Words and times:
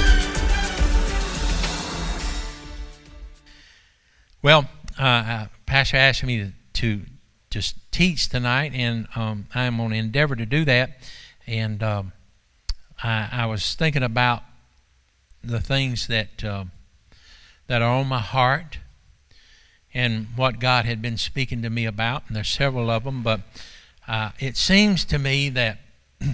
Well, 4.43 4.69
uh, 4.99 5.03
uh, 5.03 5.47
Pastor 5.65 5.97
asked 5.97 6.23
me 6.23 6.37
to, 6.37 6.51
to 6.73 7.01
just 7.49 7.77
teach 7.91 8.29
tonight, 8.29 8.73
and 8.75 9.07
um, 9.15 9.47
I'm 9.55 9.77
going 9.77 9.89
to 9.89 9.97
endeavor 9.97 10.35
to 10.35 10.45
do 10.45 10.65
that. 10.65 10.99
And 11.47 11.81
um, 11.81 12.11
I, 13.03 13.29
I, 13.31 13.45
was 13.45 13.75
thinking 13.75 14.03
about 14.03 14.43
the 15.43 15.59
things 15.59 16.07
that 16.07 16.43
uh, 16.43 16.65
that 17.67 17.81
are 17.81 17.99
on 17.99 18.07
my 18.07 18.19
heart 18.19 18.79
and 19.93 20.27
what 20.35 20.59
God 20.59 20.85
had 20.85 21.01
been 21.01 21.17
speaking 21.17 21.61
to 21.61 21.69
me 21.69 21.85
about, 21.85 22.23
and 22.27 22.35
there's 22.35 22.49
several 22.49 22.89
of 22.89 23.03
them. 23.03 23.23
But 23.23 23.41
uh, 24.07 24.31
it 24.39 24.57
seems 24.57 25.05
to 25.05 25.19
me 25.19 25.49
that 25.49 25.79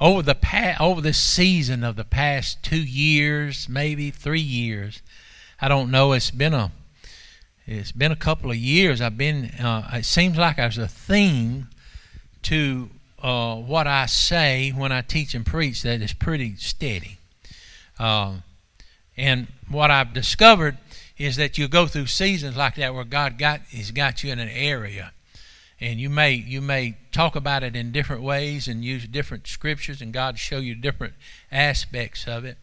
over 0.00 0.22
the 0.22 0.34
pa- 0.34 0.76
over 0.80 1.00
this 1.00 1.18
season 1.18 1.84
of 1.84 1.96
the 1.96 2.04
past 2.04 2.62
two 2.62 2.82
years, 2.82 3.68
maybe 3.68 4.10
three 4.10 4.40
years, 4.40 5.02
I 5.60 5.68
don't 5.68 5.90
know. 5.90 6.12
It's 6.12 6.30
been 6.30 6.54
a 6.54 6.72
it's 7.66 7.92
been 7.92 8.12
a 8.12 8.16
couple 8.16 8.50
of 8.50 8.56
years. 8.56 9.02
I've 9.02 9.18
been. 9.18 9.46
Uh, 9.60 9.90
it 9.92 10.06
seems 10.06 10.38
like 10.38 10.56
there's 10.56 10.78
a 10.78 10.88
theme 10.88 11.68
to 12.44 12.88
uh, 13.22 13.56
what 13.56 13.86
I 13.86 14.06
say 14.06 14.70
when 14.70 14.92
I 14.92 15.02
teach 15.02 15.34
and 15.34 15.44
preach 15.44 15.82
that 15.82 16.00
is 16.00 16.12
pretty 16.12 16.56
steady. 16.56 17.18
Uh, 17.98 18.36
and 19.16 19.48
what 19.68 19.90
I've 19.90 20.14
discovered 20.14 20.78
is 21.16 21.36
that 21.36 21.58
you 21.58 21.66
go 21.66 21.86
through 21.86 22.06
seasons 22.06 22.56
like 22.56 22.76
that 22.76 22.94
where 22.94 23.04
God 23.04 23.38
got 23.38 23.60
has 23.72 23.90
got 23.90 24.22
you 24.22 24.30
in 24.30 24.38
an 24.38 24.48
area, 24.48 25.12
and 25.80 25.98
you 25.98 26.08
may 26.08 26.32
you 26.32 26.60
may 26.60 26.96
talk 27.10 27.34
about 27.34 27.64
it 27.64 27.74
in 27.74 27.90
different 27.90 28.22
ways 28.22 28.68
and 28.68 28.84
use 28.84 29.06
different 29.06 29.48
scriptures, 29.48 30.00
and 30.00 30.12
God 30.12 30.38
show 30.38 30.58
you 30.58 30.76
different 30.76 31.14
aspects 31.50 32.28
of 32.28 32.44
it. 32.44 32.56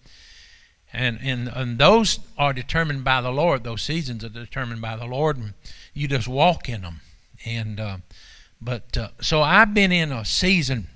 And, 0.94 1.20
and 1.22 1.50
and 1.50 1.78
those 1.78 2.20
are 2.38 2.53
determined 2.53 3.03
by 3.03 3.20
the 3.20 3.31
Lord. 3.31 3.66
Those 3.66 3.81
seasons 3.81 4.23
are 4.23 4.30
determined 4.30 4.81
by 4.81 4.95
the 4.95 5.06
Lord, 5.06 5.36
and 5.36 5.53
you 5.94 6.08
just 6.08 6.30
walk 6.30 6.70
in 6.70 6.83
them. 6.83 7.02
And 7.45 7.80
uh, 7.80 7.98
but 8.66 8.97
uh, 8.97 9.09
so 9.21 9.44
I've 9.44 9.75
been 9.75 9.91
in 9.91 10.11
a 10.11 10.25
season 10.25 10.88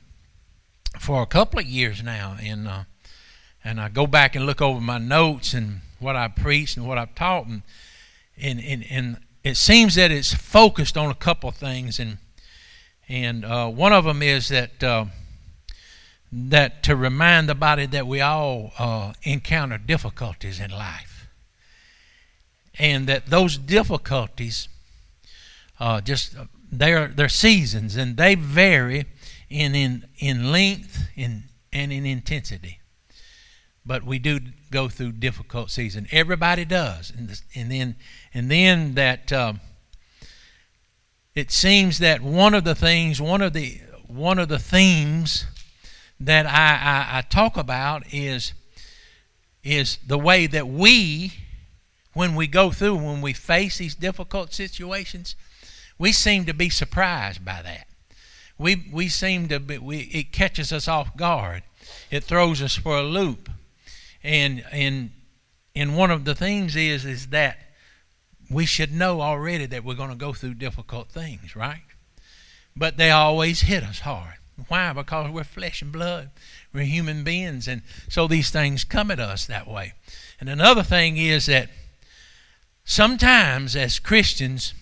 for 0.99 1.21
a 1.21 1.27
couple 1.27 1.59
of 1.59 1.67
years 1.67 2.01
now, 2.01 2.35
and 2.41 2.67
uh, 2.67 2.83
and 3.63 3.79
I 3.79 3.89
go 3.89 4.07
back 4.07 4.35
and 4.35 4.47
look 4.47 4.59
over 4.59 4.81
my 4.81 4.97
notes 4.97 5.53
and 5.53 5.81
what 5.99 6.15
I 6.15 6.27
preached 6.29 6.77
and 6.77 6.87
what 6.87 6.97
I've 6.97 7.13
taught, 7.13 7.45
and 7.45 7.61
and 8.41 8.59
and, 8.59 8.83
and 8.89 9.17
it 9.43 9.55
seems 9.55 9.95
that 9.95 10.09
it's 10.09 10.33
focused 10.33 10.97
on 10.97 11.11
a 11.11 11.15
couple 11.15 11.47
of 11.47 11.55
things, 11.57 11.99
and 11.99 12.17
and 13.07 13.45
uh, 13.45 13.69
one 13.69 13.93
of 13.93 14.03
them 14.03 14.23
is 14.23 14.49
that 14.49 14.83
uh, 14.83 15.05
that 16.31 16.81
to 16.83 16.95
remind 16.95 17.47
the 17.47 17.55
body 17.55 17.85
that 17.85 18.07
we 18.07 18.19
all 18.19 18.73
uh, 18.79 19.13
encounter 19.21 19.77
difficulties 19.77 20.59
in 20.59 20.71
life, 20.71 21.27
and 22.79 23.05
that 23.05 23.27
those 23.27 23.59
difficulties 23.59 24.67
uh, 25.79 26.01
just 26.01 26.35
they're, 26.71 27.07
they're 27.07 27.29
seasons 27.29 27.95
and 27.95 28.17
they 28.17 28.35
vary 28.35 29.05
in, 29.49 29.75
in, 29.75 30.05
in 30.19 30.51
length 30.51 31.07
in, 31.15 31.43
and 31.73 31.91
in 31.91 32.05
intensity. 32.05 32.79
But 33.85 34.03
we 34.03 34.19
do 34.19 34.39
go 34.71 34.87
through 34.87 35.13
difficult 35.13 35.71
season. 35.71 36.07
Everybody 36.11 36.65
does. 36.65 37.11
And, 37.15 37.41
and 37.55 37.71
then, 37.71 37.95
and 38.33 38.51
then 38.51 38.93
that 38.95 39.33
um, 39.33 39.61
it 41.33 41.51
seems 41.51 41.99
that 41.99 42.21
one 42.21 42.53
of 42.53 42.63
the 42.63 42.75
things, 42.75 43.21
one 43.21 43.41
of 43.41 43.53
the, 43.53 43.79
one 44.07 44.37
of 44.37 44.47
the 44.49 44.59
themes 44.59 45.45
that 46.19 46.45
I, 46.45 47.15
I, 47.15 47.19
I 47.19 47.21
talk 47.21 47.57
about 47.57 48.03
is, 48.13 48.53
is 49.63 49.97
the 50.05 50.17
way 50.17 50.47
that 50.47 50.67
we, 50.67 51.33
when 52.13 52.35
we 52.35 52.47
go 52.47 52.71
through, 52.71 52.95
when 52.95 53.21
we 53.21 53.33
face 53.33 53.77
these 53.77 53.95
difficult 53.95 54.53
situations, 54.53 55.35
we 55.99 56.13
seem 56.13 56.45
to 56.45 56.53
be 56.53 56.69
surprised 56.69 57.45
by 57.45 57.61
that. 57.61 57.85
We, 58.57 58.87
we 58.91 59.09
seem 59.09 59.47
to 59.49 59.59
be, 59.59 59.77
we, 59.77 59.99
it 59.99 60.31
catches 60.31 60.73
us 60.73 60.87
off 60.87 61.15
guard. 61.15 61.63
It 62.09 62.23
throws 62.23 62.61
us 62.61 62.75
for 62.75 62.97
a 62.97 63.03
loop. 63.03 63.49
And, 64.23 64.63
and, 64.71 65.11
and 65.75 65.95
one 65.95 66.09
of 66.09 66.25
the 66.25 66.35
things 66.35 66.75
is, 66.75 67.05
is 67.05 67.27
that 67.27 67.57
we 68.49 68.65
should 68.65 68.91
know 68.91 69.21
already 69.21 69.65
that 69.67 69.83
we're 69.83 69.93
going 69.93 70.09
to 70.09 70.15
go 70.15 70.33
through 70.33 70.55
difficult 70.55 71.09
things, 71.09 71.55
right? 71.55 71.83
But 72.75 72.97
they 72.97 73.11
always 73.11 73.61
hit 73.61 73.83
us 73.83 73.99
hard. 73.99 74.35
Why? 74.67 74.91
Because 74.93 75.31
we're 75.31 75.43
flesh 75.43 75.81
and 75.81 75.91
blood. 75.91 76.31
We're 76.73 76.83
human 76.83 77.23
beings. 77.23 77.67
And 77.67 77.81
so 78.09 78.27
these 78.27 78.49
things 78.49 78.83
come 78.83 79.11
at 79.11 79.19
us 79.19 79.45
that 79.45 79.67
way. 79.67 79.93
And 80.39 80.49
another 80.49 80.83
thing 80.83 81.17
is 81.17 81.45
that 81.45 81.69
sometimes 82.83 83.75
as 83.75 83.99
Christians, 83.99 84.73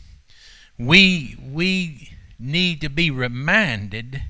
we 0.78 1.36
we 1.42 2.12
need 2.40 2.82
to 2.82 2.90
be 2.90 3.10
reminded 3.10 4.22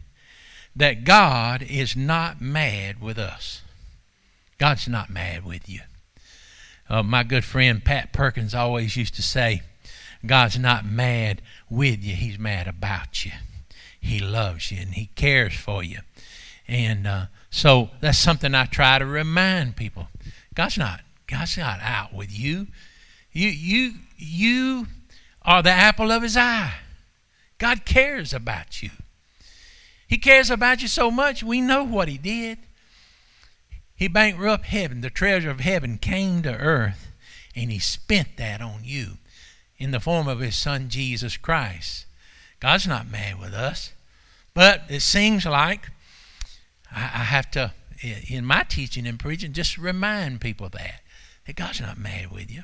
that 0.75 1.03
God 1.03 1.62
is 1.62 1.96
not 1.96 2.40
mad 2.40 3.02
with 3.02 3.18
us. 3.18 3.62
God's 4.58 4.88
not 4.88 5.09
mad 5.09 5.44
with 5.44 5.68
you. 5.68 5.81
Uh, 6.90 7.03
my 7.03 7.24
good 7.24 7.44
friend 7.44 7.84
Pat 7.84 8.13
Perkins 8.13 8.56
always 8.56 8.96
used 8.96 9.16
to 9.16 9.22
say, 9.22 9.62
God's 10.25 10.58
not 10.58 10.85
mad 10.85 11.41
with 11.69 12.03
you, 12.03 12.16
He's 12.16 12.40
mad 12.40 12.68
about 12.68 13.25
you. 13.25 13.31
He 14.00 14.19
loves 14.19 14.72
you 14.72 14.81
and 14.81 14.94
He 14.94 15.08
cares 15.16 15.56
for 15.56 15.84
you. 15.84 16.00
And 16.68 17.08
uh, 17.08 17.25
so 17.50 17.90
that's 18.02 18.18
something 18.18 18.53
I 18.53 18.66
try 18.66 19.00
to 19.00 19.06
remind 19.06 19.75
people. 19.75 20.08
God's 20.53 20.78
not 20.78 21.02
God's 21.28 21.58
not 21.58 21.79
out 21.81 22.14
with 22.14 22.38
you. 22.38 22.68
You 23.31 23.50
you 23.50 23.94
you 24.18 24.88
are 25.47 25.63
the 25.63 25.72
apple 25.72 26.12
of 26.12 26.22
his 26.22 26.38
eye. 26.38 26.75
God 27.58 27.85
cares 27.85 28.34
about 28.34 28.84
you. 28.84 28.91
He 30.08 30.18
cares 30.18 30.52
about 30.52 30.81
you 30.81 30.88
so 30.88 31.09
much, 31.09 31.41
we 31.41 31.62
know 31.62 31.84
what 31.84 32.08
he 32.08 32.18
did. 32.18 32.59
He 33.96 34.08
bankrupted 34.08 34.69
heaven. 34.69 35.02
The 35.02 35.09
treasure 35.09 35.50
of 35.50 35.59
heaven 35.59 35.97
came 35.97 36.44
to 36.44 36.53
earth, 36.53 37.08
and 37.56 37.72
he 37.72 37.80
spent 37.80 38.38
that 38.38 38.62
on 38.62 38.81
you 38.84 39.18
in 39.78 39.90
the 39.91 40.00
form 40.00 40.28
of 40.28 40.40
his 40.40 40.56
son, 40.56 40.90
Jesus 40.90 41.35
Christ. 41.35 42.06
God's 42.59 42.88
not 42.88 43.09
mad 43.09 43.40
with 43.40 43.53
us. 43.53 43.94
But 44.53 44.84
it 44.90 45.02
seems 45.02 45.46
like 45.46 45.91
I, 46.91 47.00
have 47.00 47.52
to, 47.52 47.74
in 48.28 48.44
my 48.44 48.64
teaching 48.64 49.06
and 49.06 49.19
preaching, 49.19 49.53
just 49.53 49.78
remind 49.78 50.41
people 50.41 50.69
that, 50.69 51.02
that 51.46 51.56
God's 51.56 51.81
not 51.81 51.97
mad 51.97 52.31
with 52.31 52.52
you. 52.52 52.64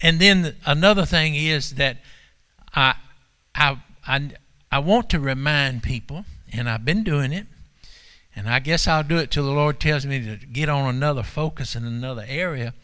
And 0.00 0.20
then 0.20 0.56
another 0.66 1.06
thing 1.06 1.34
is 1.34 1.74
that 1.74 1.98
I, 2.74 2.94
I, 3.54 3.78
I, 4.06 4.30
I 4.70 4.78
want 4.78 5.08
to 5.10 5.20
remind 5.20 5.82
people, 5.82 6.24
and 6.52 6.68
I've 6.68 6.84
been 6.84 7.02
doing 7.02 7.32
it, 7.32 7.46
and 8.34 8.48
I 8.48 8.58
guess 8.58 8.86
I'll 8.86 9.02
do 9.02 9.16
it 9.16 9.30
till 9.30 9.44
the 9.44 9.52
Lord 9.52 9.80
tells 9.80 10.04
me 10.04 10.22
to 10.24 10.36
get 10.46 10.68
on 10.68 10.94
another 10.94 11.22
focus 11.22 11.74
in 11.74 11.84
another 11.84 12.24
area, 12.28 12.74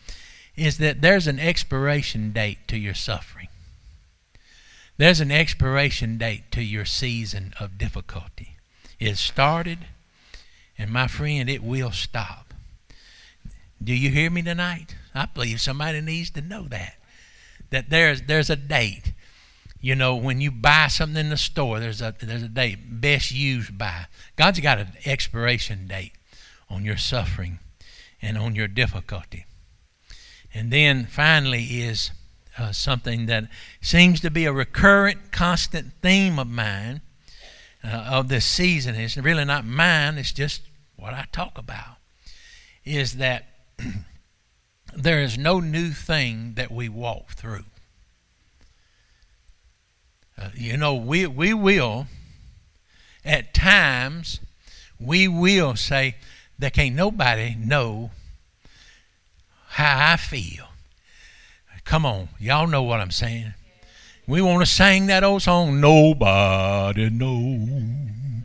is 0.57 0.79
that 0.79 1.03
there's 1.03 1.27
an 1.27 1.39
expiration 1.39 2.33
date 2.33 2.67
to 2.69 2.79
your 2.79 2.95
suffering. 2.95 3.49
There's 4.97 5.21
an 5.21 5.31
expiration 5.31 6.17
date 6.17 6.51
to 6.53 6.63
your 6.63 6.85
season 6.85 7.53
of 7.61 7.77
difficulty. 7.77 8.57
It 8.99 9.17
started, 9.17 9.81
and 10.79 10.91
my 10.91 11.09
friend, 11.09 11.51
it 11.51 11.63
will 11.63 11.91
stop. 11.91 12.55
Do 13.83 13.95
you 13.95 14.11
hear 14.11 14.31
me 14.31 14.43
tonight? 14.43 14.95
I 15.15 15.27
believe 15.27 15.61
somebody 15.61 16.01
needs 16.01 16.31
to 16.31 16.41
know 16.41 16.63
that 16.69 16.95
that 17.73 17.91
there's 17.91 18.23
there's 18.23 18.51
a 18.51 18.57
date. 18.57 19.13
You 19.81 19.97
know, 19.97 20.15
when 20.15 20.41
you 20.41 20.53
buy 20.53 20.87
something 20.87 21.17
in 21.17 21.31
the 21.31 21.37
store, 21.37 21.81
there's 21.81 22.01
a 22.01 22.15
there's 22.21 22.45
a 22.45 22.49
date 22.49 22.79
best 23.01 23.33
used 23.33 23.77
by. 23.77 24.07
God's 24.37 24.61
got 24.61 24.79
an 24.79 24.93
expiration 25.05 25.89
date 25.89 26.13
on 26.71 26.85
your 26.85 26.97
suffering 26.97 27.59
and 28.23 28.39
on 28.39 28.55
your 28.55 28.69
difficulty. 28.69 29.47
And 30.55 30.71
then 30.71 31.07
finally 31.07 31.65
is 31.65 32.13
uh, 32.59 32.73
something 32.73 33.27
that 33.27 33.49
seems 33.81 34.21
to 34.21 34.31
be 34.31 34.45
a 34.45 34.53
recurrent, 34.53 35.33
constant 35.33 35.93
theme 36.03 36.39
of 36.39 36.47
mine 36.47 37.01
uh, 37.83 37.89
of 37.89 38.29
this 38.29 38.45
season. 38.45 38.95
It's 38.95 39.17
really 39.17 39.45
not 39.45 39.65
mine, 39.65 40.19
it's 40.19 40.33
just 40.33 40.63
what 40.97 41.15
I 41.15 41.27
talk 41.33 41.59
about. 41.59 41.97
Is 42.85 43.17
that 43.17 43.47
there 44.95 45.21
is 45.21 45.39
no 45.39 45.61
new 45.61 45.91
thing 45.91 46.55
that 46.55 46.71
we 46.71 46.89
walk 46.89 47.33
through. 47.33 47.65
Uh, 50.39 50.49
you 50.55 50.77
know, 50.77 50.95
we, 50.95 51.27
we 51.27 51.55
will, 51.55 52.07
at 53.25 53.55
times, 53.55 54.41
we 54.99 55.29
will 55.29 55.77
say, 55.77 56.17
there 56.59 56.71
can't 56.71 56.95
nobody 56.95 57.55
know 57.59 58.11
how 59.69 60.13
I 60.13 60.17
feel. 60.17 60.67
Come 61.85 62.07
on, 62.07 62.29
y'all 62.39 62.67
know 62.67 62.83
what 62.83 63.01
I'm 63.01 63.11
saying. 63.11 63.55
We 64.27 64.41
want 64.41 64.61
to 64.61 64.67
sing 64.67 65.07
that 65.07 65.25
old 65.25 65.43
song, 65.43 65.81
Nobody 65.81 67.11
Knows 67.11 68.45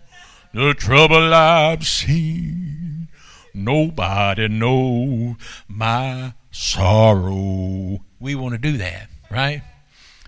the 0.53 0.73
Trouble 0.73 1.33
I've 1.33 1.85
Seen. 1.85 3.07
Nobody 3.53 4.47
knows 4.47 5.35
my 5.67 6.33
sorrow. 6.57 7.99
We 8.19 8.35
want 8.35 8.53
to 8.53 8.57
do 8.57 8.77
that, 8.77 9.09
right? 9.29 9.61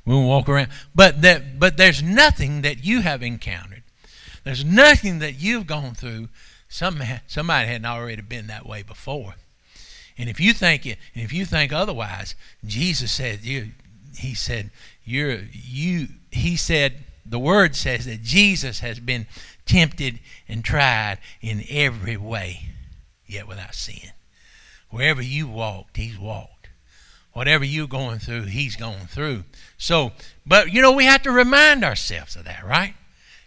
We 0.06 0.14
want 0.14 0.24
to 0.24 0.28
walk 0.28 0.50
around. 0.50 0.70
But 0.94 1.22
that 1.24 1.60
but 1.60 1.78
there's 1.78 2.04
nothing 2.04 2.62
that 2.62 2.84
you 2.84 3.02
have 3.02 3.24
encountered. 3.24 3.84
There's 4.44 4.64
nothing 4.64 5.20
that 5.20 5.40
you've 5.40 5.68
gone 5.68 5.96
through. 5.96 6.30
Some, 6.70 7.02
somebody 7.28 7.68
hadn't 7.68 7.86
already 7.86 8.22
been 8.22 8.48
that 8.48 8.66
way 8.66 8.84
before. 8.84 9.36
And 10.18 10.30
if 10.30 10.40
you 10.40 10.54
think 10.54 10.86
it, 10.86 11.00
and 11.16 11.24
if 11.24 11.34
you 11.34 11.46
think 11.46 11.74
otherwise, 11.74 12.36
Jesus 12.66 13.12
said 13.12 13.44
you 13.44 13.72
he 14.18 14.34
said 14.36 14.70
you're 15.04 15.40
you 15.52 16.08
he 16.32 16.56
said 16.58 17.06
the 17.25 17.40
word 17.40 17.75
says 17.75 18.06
that 18.06 18.22
Jesus 18.22 18.80
has 18.80 19.00
been 19.00 19.28
tempted 19.66 20.20
and 20.48 20.64
tried 20.64 21.20
in 21.42 21.64
every 21.70 22.18
way, 22.18 22.66
yet 23.25 23.48
without 23.48 23.75
sin. 23.75 24.12
Wherever 24.89 25.21
you 25.21 25.47
walked, 25.47 25.97
he's 25.97 26.18
walked. 26.18 26.69
Whatever 27.33 27.63
you're 27.63 27.88
going 27.88 28.19
through, 28.19 28.44
he's 28.44 28.75
going 28.75 29.07
through. 29.07 29.44
So, 29.77 30.12
but 30.45 30.74
you 30.74 30.81
know, 30.81 30.91
we 30.91 31.06
have 31.06 31.21
to 31.24 31.31
remind 31.31 31.83
ourselves 31.83 32.36
of 32.36 32.45
that, 32.45 32.65
right? 32.65 32.95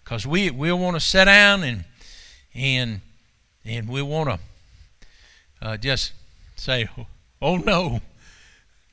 Because 0.05 0.27
we 0.27 0.51
we 0.51 0.73
want 0.73 0.97
to 0.97 1.01
sit 1.01 1.25
down 1.25 1.63
and 1.63 1.85
and 2.55 3.01
and 3.65 3.89
we 3.89 4.03
want 4.03 4.31
to 4.31 5.67
uh, 5.67 5.77
just 5.77 6.13
say, 6.57 6.89
"Oh 7.41 7.57
no, 7.57 8.01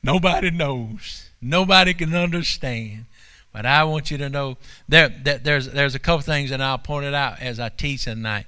nobody 0.02 0.50
knows." 0.50 1.30
Nobody 1.40 1.94
can 1.94 2.14
understand. 2.14 3.06
But 3.52 3.66
I 3.66 3.84
want 3.84 4.10
you 4.10 4.18
to 4.18 4.28
know 4.28 4.58
that 4.88 5.24
there's 5.44 5.68
there's 5.68 5.94
a 5.94 5.98
couple 5.98 6.22
things 6.22 6.50
that 6.50 6.60
I'll 6.60 6.78
point 6.78 7.06
it 7.06 7.14
out 7.14 7.40
as 7.40 7.58
I 7.58 7.68
teach 7.68 8.04
tonight. 8.04 8.46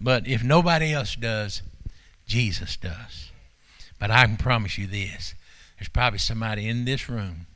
But 0.00 0.26
if 0.26 0.42
nobody 0.42 0.92
else 0.92 1.14
does, 1.16 1.62
Jesus 2.26 2.76
does. 2.76 3.25
But 3.98 4.10
I 4.10 4.26
can 4.26 4.36
promise 4.36 4.78
you 4.78 4.86
this. 4.86 5.34
There's 5.78 5.88
probably 5.88 6.18
somebody 6.18 6.68
in 6.68 6.84
this 6.84 7.08
room 7.08 7.46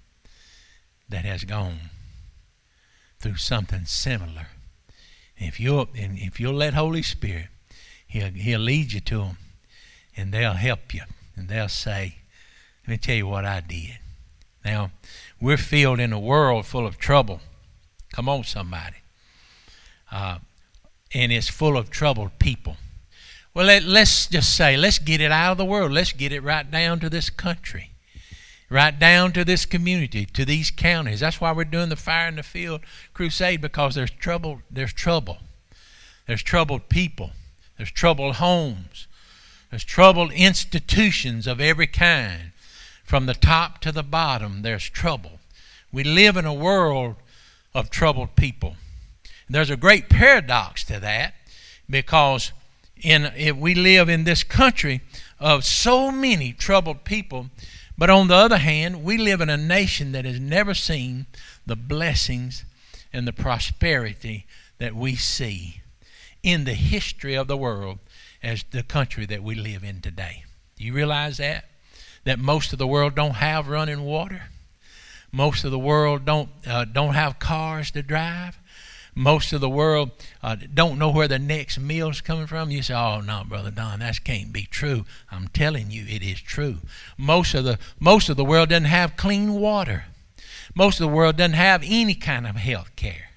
that 1.09 1.25
has 1.25 1.45
gone 1.45 1.91
through 3.19 3.37
something 3.37 3.85
similar. 3.85 4.49
If 5.37 5.59
you'll 5.59 5.89
and 5.97 6.19
if 6.19 6.39
you'll 6.39 6.55
let 6.55 6.75
Holy 6.75 7.03
Spirit, 7.03 7.49
He'll 8.07 8.31
He'll 8.31 8.61
lead 8.61 8.93
you 8.93 9.01
to 9.01 9.19
them 9.19 9.39
and 10.17 10.33
they'll 10.33 10.55
help 10.55 10.93
you. 10.95 11.03
And 11.37 11.49
they'll 11.49 11.69
say, 11.69 12.17
Let 12.83 12.91
me 12.91 12.99
tell 12.99 13.17
you 13.17 13.27
what 13.27 13.45
I 13.45 13.61
did. 13.61 13.99
Now, 14.65 14.91
we're 15.41 15.57
filled 15.57 16.01
in 16.01 16.13
a 16.13 16.21
world 16.21 16.67
full 16.67 16.87
of 16.87 16.99
trouble. 16.99 17.41
Come 18.13 18.29
on, 18.29 18.45
somebody. 18.45 18.97
Uh, 20.13 20.39
and 21.15 21.33
it's 21.33 21.49
full 21.49 21.77
of 21.77 21.91
troubled 21.91 22.39
people. 22.39 22.77
Well, 23.53 23.67
let, 23.67 23.85
us 23.85 24.29
just 24.29 24.55
say, 24.55 24.77
let's 24.77 24.99
get 25.01 25.21
it 25.21 25.33
out 25.33 25.53
of 25.53 25.59
the 25.59 25.65
world. 25.65 25.91
Let's 25.91 26.13
get 26.13 26.33
it 26.33 26.43
right 26.43 26.71
down 26.71 27.01
to 27.01 27.11
this 27.11 27.31
country, 27.31 27.91
right 28.69 28.97
down 28.97 29.33
to 29.33 29.45
this 29.45 29.67
community, 29.67 30.25
to 30.27 30.45
these 30.45 30.71
counties. 30.71 31.21
That's 31.21 31.41
why 31.41 31.51
we're 31.51 31.65
doing 31.65 31.89
the 31.89 31.97
Fire 31.97 32.29
in 32.29 32.37
the 32.37 32.45
Field 32.45 32.83
crusade 33.13 33.61
because 33.61 33.97
there's 33.97 34.13
trouble. 34.13 34.63
There's 34.71 34.93
trouble. 34.93 35.39
There's 36.27 36.45
troubled 36.45 36.89
people. 36.89 37.33
There's 37.77 37.91
troubled 37.91 38.37
homes. 38.37 39.09
There's 39.71 39.85
troubled 39.85 40.33
institutions 40.33 41.49
of 41.49 41.61
every 41.61 41.89
kind. 41.89 42.53
From 43.05 43.27
the 43.27 43.35
top 43.35 43.81
to 43.81 43.91
the 43.91 44.05
bottom, 44.05 44.63
there's 44.63 44.89
trouble. 44.89 45.41
We 45.91 46.05
live 46.05 46.37
in 46.37 46.45
a 46.45 46.55
world 46.55 47.17
of 47.75 47.91
troubled 47.91 48.37
people. 48.37 48.77
There's 49.49 49.71
a 49.71 49.77
great 49.77 50.09
paradox 50.09 50.85
to 50.85 51.01
that 51.01 51.35
because 51.89 52.53
in 53.03 53.33
if 53.37 53.57
we 53.57 53.75
live 53.75 54.09
in 54.09 54.25
this 54.25 54.43
country 54.43 55.01
of 55.39 55.65
so 55.65 56.11
many 56.11 56.53
troubled 56.53 57.05
people, 57.05 57.51
but 57.97 58.11
on 58.11 58.29
the 58.29 58.35
other 58.35 58.59
hand, 58.59 59.05
we 59.05 59.19
live 59.19 59.41
in 59.41 59.51
a 59.51 59.57
nation 59.57 60.13
that 60.13 60.25
has 60.25 60.41
never 60.41 60.75
seen 60.75 61.27
the 61.67 61.77
blessings 61.77 62.65
and 63.13 63.27
the 63.27 63.33
prosperity 63.33 64.47
that 64.79 64.95
we 64.95 65.17
see 65.17 65.83
in 66.43 66.65
the 66.65 66.75
history 66.75 67.35
of 67.35 67.49
the 67.49 67.57
world 67.57 67.99
as 68.43 68.65
the 68.71 68.83
country 68.83 69.27
that 69.27 69.43
we 69.43 69.55
live 69.55 69.85
in 69.85 70.01
today. 70.01 70.45
Do 70.77 70.85
you 70.85 70.93
realize 70.93 71.37
that? 71.39 71.65
that 72.25 72.39
most 72.39 72.73
of 72.73 72.79
the 72.79 72.87
world 72.87 73.15
don't 73.15 73.37
have 73.37 73.69
running 73.69 74.05
water. 74.05 74.43
Most 75.33 75.65
of 75.65 75.71
the 75.71 75.79
world 75.79 76.25
don't 76.25 76.51
uh, 76.67 76.85
don't 76.85 77.15
have 77.15 77.39
cars 77.39 77.91
to 77.93 78.03
drive. 78.03 78.59
Most 79.21 79.53
of 79.53 79.61
the 79.61 79.69
world 79.69 80.13
uh, 80.43 80.57
don't 80.73 80.99
know 80.99 81.11
where 81.11 81.29
the 81.29 81.39
next 81.39 81.79
meal's 81.79 82.23
coming 82.23 82.47
from. 82.47 82.71
You 82.71 82.81
say, 82.81 82.95
"Oh 82.95 83.21
no, 83.21 83.45
brother 83.47 83.71
Don, 83.71 83.99
that 83.99 84.25
can't 84.25 84.51
be 84.51 84.63
true." 84.63 85.05
I'm 85.31 85.49
telling 85.49 85.91
you, 85.91 86.07
it 86.09 86.23
is 86.23 86.41
true. 86.41 86.79
Most 87.19 87.53
of 87.53 87.65
the 87.65 87.79
most 87.99 88.31
of 88.31 88.39
the 88.39 88.47
world 88.47 88.71
doesn't 88.71 88.87
have 88.87 89.19
clean 89.19 89.53
water. 89.53 90.07
Most 90.75 91.01
of 91.01 91.07
the 91.07 91.15
world 91.15 91.37
doesn't 91.37 91.53
have 91.53 91.83
any 91.85 92.15
kind 92.15 92.47
of 92.47 92.57
health 92.57 92.97
care, 92.97 93.29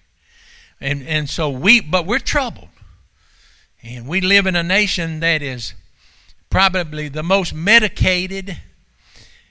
and 0.80 1.06
and 1.06 1.30
so 1.30 1.50
we, 1.50 1.82
but 1.82 2.06
we're 2.06 2.20
troubled, 2.20 2.70
and 3.84 4.08
we 4.08 4.22
live 4.22 4.48
in 4.48 4.56
a 4.56 4.64
nation 4.64 5.20
that 5.20 5.42
is 5.42 5.74
probably 6.50 7.10
the 7.10 7.24
most 7.24 7.54
medicated 7.54 8.56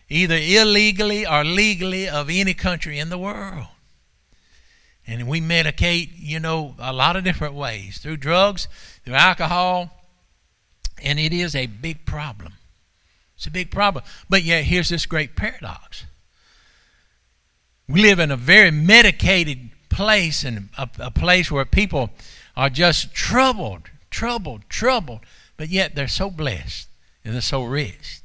either 0.08 0.38
illegally 0.38 1.26
or 1.26 1.44
legally 1.44 2.08
of 2.08 2.31
any 2.31 2.55
country 2.55 2.99
in 2.99 3.11
the 3.11 3.19
world. 3.19 3.67
And 5.06 5.28
we 5.28 5.40
medicate, 5.40 6.10
you 6.16 6.38
know, 6.38 6.75
a 6.78 6.93
lot 6.93 7.16
of 7.16 7.25
different 7.25 7.54
ways 7.54 7.99
through 7.99 8.19
drugs, 8.19 8.69
through 9.04 9.14
alcohol, 9.14 9.90
and 11.02 11.19
it 11.19 11.32
is 11.32 11.56
a 11.56 11.66
big 11.66 12.06
problem. 12.06 12.54
It's 13.37 13.46
a 13.46 13.50
big 13.50 13.70
problem. 13.70 14.04
But 14.31 14.44
yet, 14.44 14.64
here's 14.64 14.88
this 14.88 15.06
great 15.06 15.34
paradox. 15.34 16.04
We 17.88 18.00
live 18.02 18.20
in 18.20 18.31
a 18.31 18.37
very 18.37 18.70
medicated 18.70 19.70
place 19.88 20.44
and 20.44 20.69
a, 20.78 20.88
a 20.99 21.10
place 21.10 21.50
where 21.50 21.64
people 21.64 22.10
are 22.56 22.70
just 22.70 23.12
troubled, 23.12 23.90
troubled, 24.10 24.62
troubled, 24.69 25.20
but 25.56 25.69
yet 25.69 25.94
they're 25.94 26.08
so 26.08 26.31
blessed 26.31 26.88
and 27.25 27.34
they're 27.34 27.40
so 27.40 27.64
rich. 27.64 28.21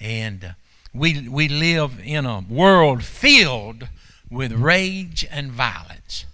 And 0.00 0.44
uh, 0.44 0.48
we, 0.94 1.28
we 1.28 1.48
live 1.48 2.00
in 2.02 2.26
a 2.26 2.40
world 2.40 3.04
filled 3.04 3.88
with 4.32 4.52
rage 4.52 5.26
and 5.30 5.52
violence. 5.52 6.24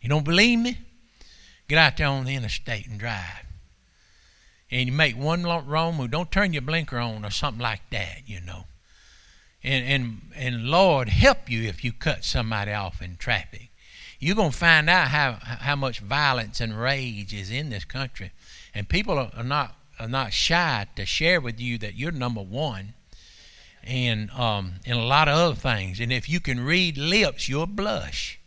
You 0.00 0.08
don't 0.08 0.24
believe 0.24 0.58
me? 0.58 0.78
Get 1.68 1.78
out 1.78 1.96
there 1.96 2.08
on 2.08 2.24
the 2.24 2.34
interstate 2.34 2.86
and 2.88 2.98
drive. 2.98 3.46
And 4.70 4.88
you 4.88 4.92
make 4.92 5.16
one 5.16 5.44
wrong 5.44 5.96
move. 5.96 6.10
Don't 6.10 6.32
turn 6.32 6.52
your 6.52 6.62
blinker 6.62 6.98
on 6.98 7.24
or 7.24 7.30
something 7.30 7.62
like 7.62 7.82
that, 7.90 8.22
you 8.26 8.40
know. 8.40 8.64
And, 9.62 9.84
and, 9.84 10.20
and 10.34 10.64
Lord, 10.64 11.08
help 11.08 11.48
you 11.48 11.62
if 11.68 11.84
you 11.84 11.92
cut 11.92 12.24
somebody 12.24 12.72
off 12.72 13.00
in 13.00 13.16
traffic. 13.16 13.68
You're 14.18 14.34
going 14.36 14.50
to 14.50 14.56
find 14.56 14.90
out 14.90 15.08
how, 15.08 15.38
how 15.40 15.76
much 15.76 16.00
violence 16.00 16.60
and 16.60 16.78
rage 16.78 17.32
is 17.32 17.50
in 17.50 17.70
this 17.70 17.84
country. 17.84 18.32
And 18.74 18.88
people 18.88 19.18
are 19.18 19.44
not, 19.44 19.76
are 20.00 20.08
not 20.08 20.32
shy 20.32 20.86
to 20.96 21.06
share 21.06 21.40
with 21.40 21.60
you 21.60 21.78
that 21.78 21.94
you're 21.94 22.10
number 22.10 22.42
one 22.42 22.94
and 23.84 24.30
um, 24.30 24.74
and 24.86 24.98
a 24.98 25.02
lot 25.02 25.28
of 25.28 25.36
other 25.36 25.54
things. 25.54 26.00
And 26.00 26.12
if 26.12 26.28
you 26.28 26.40
can 26.40 26.60
read 26.60 26.96
lips, 26.96 27.48
you'll 27.48 27.66
blush 27.66 28.38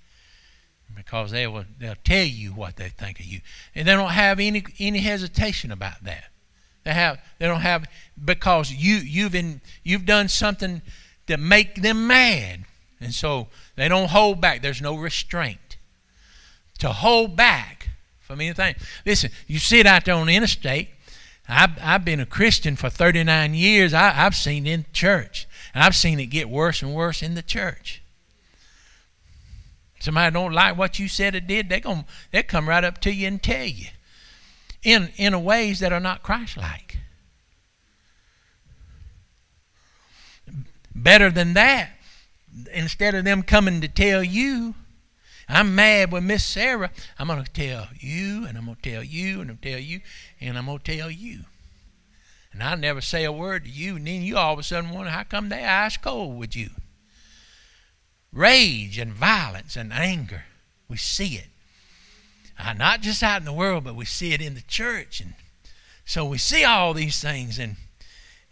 because 0.96 1.32
they 1.32 1.46
will 1.48 1.66
they'll 1.78 1.96
tell 2.04 2.26
you 2.26 2.52
what 2.52 2.78
they 2.78 2.90
think 2.90 3.20
of 3.20 3.26
you, 3.26 3.42
and 3.74 3.88
they 3.88 3.94
don't 3.94 4.12
have 4.12 4.40
any 4.40 4.64
any 4.80 5.00
hesitation 5.00 5.72
about 5.72 6.04
that. 6.04 6.26
They 6.84 6.94
have 6.94 7.20
they 7.40 7.48
don't 7.48 7.62
have 7.62 7.86
because 8.24 8.72
you 8.72 8.96
you've 8.96 9.36
in, 9.36 9.62
you've 9.84 10.06
done 10.06 10.28
something 10.28 10.82
to 11.28 11.38
make 11.38 11.82
them 11.82 12.08
mad, 12.08 12.66
and 13.02 13.14
so 13.14 13.48
they 13.76 13.88
don't 13.88 14.10
hold 14.10 14.40
back. 14.40 14.62
There's 14.62 14.82
no 14.82 14.96
restraint 14.96 15.78
to 16.80 16.90
hold 16.90 17.36
back 17.36 17.90
from 18.20 18.42
anything. 18.42 18.76
Listen, 19.06 19.32
you 19.48 19.60
sit 19.60 19.86
out 19.86 20.06
there 20.06 20.16
on 20.16 20.28
the 20.28 20.36
interstate 20.36 20.90
I've, 21.48 21.78
I've 21.82 22.06
been 22.06 22.20
a 22.20 22.26
Christian 22.26 22.76
for 22.76 22.90
39 22.90 23.54
years. 23.54 23.94
I, 23.94 24.10
have 24.10 24.36
seen 24.36 24.66
in 24.66 24.86
church. 24.94 25.48
And 25.74 25.84
I've 25.84 25.96
seen 25.96 26.20
it 26.20 26.28
get 26.28 26.50
worse 26.50 26.82
and 26.82 26.94
worse 26.94 27.22
in 27.22 27.36
the 27.36 27.44
church. 27.44 28.02
Somebody 30.00 30.34
don't 30.34 30.54
like 30.54 30.78
what 30.78 31.00
you 31.00 31.08
said 31.08 31.36
or 31.36 31.40
did, 31.40 31.70
they're 31.70 31.80
going 31.80 32.06
they 32.32 32.44
come 32.44 32.70
right 32.70 32.84
up 32.84 33.00
to 33.02 33.14
you 33.14 33.28
and 33.28 33.42
tell 33.42 33.66
you 33.66 33.88
in, 34.84 35.10
in 35.18 35.44
ways 35.44 35.80
that 35.80 35.92
are 35.92 36.00
not 36.00 36.22
Christ-like. 36.22 37.00
Better 40.94 41.30
than 41.32 41.54
that, 41.54 41.90
instead 42.72 43.16
of 43.16 43.26
them 43.26 43.44
coming 43.44 43.82
to 43.82 43.88
tell 43.88 44.24
you, 44.24 44.76
I'm 45.48 45.76
mad 45.76 46.12
with 46.12 46.24
Miss 46.24 46.44
Sarah. 46.44 46.92
I'm 47.20 47.28
going 47.28 47.44
to 47.44 47.52
tell 47.52 47.88
you, 48.00 48.46
and 48.46 48.58
I'm 48.58 48.66
going 48.66 48.78
to 48.82 48.90
tell 48.90 49.04
you, 49.04 49.42
and 49.42 49.52
I'm 49.52 49.58
going 49.58 49.58
to 49.58 49.72
tell 49.72 49.80
you, 49.80 50.02
and 50.42 50.58
I'm 50.58 50.66
going 50.66 50.80
to 50.80 50.98
tell 50.98 51.12
you. 51.12 51.42
And 52.52 52.64
I 52.64 52.76
never 52.76 53.02
say 53.02 53.26
a 53.26 53.32
word 53.32 53.66
to 53.66 53.70
you, 53.70 53.98
and 53.98 54.08
then 54.08 54.22
you 54.22 54.38
all 54.38 54.54
of 54.54 54.60
a 54.60 54.64
sudden 54.64 54.90
wonder 54.90 55.12
how 55.12 55.24
come 55.24 55.50
they 55.50 55.64
ice 55.64 55.98
cold 55.98 56.40
with 56.40 56.56
you. 56.56 56.70
Rage 58.32 58.98
and 58.98 59.12
violence 59.12 59.76
and 59.76 59.94
anger, 59.94 60.46
we 60.88 60.98
see 60.98 61.36
it. 61.36 61.48
Uh, 62.58 62.74
not 62.74 63.02
just 63.02 63.22
out 63.22 63.42
in 63.42 63.46
the 63.46 63.54
world, 63.54 63.84
but 63.84 63.96
we 63.96 64.06
see 64.06 64.32
it 64.32 64.42
in 64.42 64.56
the 64.56 64.62
church. 64.62 65.20
And 65.20 65.34
so 66.06 66.26
we 66.26 66.38
see 66.38 66.64
all 66.64 66.94
these 66.94 67.20
things. 67.20 67.60
And, 67.60 67.76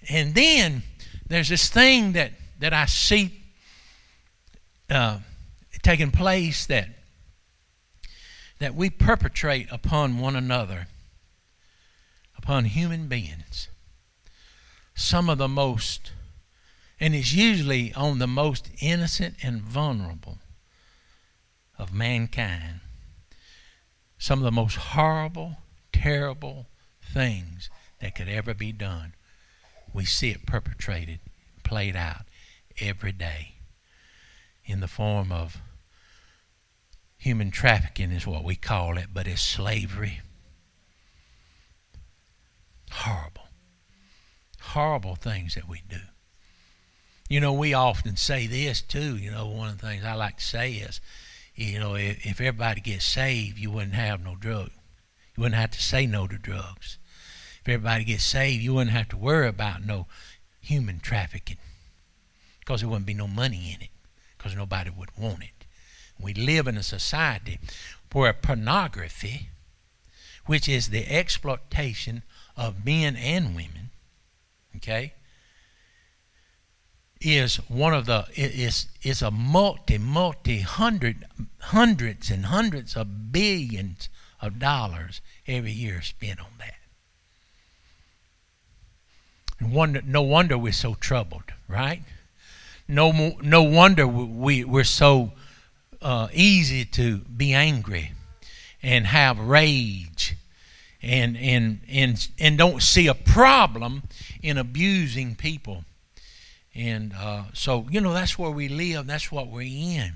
and 0.09 0.35
then 0.35 0.83
there's 1.27 1.49
this 1.49 1.69
thing 1.69 2.11
that, 2.13 2.31
that 2.59 2.73
I 2.73 2.85
see 2.85 3.41
uh, 4.89 5.19
taking 5.83 6.11
place 6.11 6.65
that, 6.65 6.89
that 8.59 8.73
we 8.73 8.89
perpetrate 8.89 9.67
upon 9.71 10.19
one 10.19 10.35
another, 10.35 10.87
upon 12.37 12.65
human 12.65 13.07
beings 13.07 13.69
some 14.95 15.29
of 15.29 15.37
the 15.37 15.47
most, 15.47 16.11
and 16.99 17.15
it's 17.15 17.33
usually 17.33 17.93
on 17.93 18.19
the 18.19 18.27
most 18.27 18.69
innocent 18.79 19.35
and 19.41 19.61
vulnerable 19.61 20.39
of 21.77 21.93
mankind, 21.93 22.79
some 24.17 24.39
of 24.39 24.45
the 24.45 24.51
most 24.51 24.75
horrible, 24.75 25.57
terrible 25.91 26.67
things 27.13 27.69
that 27.99 28.15
could 28.15 28.29
ever 28.29 28.53
be 28.53 28.71
done. 28.71 29.13
We 29.93 30.05
see 30.05 30.29
it 30.29 30.45
perpetrated, 30.45 31.19
played 31.63 31.95
out 31.95 32.25
every 32.79 33.11
day 33.11 33.55
in 34.65 34.79
the 34.79 34.87
form 34.87 35.31
of 35.31 35.61
human 37.23 37.51
trafficking, 37.51 38.11
is 38.11 38.27
what 38.27 38.43
we 38.43 38.55
call 38.55 38.97
it, 38.97 39.07
but 39.13 39.27
it's 39.27 39.41
slavery. 39.41 40.21
Horrible 42.91 43.43
horrible 44.73 45.15
things 45.15 45.55
that 45.55 45.67
we 45.67 45.83
do. 45.87 45.99
You 47.29 47.39
know, 47.39 47.53
we 47.53 47.73
often 47.73 48.15
say 48.15 48.47
this 48.47 48.81
too. 48.81 49.17
You 49.17 49.31
know, 49.31 49.47
one 49.47 49.69
of 49.69 49.79
the 49.79 49.87
things 49.87 50.03
I 50.03 50.15
like 50.15 50.37
to 50.37 50.43
say 50.43 50.73
is, 50.73 50.99
you 51.55 51.79
know, 51.79 51.95
if, 51.95 52.25
if 52.25 52.41
everybody 52.41 52.81
gets 52.81 53.05
saved, 53.05 53.59
you 53.59 53.69
wouldn't 53.71 53.93
have 53.93 54.23
no 54.23 54.35
drug. 54.35 54.71
You 55.35 55.41
wouldn't 55.41 55.59
have 55.59 55.71
to 55.71 55.81
say 55.81 56.07
no 56.07 56.27
to 56.27 56.37
drugs. 56.37 56.97
If 57.61 57.69
everybody 57.69 58.03
gets 58.03 58.23
saved, 58.23 58.63
you 58.63 58.73
wouldn't 58.73 58.95
have 58.95 59.09
to 59.09 59.17
worry 59.17 59.47
about 59.47 59.85
no 59.85 60.07
human 60.59 60.99
trafficking 60.99 61.57
because 62.59 62.81
there 62.81 62.89
wouldn't 62.89 63.05
be 63.05 63.13
no 63.13 63.27
money 63.27 63.73
in 63.75 63.81
it 63.83 63.91
because 64.37 64.55
nobody 64.55 64.89
would 64.89 65.09
want 65.17 65.43
it. 65.43 65.62
We 66.23 66.33
live 66.33 66.67
in 66.67 66.77
a 66.77 66.83
society 66.83 67.59
where 68.13 68.33
pornography, 68.33 69.49
which 70.45 70.69
is 70.69 70.89
the 70.89 71.07
exploitation 71.07 72.23
of 72.55 72.85
men 72.85 73.15
and 73.15 73.55
women, 73.55 73.89
okay, 74.77 75.13
is 77.19 77.57
one 77.67 77.93
of 77.93 78.05
the 78.05 78.25
is 78.35 78.87
is 79.01 79.21
a 79.21 79.31
multi 79.31 79.97
multi 79.97 80.59
hundred 80.59 81.25
hundreds 81.59 82.29
and 82.29 82.45
hundreds 82.45 82.95
of 82.95 83.31
billions 83.31 84.09
of 84.41 84.59
dollars 84.59 85.21
every 85.47 85.71
year 85.71 86.01
spent 86.01 86.39
on 86.39 86.51
that. 86.59 86.75
And 89.59 89.71
wonder, 89.71 90.01
no 90.05 90.21
wonder 90.21 90.57
we're 90.57 90.73
so 90.73 90.95
troubled, 90.95 91.53
right? 91.67 92.03
No, 92.87 93.37
no 93.41 93.63
wonder 93.63 94.05
we, 94.05 94.65
we're 94.65 94.83
so 94.83 95.31
uh, 96.03 96.27
easy 96.33 96.85
to 96.85 97.19
be 97.19 97.53
angry 97.53 98.11
and 98.83 99.07
have 99.07 99.39
rage 99.39 100.35
and, 101.01 101.37
and, 101.37 101.79
and, 101.89 102.27
and 102.39 102.57
don't 102.57 102.81
see 102.81 103.07
a 103.07 103.13
problem 103.13 104.03
in 104.41 104.57
abusing 104.57 105.35
people. 105.35 105.85
And 106.75 107.13
uh, 107.17 107.43
so, 107.53 107.87
you 107.89 108.01
know, 108.01 108.13
that's 108.13 108.37
where 108.37 108.51
we 108.51 108.67
live. 108.67 109.07
That's 109.07 109.31
what 109.31 109.47
we're 109.47 109.61
in. 109.61 110.13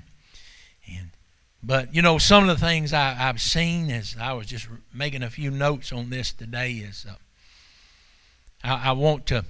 And, 0.86 1.10
but, 1.62 1.94
you 1.94 2.02
know, 2.02 2.18
some 2.18 2.48
of 2.48 2.58
the 2.58 2.66
things 2.66 2.92
I, 2.92 3.10
have 3.10 3.40
seen 3.40 3.90
as 3.90 4.16
I 4.20 4.32
was 4.32 4.46
just 4.46 4.68
making 4.92 5.22
a 5.22 5.30
few 5.30 5.50
notes 5.50 5.92
on 5.92 6.10
this 6.10 6.32
today 6.32 6.72
is 6.72 7.06
uh, 7.08 7.14
I, 8.62 8.90
I 8.90 8.92
want 8.92 9.26
to, 9.26 9.44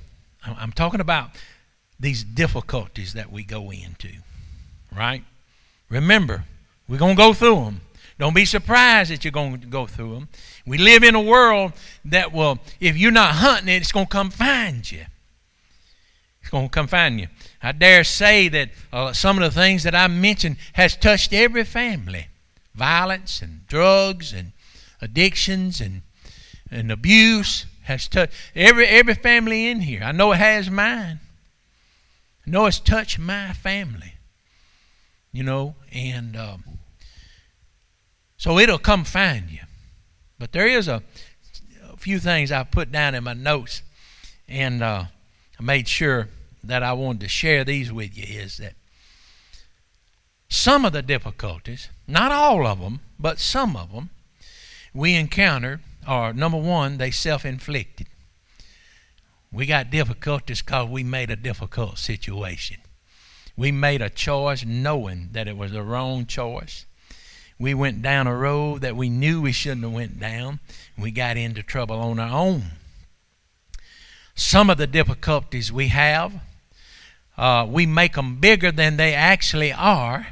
I'm 0.45 0.73
talking 0.73 1.01
about 1.01 1.31
these 1.99 2.23
difficulties 2.23 3.15
that 3.15 3.33
we 3.33 3.43
go 3.43 3.71
into, 3.71 4.11
right? 4.95 5.25
Remember, 5.89 6.45
we're 6.89 6.99
going 6.99 7.17
to 7.17 7.23
go 7.23 7.33
through 7.33 7.65
them. 7.65 7.81
Don't 8.19 8.35
be 8.35 8.45
surprised 8.45 9.11
that 9.11 9.25
you're 9.25 9.33
going 9.33 9.61
to 9.61 9.67
go 9.67 9.87
through 9.87 10.15
them. 10.15 10.29
We 10.67 10.77
live 10.77 11.05
in 11.05 11.15
a 11.15 11.21
world 11.21 11.73
that 12.05 12.33
will, 12.33 12.59
if 12.81 12.97
you're 12.97 13.13
not 13.13 13.37
hunting 13.37 13.69
it, 13.69 13.77
it's 13.77 13.93
going 13.93 14.07
to 14.07 14.11
come 14.11 14.31
find 14.31 14.91
you. 14.91 15.05
It's 16.41 16.51
going 16.51 16.67
to 16.67 16.71
come 16.71 16.89
find 16.89 17.21
you. 17.21 17.29
I 17.63 17.73
dare 17.73 18.05
say 18.05 18.49
that 18.49 18.71
uh, 18.93 19.13
some 19.13 19.39
of 19.39 19.43
the 19.45 19.61
things 19.61 19.85
that 19.85 19.95
I 19.95 20.09
mentioned 20.09 20.57
has 20.73 20.97
touched 20.97 21.33
every 21.33 21.65
family. 21.65 22.27
Violence 22.75 23.41
and 23.41 23.67
drugs 23.67 24.33
and 24.33 24.53
addictions 25.01 25.81
and, 25.81 26.03
and 26.71 26.91
abuse 26.91 27.67
has 27.83 28.09
touched 28.09 28.35
every, 28.55 28.87
every 28.87 29.15
family 29.15 29.69
in 29.69 29.81
here. 29.81 30.03
I 30.03 30.13
know 30.13 30.33
it 30.33 30.39
has 30.39 30.69
mine. 30.71 31.21
I 32.47 32.51
know 32.51 32.67
it's 32.67 32.81
touched 32.81 33.19
my 33.19 33.53
family. 33.53 34.15
You 35.39 35.45
know, 35.45 35.77
and 35.93 36.37
um, 36.37 36.65
so 38.37 38.59
it'll 38.59 38.77
come 38.77 39.05
find 39.05 39.49
you. 39.49 39.61
But 40.37 40.51
there 40.51 40.67
is 40.67 40.89
a, 40.89 41.01
a 41.89 41.97
few 41.97 42.19
things 42.19 42.51
I 42.51 42.65
put 42.65 42.91
down 42.91 43.15
in 43.15 43.23
my 43.23 43.35
notes, 43.35 43.83
and 44.49 44.83
uh, 44.83 45.05
I 45.57 45.63
made 45.63 45.87
sure 45.87 46.27
that 46.65 46.83
I 46.83 46.93
wanted 46.93 47.21
to 47.21 47.29
share 47.29 47.63
these 47.63 47.93
with 47.93 48.19
you. 48.19 48.25
Is 48.27 48.57
that 48.57 48.73
some 50.49 50.85
of 50.85 50.93
the 50.93 51.03
difficulties, 51.03 51.89
not 52.09 52.33
all 52.33 52.67
of 52.67 52.81
them, 52.81 52.99
but 53.17 53.39
some 53.39 53.77
of 53.77 53.93
them, 53.93 54.11
we 54.93 55.15
encountered 55.15 55.79
are 56.05 56.33
number 56.33 56.59
one, 56.59 56.99
they 56.99 57.13
self 57.13 57.45
inflicted. 57.45 58.09
We 59.53 59.67
got 59.67 59.89
difficulties 59.89 60.63
because 60.63 60.89
we 60.89 61.05
made 61.05 61.31
a 61.31 61.37
difficult 61.37 61.99
situation. 61.99 62.79
We 63.59 63.73
made 63.73 64.01
a 64.01 64.09
choice 64.09 64.65
knowing 64.65 65.29
that 65.33 65.49
it 65.49 65.57
was 65.59 65.73
the 65.73 65.83
wrong 65.83 66.25
choice 66.25 66.87
we 67.59 67.75
went 67.75 68.03
down 68.03 68.27
a 68.27 68.37
road 68.37 68.83
that 68.83 68.97
we 68.97 69.09
knew 69.09 69.41
we 69.41 69.53
shouldn't 69.53 69.83
have 69.83 69.93
went 69.93 70.21
down. 70.21 70.61
We 70.97 71.11
got 71.11 71.37
into 71.37 71.63
trouble 71.63 71.97
on 71.97 72.19
our 72.21 72.31
own. 72.31 72.63
Some 74.35 74.71
of 74.71 74.79
the 74.79 74.87
difficulties 74.87 75.73
we 75.73 75.89
have, 75.89 76.33
uh, 77.37 77.67
we 77.69 77.87
make 77.87 78.15
them 78.15 78.37
bigger 78.37 78.71
than 78.71 78.97
they 78.97 79.13
actually 79.13 79.73
are 79.73 80.29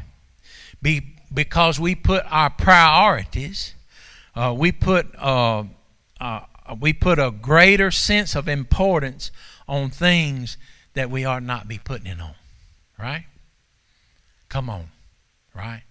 be, 0.80 1.16
because 1.34 1.80
we 1.80 1.96
put 1.96 2.24
our 2.30 2.50
priorities, 2.50 3.74
uh, 4.36 4.54
we 4.56 4.70
put 4.70 5.12
uh, 5.16 5.64
uh 6.20 6.40
we 6.80 6.92
put 6.92 7.18
a 7.18 7.30
greater 7.30 7.92
sense 7.92 8.34
of 8.34 8.48
importance 8.48 9.30
on 9.68 9.88
things 9.88 10.56
that 10.94 11.10
we 11.10 11.24
ought 11.24 11.42
not 11.42 11.68
be 11.68 11.78
putting 11.78 12.06
it 12.06 12.20
on. 12.20 12.34
Right? 12.98 13.24
Come 14.48 14.70
on. 14.70 14.88
Right? 15.54 15.82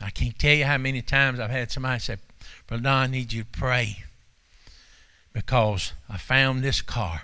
I 0.00 0.10
can't 0.10 0.38
tell 0.38 0.54
you 0.54 0.64
how 0.64 0.78
many 0.78 1.02
times 1.02 1.38
I've 1.38 1.50
had 1.50 1.70
somebody 1.70 2.00
say, 2.00 2.16
Brother 2.66 2.82
Don, 2.82 3.02
I 3.02 3.06
need 3.06 3.32
you 3.32 3.42
to 3.42 3.48
pray 3.48 4.04
because 5.32 5.92
I 6.08 6.16
found 6.16 6.62
this 6.62 6.80
car 6.80 7.22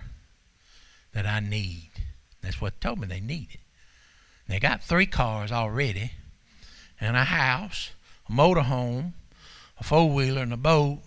that 1.13 1.27
I 1.27 1.41
need. 1.41 1.91
That's 2.43 2.61
what 2.61 2.81
told 2.81 3.01
me 3.01 3.07
they 3.07 3.21
needed. 3.21 3.59
They 4.49 4.61
got 4.61 4.83
three 4.83 5.07
cars 5.07 5.51
already, 5.51 6.13
and 7.01 7.17
a 7.17 7.25
house, 7.25 7.91
a 8.29 8.33
motorhome, 8.33 9.13
a 9.81 9.85
four 9.85 10.11
wheeler, 10.11 10.43
and 10.43 10.53
a 10.53 10.57
boat. 10.57 11.01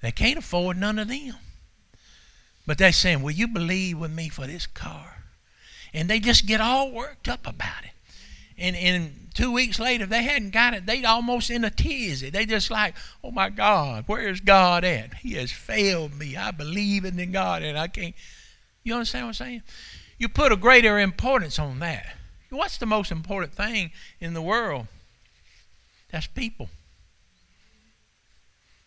They 0.00 0.12
can't 0.12 0.38
afford 0.38 0.76
none 0.76 0.98
of 0.98 1.08
them. 1.08 1.34
But 2.66 2.78
they're 2.78 2.92
saying, 2.92 3.22
Will 3.22 3.32
you 3.32 3.48
believe 3.48 3.98
with 3.98 4.12
me 4.12 4.28
for 4.28 4.46
this 4.46 4.66
car? 4.66 5.21
And 5.94 6.08
they 6.08 6.20
just 6.20 6.46
get 6.46 6.60
all 6.60 6.90
worked 6.90 7.28
up 7.28 7.46
about 7.46 7.84
it. 7.84 7.90
And, 8.58 8.76
and 8.76 9.28
two 9.34 9.52
weeks 9.52 9.78
later, 9.78 10.04
if 10.04 10.10
they 10.10 10.22
hadn't 10.22 10.50
got 10.50 10.74
it, 10.74 10.86
they'd 10.86 11.04
almost 11.04 11.50
in 11.50 11.64
a 11.64 11.70
tizzy. 11.70 12.30
They 12.30 12.46
just 12.46 12.70
like, 12.70 12.94
oh 13.24 13.30
my 13.30 13.50
God, 13.50 14.04
where's 14.06 14.40
God 14.40 14.84
at? 14.84 15.14
He 15.14 15.34
has 15.34 15.50
failed 15.50 16.14
me. 16.14 16.36
I 16.36 16.50
believe 16.50 17.04
in 17.04 17.32
God 17.32 17.62
and 17.62 17.78
I 17.78 17.88
can't. 17.88 18.14
You 18.84 18.94
understand 18.94 19.26
what 19.26 19.28
I'm 19.28 19.34
saying? 19.34 19.62
You 20.18 20.28
put 20.28 20.52
a 20.52 20.56
greater 20.56 20.98
importance 20.98 21.58
on 21.58 21.78
that. 21.80 22.14
What's 22.50 22.78
the 22.78 22.86
most 22.86 23.10
important 23.10 23.54
thing 23.54 23.92
in 24.20 24.34
the 24.34 24.42
world? 24.42 24.86
That's 26.10 26.26
people. 26.26 26.68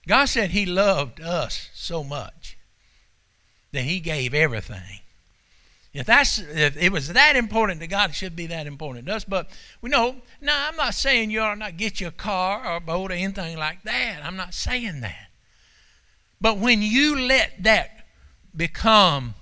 God 0.07 0.25
said 0.25 0.51
He 0.51 0.65
loved 0.65 1.19
us 1.19 1.69
so 1.73 2.03
much 2.03 2.57
that 3.71 3.81
He 3.81 3.99
gave 3.99 4.33
everything. 4.33 4.99
If 5.95 6.07
that's 6.07 6.39
if 6.39 6.75
it 6.75 6.91
was 6.91 7.07
that 7.13 7.37
important 7.37 7.79
to 7.79 7.87
God, 7.87 8.09
it 8.09 8.15
should 8.17 8.35
be 8.35 8.47
that 8.47 8.67
important 8.67 9.05
to 9.05 9.15
us. 9.15 9.23
But 9.23 9.49
we 9.81 9.89
know, 9.89 10.17
no, 10.41 10.53
I'm 10.53 10.75
not 10.75 10.93
saying 10.93 11.31
you 11.31 11.39
ought 11.39 11.57
not 11.57 11.77
get 11.77 12.01
your 12.01 12.11
car 12.11 12.69
or 12.69 12.81
boat 12.81 13.11
or 13.11 13.13
anything 13.13 13.57
like 13.57 13.83
that. 13.83 14.19
I'm 14.21 14.35
not 14.35 14.53
saying 14.53 14.99
that. 15.01 15.29
But 16.41 16.57
when 16.57 16.81
you 16.81 17.17
let 17.17 17.63
that 17.63 18.07
become 18.53 19.35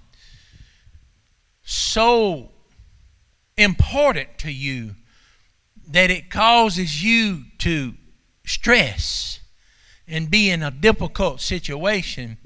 so 1.64 2.52
important 3.58 4.38
to 4.38 4.52
you 4.52 4.92
that 5.88 6.12
it 6.12 6.30
causes 6.30 7.04
you 7.04 7.46
to 7.60 7.96
stress 8.46 9.40
and 10.08 10.30
be 10.30 10.52
in 10.52 10.62
a 10.62 10.70
difficult 10.70 11.42
situation, 11.42 12.38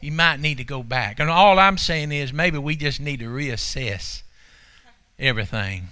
you 0.00 0.12
might 0.12 0.40
need 0.40 0.58
to 0.58 0.64
go 0.64 0.82
back. 0.82 1.20
And 1.20 1.28
all 1.28 1.58
I'm 1.58 1.78
saying 1.78 2.12
is 2.12 2.32
maybe 2.32 2.58
we 2.58 2.76
just 2.76 3.00
need 3.00 3.20
to 3.20 3.26
reassess 3.26 4.22
everything. 5.18 5.88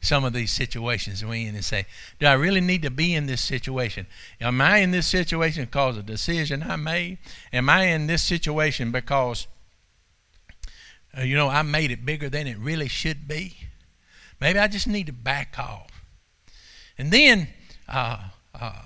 Some 0.00 0.24
of 0.24 0.32
these 0.32 0.52
situations 0.52 1.24
we're 1.24 1.48
in 1.48 1.56
and 1.56 1.64
say, 1.64 1.86
Do 2.20 2.26
I 2.26 2.34
really 2.34 2.60
need 2.60 2.82
to 2.82 2.90
be 2.90 3.14
in 3.14 3.26
this 3.26 3.40
situation? 3.40 4.06
Am 4.40 4.60
I 4.60 4.78
in 4.78 4.92
this 4.92 5.08
situation 5.08 5.64
because 5.64 5.96
of 5.96 6.04
a 6.04 6.06
decision 6.06 6.62
I 6.62 6.76
made? 6.76 7.18
Am 7.52 7.68
I 7.68 7.86
in 7.86 8.06
this 8.06 8.22
situation 8.22 8.92
because, 8.92 9.48
uh, 11.16 11.22
you 11.22 11.34
know, 11.34 11.48
I 11.48 11.62
made 11.62 11.90
it 11.90 12.06
bigger 12.06 12.28
than 12.28 12.46
it 12.46 12.58
really 12.58 12.86
should 12.86 13.26
be? 13.26 13.56
Maybe 14.40 14.60
I 14.60 14.68
just 14.68 14.86
need 14.86 15.06
to 15.08 15.12
back 15.12 15.58
off. 15.58 15.90
And 16.96 17.10
then 17.10 17.48
uh, 17.88 18.22
uh, 18.54 18.82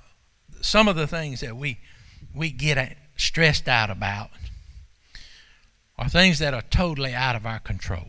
some 0.63 0.89
of 0.89 0.97
the 0.97 1.07
things 1.07 1.41
that 1.41 1.57
we 1.57 1.79
we 2.35 2.51
get 2.51 2.97
stressed 3.17 3.69
out 3.69 3.91
about 3.91 4.31
are 5.99 6.09
things 6.09 6.39
that 6.39 6.55
are 6.55 6.63
totally 6.63 7.15
out 7.15 7.37
of 7.37 7.47
our 7.47 7.59
control. 7.59 8.09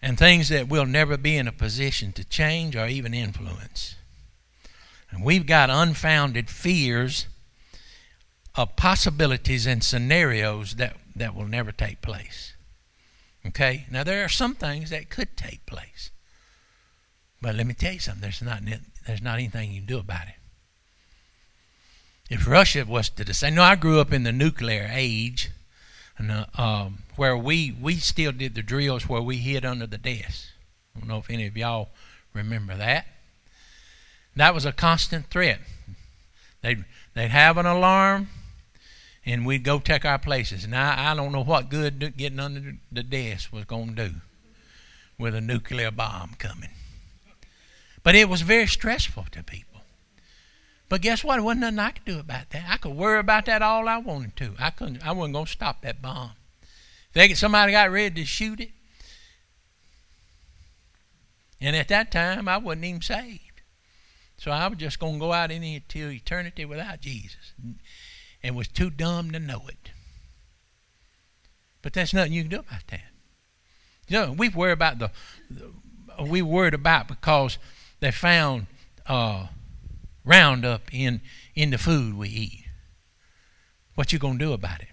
And 0.00 0.18
things 0.18 0.48
that 0.48 0.68
we'll 0.68 0.86
never 0.86 1.16
be 1.16 1.36
in 1.36 1.46
a 1.46 1.52
position 1.52 2.12
to 2.12 2.24
change 2.24 2.74
or 2.76 2.86
even 2.86 3.14
influence. 3.14 3.96
And 5.10 5.24
we've 5.24 5.46
got 5.46 5.70
unfounded 5.70 6.50
fears 6.50 7.26
of 8.54 8.76
possibilities 8.76 9.66
and 9.66 9.82
scenarios 9.82 10.74
that, 10.76 10.96
that 11.14 11.34
will 11.34 11.46
never 11.46 11.72
take 11.72 12.00
place. 12.02 12.54
Okay? 13.46 13.86
Now, 13.90 14.04
there 14.04 14.24
are 14.24 14.28
some 14.28 14.54
things 14.54 14.90
that 14.90 15.08
could 15.08 15.36
take 15.36 15.64
place. 15.66 16.10
But 17.40 17.54
let 17.54 17.66
me 17.66 17.74
tell 17.74 17.92
you 17.92 17.98
something 17.98 18.22
there's 18.22 18.42
not, 18.42 18.62
there's 19.06 19.22
not 19.22 19.34
anything 19.34 19.72
you 19.72 19.80
can 19.80 19.86
do 19.86 19.98
about 19.98 20.28
it. 20.28 20.34
If 22.30 22.46
Russia 22.46 22.84
was 22.86 23.08
to 23.10 23.24
decide, 23.24 23.52
no, 23.52 23.62
I 23.62 23.76
grew 23.76 24.00
up 24.00 24.12
in 24.12 24.22
the 24.22 24.32
nuclear 24.32 24.88
age, 24.90 25.50
and 26.16 26.30
uh, 26.30 26.46
um, 26.56 26.98
where 27.16 27.36
we 27.36 27.76
we 27.80 27.96
still 27.96 28.32
did 28.32 28.54
the 28.54 28.62
drills 28.62 29.08
where 29.08 29.20
we 29.22 29.38
hid 29.38 29.64
under 29.64 29.86
the 29.86 29.98
desk. 29.98 30.48
I 30.94 31.00
don't 31.00 31.08
know 31.08 31.18
if 31.18 31.30
any 31.30 31.46
of 31.46 31.56
y'all 31.56 31.90
remember 32.32 32.76
that. 32.76 33.06
That 34.36 34.54
was 34.54 34.64
a 34.64 34.72
constant 34.72 35.26
threat. 35.30 35.60
They'd 36.62 36.84
they'd 37.14 37.28
have 37.28 37.58
an 37.58 37.66
alarm, 37.66 38.28
and 39.26 39.44
we'd 39.44 39.64
go 39.64 39.78
take 39.78 40.04
our 40.04 40.18
places. 40.18 40.66
Now 40.66 40.94
I 40.96 41.14
don't 41.14 41.32
know 41.32 41.44
what 41.44 41.68
good 41.68 42.16
getting 42.16 42.40
under 42.40 42.76
the 42.90 43.02
desk 43.02 43.52
was 43.52 43.64
going 43.64 43.94
to 43.96 44.08
do 44.08 44.14
with 45.18 45.34
a 45.34 45.40
nuclear 45.40 45.90
bomb 45.90 46.34
coming. 46.38 46.70
But 48.02 48.14
it 48.14 48.28
was 48.28 48.42
very 48.42 48.66
stressful 48.66 49.26
to 49.32 49.42
people. 49.42 49.71
But 50.92 51.00
guess 51.00 51.24
what? 51.24 51.36
There 51.36 51.42
wasn't 51.42 51.62
nothing 51.62 51.78
I 51.78 51.90
could 51.92 52.04
do 52.04 52.18
about 52.18 52.50
that. 52.50 52.64
I 52.68 52.76
could 52.76 52.94
worry 52.94 53.18
about 53.18 53.46
that 53.46 53.62
all 53.62 53.88
I 53.88 53.96
wanted 53.96 54.36
to. 54.36 54.52
I 54.58 54.68
couldn't. 54.68 55.02
I 55.02 55.12
wasn't 55.12 55.32
going 55.32 55.46
to 55.46 55.50
stop 55.50 55.80
that 55.80 56.02
bomb. 56.02 56.32
If 56.60 57.14
they, 57.14 57.32
somebody 57.32 57.72
got 57.72 57.90
ready 57.90 58.14
to 58.16 58.26
shoot 58.26 58.60
it, 58.60 58.72
and 61.62 61.74
at 61.74 61.88
that 61.88 62.12
time 62.12 62.46
I 62.46 62.58
wasn't 62.58 62.84
even 62.84 63.00
saved, 63.00 63.62
so 64.36 64.50
I 64.50 64.66
was 64.66 64.76
just 64.76 64.98
going 64.98 65.14
to 65.14 65.18
go 65.18 65.32
out 65.32 65.50
into 65.50 66.10
eternity 66.10 66.66
without 66.66 67.00
Jesus, 67.00 67.54
and 68.42 68.54
was 68.54 68.68
too 68.68 68.90
dumb 68.90 69.30
to 69.30 69.38
know 69.38 69.62
it. 69.68 69.92
But 71.80 71.94
that's 71.94 72.12
nothing 72.12 72.34
you 72.34 72.42
can 72.42 72.50
do 72.50 72.58
about 72.58 72.86
that. 72.88 73.12
You 74.08 74.20
know, 74.20 74.32
we 74.32 74.50
worry 74.50 74.72
about 74.72 74.98
the, 74.98 75.10
the 75.50 75.72
we 76.22 76.42
worried 76.42 76.74
about 76.74 77.08
because 77.08 77.56
they 78.00 78.10
found. 78.10 78.66
Uh, 79.06 79.46
Roundup 80.24 80.92
in, 80.92 81.20
in 81.54 81.70
the 81.70 81.78
food 81.78 82.16
we 82.16 82.28
eat. 82.28 82.64
What 83.94 84.12
you 84.12 84.18
going 84.18 84.38
to 84.38 84.44
do 84.44 84.52
about 84.52 84.80
it? 84.80 84.88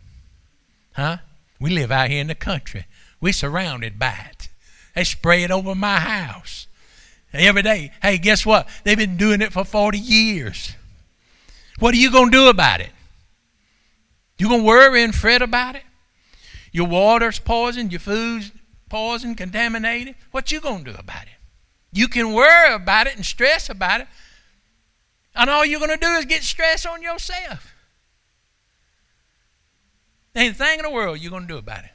Huh? 0.94 1.18
We 1.60 1.70
live 1.70 1.92
out 1.92 2.10
here 2.10 2.22
in 2.22 2.28
the 2.28 2.36
country. 2.36 2.86
We 3.22 3.32
surrounded 3.32 4.00
by 4.00 4.28
it. 4.30 4.50
They 4.96 5.04
spray 5.04 5.44
it 5.44 5.52
over 5.52 5.76
my 5.76 6.00
house 6.00 6.68
every 7.34 7.62
day. 7.62 7.92
Hey, 8.02 8.18
guess 8.18 8.46
what? 8.46 8.68
They've 8.84 8.98
been 8.98 9.18
doing 9.18 9.42
it 9.42 9.54
for 9.54 9.63
40 9.63 9.98
years. 9.98 10.76
What 11.80 11.94
are 11.94 11.98
you 11.98 12.12
going 12.12 12.32
to 12.32 12.38
do 12.38 12.50
about 12.50 12.82
it? 12.82 12.89
You 14.38 14.48
going 14.48 14.62
to 14.62 14.68
worry 14.68 15.04
and 15.04 15.13
fret 15.13 15.42
about 15.42 15.76
it? 15.76 15.84
Your 16.72 16.88
water's 16.88 17.39
poisoned, 17.39 17.92
your 17.92 18.00
food's 18.00 18.52
poisoned, 18.89 19.38
contaminated. 19.38 20.15
What 20.32 20.52
you 20.52 20.60
going 20.60 20.84
to 20.84 20.92
do 20.92 20.98
about 20.98 21.24
it? 21.24 21.30
You 21.92 22.08
can 22.08 22.34
worry 22.34 22.74
about 22.74 23.08
it 23.08 23.15
and 23.15 23.26
stress 23.26 23.70
about 23.70 24.02
it, 24.02 24.08
and 25.36 25.50
all 25.50 25.65
you're 25.65 25.80
going 25.80 25.92
to 25.92 25.98
do 25.98 26.12
is 26.13 26.26
get 26.26 26.44
stress 26.44 26.86
on 26.86 27.02
yourself. 27.02 27.74
Anything 30.36 30.80
in 30.80 30.84
the 30.84 30.92
world 30.92 31.20
you're 31.20 31.32
going 31.32 31.48
to 31.48 31.54
do 31.54 31.58
about 31.58 31.86
it. 31.86 31.92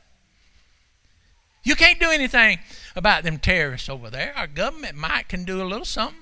You 1.62 1.74
can't 1.74 1.98
do 1.98 2.10
anything 2.10 2.58
about 2.94 3.24
them 3.24 3.38
terrorists 3.38 3.88
over 3.88 4.10
there. 4.10 4.34
Our 4.36 4.46
government 4.46 4.96
might 4.96 5.28
can 5.28 5.44
do 5.44 5.62
a 5.62 5.64
little 5.64 5.86
something, 5.86 6.20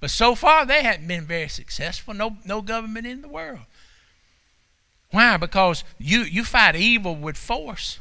but 0.00 0.10
so 0.10 0.34
far 0.34 0.64
they 0.64 0.82
haven't 0.82 1.08
been 1.08 1.24
very 1.24 1.48
successful. 1.48 2.14
No, 2.14 2.36
no 2.44 2.62
government 2.62 3.06
in 3.06 3.20
the 3.20 3.28
world. 3.28 3.60
Why? 5.10 5.36
Because 5.36 5.82
you, 5.98 6.20
you 6.20 6.44
fight 6.44 6.76
evil 6.76 7.16
with 7.16 7.36
force. 7.36 7.98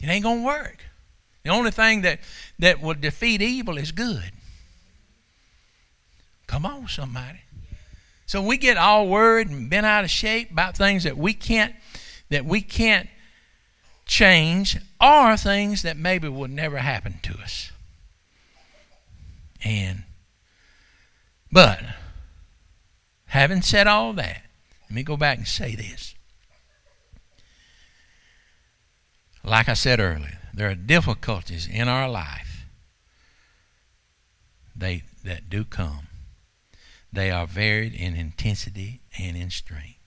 It 0.00 0.08
ain't 0.08 0.24
gonna 0.24 0.42
work. 0.42 0.78
The 1.42 1.50
only 1.50 1.70
thing 1.70 2.02
that, 2.02 2.20
that 2.58 2.80
will 2.80 2.94
defeat 2.94 3.42
evil 3.42 3.78
is 3.78 3.92
good. 3.92 4.32
Come 6.48 6.66
on, 6.66 6.88
somebody. 6.88 7.42
So 8.26 8.42
we 8.42 8.56
get 8.56 8.76
all 8.76 9.06
worried 9.06 9.48
and 9.48 9.70
bent 9.70 9.86
out 9.86 10.02
of 10.02 10.10
shape 10.10 10.50
about 10.50 10.76
things 10.76 11.04
that 11.04 11.16
we 11.16 11.32
can't 11.32 11.74
that 12.30 12.44
we 12.44 12.60
can't 12.60 13.08
change 14.06 14.78
or 15.00 15.36
things 15.36 15.82
that 15.82 15.96
maybe 15.96 16.28
will 16.28 16.48
never 16.48 16.78
happen 16.78 17.20
to 17.22 17.34
us. 17.38 17.70
And 19.64 20.02
but 21.52 21.80
having 23.26 23.62
said 23.62 23.86
all 23.86 24.12
that, 24.14 24.42
let 24.88 24.90
me 24.90 25.02
go 25.02 25.16
back 25.16 25.38
and 25.38 25.46
say 25.46 25.74
this. 25.74 26.14
Like 29.44 29.68
I 29.68 29.74
said 29.74 30.00
earlier, 30.00 30.38
there 30.52 30.70
are 30.70 30.74
difficulties 30.74 31.68
in 31.70 31.88
our 31.88 32.08
life 32.08 32.64
they 34.74 35.02
that 35.24 35.50
do 35.50 35.64
come 35.64 36.07
they 37.12 37.30
are 37.30 37.46
varied 37.46 37.94
in 37.94 38.14
intensity 38.14 39.00
and 39.18 39.36
in 39.36 39.50
strength. 39.50 39.98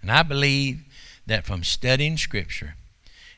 And 0.00 0.10
I 0.10 0.22
believe 0.22 0.82
that 1.26 1.46
from 1.46 1.64
studying 1.64 2.16
Scripture 2.16 2.74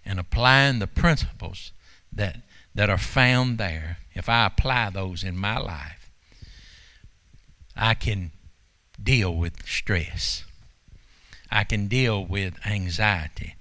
and 0.04 0.18
applying 0.18 0.78
the 0.78 0.86
principles 0.86 1.72
that, 2.12 2.38
that 2.74 2.90
are 2.90 2.98
found 2.98 3.58
there, 3.58 3.98
if 4.14 4.28
I 4.28 4.46
apply 4.46 4.90
those 4.90 5.22
in 5.22 5.36
my 5.36 5.58
life, 5.58 6.10
I 7.76 7.94
can 7.94 8.32
deal 9.02 9.34
with 9.34 9.66
stress. 9.66 10.44
I 11.50 11.64
can 11.64 11.88
deal 11.88 12.24
with 12.24 12.54
anxiety. 12.66 13.54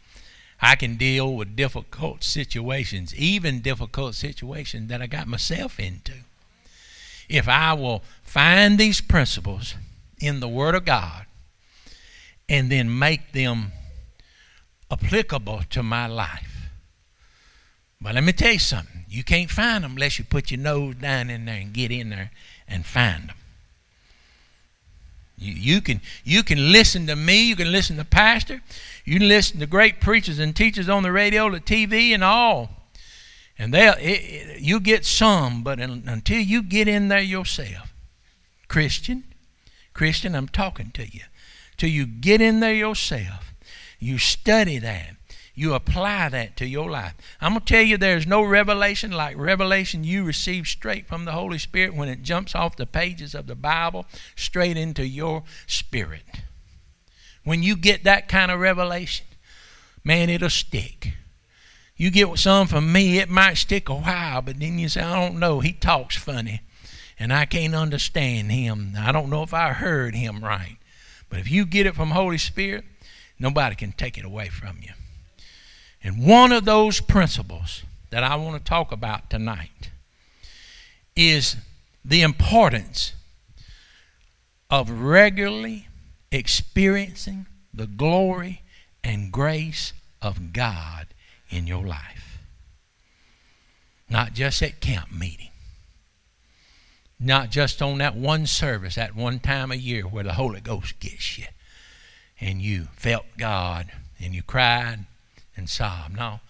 I 0.61 0.75
can 0.75 0.95
deal 0.95 1.33
with 1.35 1.55
difficult 1.55 2.23
situations, 2.23 3.13
even 3.15 3.59
difficult 3.59 4.15
situations 4.15 4.89
that 4.89 5.01
I 5.01 5.07
got 5.07 5.27
myself 5.27 5.79
into 5.79 6.22
if 7.29 7.47
I 7.47 7.73
will 7.73 8.03
find 8.23 8.77
these 8.77 9.01
principles 9.01 9.75
in 10.19 10.39
the 10.39 10.47
Word 10.47 10.75
of 10.75 10.85
God 10.85 11.25
and 12.49 12.71
then 12.71 12.97
make 12.97 13.31
them 13.31 13.71
applicable 14.91 15.63
to 15.69 15.83
my 15.83 16.07
life. 16.07 16.69
But 18.01 18.15
let 18.15 18.23
me 18.23 18.33
tell 18.33 18.53
you 18.53 18.59
something. 18.59 19.05
You 19.09 19.23
can't 19.23 19.49
find 19.49 19.83
them 19.83 19.93
unless 19.93 20.19
you 20.19 20.25
put 20.25 20.51
your 20.51 20.59
nose 20.59 20.95
down 20.95 21.29
in 21.29 21.45
there 21.45 21.61
and 21.61 21.73
get 21.73 21.91
in 21.91 22.09
there 22.09 22.31
and 22.67 22.85
find 22.85 23.29
them. 23.29 23.35
You, 25.37 25.53
you, 25.53 25.81
can, 25.81 26.01
you 26.23 26.43
can 26.43 26.71
listen 26.71 27.07
to 27.07 27.15
me, 27.15 27.47
you 27.47 27.55
can 27.55 27.71
listen 27.71 27.97
to 27.97 28.05
Pastor, 28.05 28.61
you 29.05 29.19
can 29.19 29.27
listen 29.27 29.59
to 29.59 29.67
great 29.67 29.99
preachers 29.99 30.39
and 30.39 30.55
teachers 30.55 30.89
on 30.89 31.03
the 31.03 31.11
radio, 31.11 31.49
the 31.49 31.59
TV, 31.59 32.13
and 32.13 32.23
all. 32.23 32.82
And 33.57 33.73
they 33.73 34.57
you 34.59 34.79
get 34.79 35.05
some, 35.05 35.63
but 35.63 35.79
until 35.79 36.39
you 36.39 36.63
get 36.63 36.87
in 36.87 37.07
there 37.07 37.19
yourself, 37.19 37.93
Christian, 38.67 39.23
Christian, 39.93 40.35
I'm 40.35 40.47
talking 40.47 40.91
to 40.91 41.05
you. 41.05 41.21
Till 41.77 41.89
you 41.89 42.05
get 42.05 42.41
in 42.41 42.59
there 42.59 42.73
yourself, 42.73 43.53
you 43.99 44.17
study 44.17 44.79
that, 44.79 45.15
you 45.55 45.73
apply 45.73 46.29
that 46.29 46.57
to 46.57 46.65
your 46.65 46.89
life. 46.89 47.13
I'm 47.39 47.53
to 47.53 47.59
tell 47.59 47.83
you 47.83 47.97
there's 47.97 48.25
no 48.25 48.41
revelation 48.41 49.11
like 49.11 49.37
revelation 49.37 50.03
you 50.03 50.23
receive 50.23 50.67
straight 50.67 51.07
from 51.07 51.25
the 51.25 51.33
Holy 51.33 51.59
Spirit 51.59 51.93
when 51.93 52.09
it 52.09 52.23
jumps 52.23 52.55
off 52.55 52.75
the 52.75 52.87
pages 52.87 53.35
of 53.35 53.45
the 53.47 53.55
Bible 53.55 54.05
straight 54.35 54.77
into 54.77 55.05
your 55.05 55.43
spirit. 55.67 56.41
When 57.43 57.61
you 57.61 57.75
get 57.75 58.03
that 58.03 58.27
kind 58.27 58.51
of 58.51 58.59
revelation, 58.59 59.27
man, 60.03 60.29
it'll 60.29 60.49
stick. 60.49 61.13
You 61.95 62.09
get 62.09 62.37
some 62.39 62.67
from 62.67 62.91
me, 62.91 63.19
it 63.19 63.29
might 63.29 63.55
stick 63.55 63.87
a 63.87 63.95
while, 63.95 64.41
but 64.41 64.59
then 64.59 64.79
you 64.79 64.89
say, 64.89 65.01
I 65.01 65.27
don't 65.27 65.39
know, 65.39 65.59
he 65.59 65.71
talks 65.71 66.17
funny, 66.17 66.61
and 67.19 67.31
I 67.31 67.45
can't 67.45 67.75
understand 67.75 68.51
him. 68.51 68.93
I 68.97 69.11
don't 69.11 69.29
know 69.29 69.43
if 69.43 69.53
I 69.53 69.73
heard 69.73 70.15
him 70.15 70.43
right. 70.43 70.77
But 71.29 71.39
if 71.39 71.49
you 71.49 71.65
get 71.65 71.85
it 71.85 71.95
from 71.95 72.11
Holy 72.11 72.37
Spirit, 72.37 72.83
nobody 73.39 73.75
can 73.75 73.91
take 73.91 74.17
it 74.17 74.25
away 74.25 74.49
from 74.49 74.77
you. 74.81 74.91
And 76.03 76.25
one 76.25 76.51
of 76.51 76.65
those 76.65 76.99
principles 76.99 77.83
that 78.09 78.23
I 78.23 78.35
want 78.35 78.57
to 78.57 78.69
talk 78.69 78.91
about 78.91 79.29
tonight 79.29 79.91
is 81.15 81.55
the 82.03 82.21
importance 82.21 83.13
of 84.69 84.89
regularly 84.89 85.87
experiencing 86.31 87.45
the 87.73 87.87
glory 87.87 88.61
and 89.03 89.31
grace 89.31 89.93
of 90.21 90.51
God 90.53 91.07
in 91.53 91.67
your 91.67 91.85
life. 91.85 92.39
Not 94.09 94.33
just 94.33 94.61
at 94.61 94.79
camp 94.79 95.11
meeting. 95.11 95.49
Not 97.19 97.51
just 97.51 97.81
on 97.81 97.99
that 97.99 98.15
one 98.15 98.47
service, 98.47 98.95
that 98.95 99.15
one 99.15 99.39
time 99.39 99.71
a 99.71 99.75
year 99.75 100.03
where 100.03 100.23
the 100.23 100.33
Holy 100.33 100.59
Ghost 100.59 100.99
gets 100.99 101.37
you 101.37 101.45
and 102.39 102.61
you 102.61 102.87
felt 102.95 103.25
God 103.37 103.87
and 104.19 104.35
you 104.35 104.43
cried 104.43 105.05
and 105.55 105.69
sobbed. 105.69 106.17
No, 106.17 106.41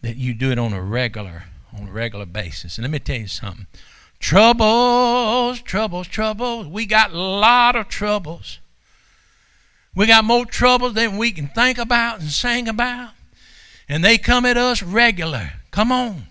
that 0.00 0.16
you 0.16 0.32
do 0.32 0.50
it 0.50 0.58
on 0.58 0.72
a 0.72 0.80
regular, 0.80 1.44
on 1.78 1.88
a 1.88 1.92
regular 1.92 2.26
basis. 2.26 2.78
And 2.78 2.84
let 2.84 2.90
me 2.90 2.98
tell 2.98 3.18
you 3.18 3.28
something. 3.28 3.66
Troubles, 4.18 5.60
troubles, 5.60 6.08
troubles. 6.08 6.66
We 6.66 6.86
got 6.86 7.12
a 7.12 7.18
lot 7.18 7.76
of 7.76 7.88
troubles. 7.88 8.58
We 9.94 10.06
got 10.06 10.24
more 10.24 10.46
troubles 10.46 10.94
than 10.94 11.18
we 11.18 11.32
can 11.32 11.48
think 11.48 11.76
about 11.76 12.20
and 12.20 12.30
sing 12.30 12.68
about. 12.68 13.10
And 13.88 14.04
they 14.04 14.18
come 14.18 14.44
at 14.44 14.56
us 14.56 14.82
regular. 14.82 15.52
Come 15.70 15.90
on. 15.90 16.24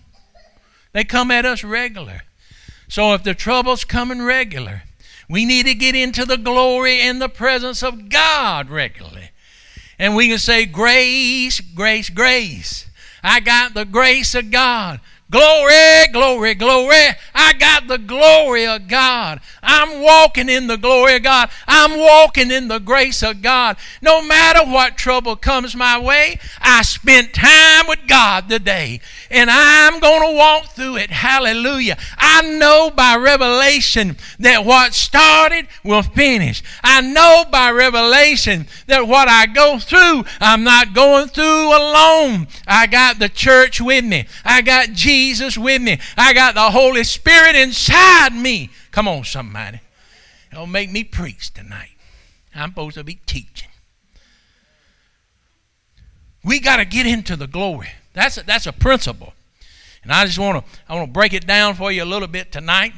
They 0.92 1.04
come 1.04 1.30
at 1.30 1.44
us 1.44 1.64
regular. 1.64 2.22
So 2.88 3.14
if 3.14 3.22
the 3.22 3.34
trouble's 3.34 3.84
coming 3.84 4.22
regular, 4.22 4.82
we 5.28 5.44
need 5.44 5.66
to 5.66 5.74
get 5.74 5.94
into 5.94 6.24
the 6.24 6.38
glory 6.38 7.00
and 7.00 7.20
the 7.20 7.28
presence 7.28 7.82
of 7.82 8.08
God 8.08 8.70
regularly. 8.70 9.30
And 9.98 10.14
we 10.14 10.28
can 10.28 10.38
say, 10.38 10.64
Grace, 10.64 11.60
grace, 11.60 12.08
grace. 12.08 12.86
I 13.22 13.40
got 13.40 13.74
the 13.74 13.84
grace 13.84 14.34
of 14.34 14.50
God. 14.50 15.00
Glory, 15.30 16.06
glory, 16.10 16.54
glory. 16.54 17.04
I 17.34 17.52
got 17.58 17.86
the 17.86 17.98
glory 17.98 18.66
of 18.66 18.88
God. 18.88 19.40
I'm 19.62 20.00
walking 20.00 20.48
in 20.48 20.68
the 20.68 20.78
glory 20.78 21.16
of 21.16 21.22
God. 21.22 21.50
I'm 21.66 21.98
walking 21.98 22.50
in 22.50 22.68
the 22.68 22.78
grace 22.78 23.22
of 23.22 23.42
God. 23.42 23.76
No 24.00 24.22
matter 24.22 24.64
what 24.64 24.96
trouble 24.96 25.36
comes 25.36 25.76
my 25.76 25.98
way, 25.98 26.40
I 26.62 26.80
spent 26.80 27.34
time 27.34 27.88
with 27.88 27.98
God 28.08 28.48
today. 28.48 29.00
And 29.30 29.50
I'm 29.50 30.00
going 30.00 30.30
to 30.30 30.38
walk 30.38 30.68
through 30.68 30.96
it. 30.96 31.10
Hallelujah. 31.10 31.98
I 32.16 32.40
know 32.56 32.90
by 32.90 33.16
revelation 33.16 34.16
that 34.38 34.64
what 34.64 34.94
started 34.94 35.68
will 35.84 36.02
finish. 36.02 36.62
I 36.82 37.02
know 37.02 37.44
by 37.52 37.70
revelation 37.70 38.66
that 38.86 39.06
what 39.06 39.28
I 39.28 39.44
go 39.44 39.78
through, 39.78 40.24
I'm 40.40 40.64
not 40.64 40.94
going 40.94 41.28
through 41.28 41.68
alone. 41.76 42.46
I 42.66 42.86
got 42.86 43.18
the 43.18 43.28
church 43.28 43.78
with 43.78 44.06
me. 44.06 44.26
I 44.42 44.62
got 44.62 44.92
Jesus 44.92 45.17
Jesus 45.18 45.58
with 45.58 45.82
me. 45.82 45.98
I 46.16 46.32
got 46.32 46.54
the 46.54 46.70
Holy 46.70 47.02
Spirit 47.02 47.56
inside 47.56 48.32
me. 48.32 48.70
Come 48.92 49.08
on, 49.08 49.24
somebody. 49.24 49.80
It'll 50.52 50.66
make 50.66 50.90
me 50.92 51.02
preach 51.02 51.52
tonight. 51.52 51.90
I'm 52.54 52.70
supposed 52.70 52.94
to 52.94 53.04
be 53.04 53.16
teaching. 53.26 53.68
We 56.44 56.60
got 56.60 56.76
to 56.76 56.84
get 56.84 57.04
into 57.06 57.34
the 57.34 57.48
glory. 57.48 57.88
That's 58.14 58.38
a, 58.38 58.44
that's 58.44 58.66
a 58.66 58.72
principle. 58.72 59.34
And 60.04 60.12
I 60.12 60.24
just 60.24 60.38
want 60.38 60.64
to 60.64 60.80
I 60.88 60.94
want 60.94 61.08
to 61.08 61.12
break 61.12 61.32
it 61.32 61.46
down 61.46 61.74
for 61.74 61.90
you 61.90 62.04
a 62.04 62.06
little 62.06 62.28
bit 62.28 62.52
tonight. 62.52 62.92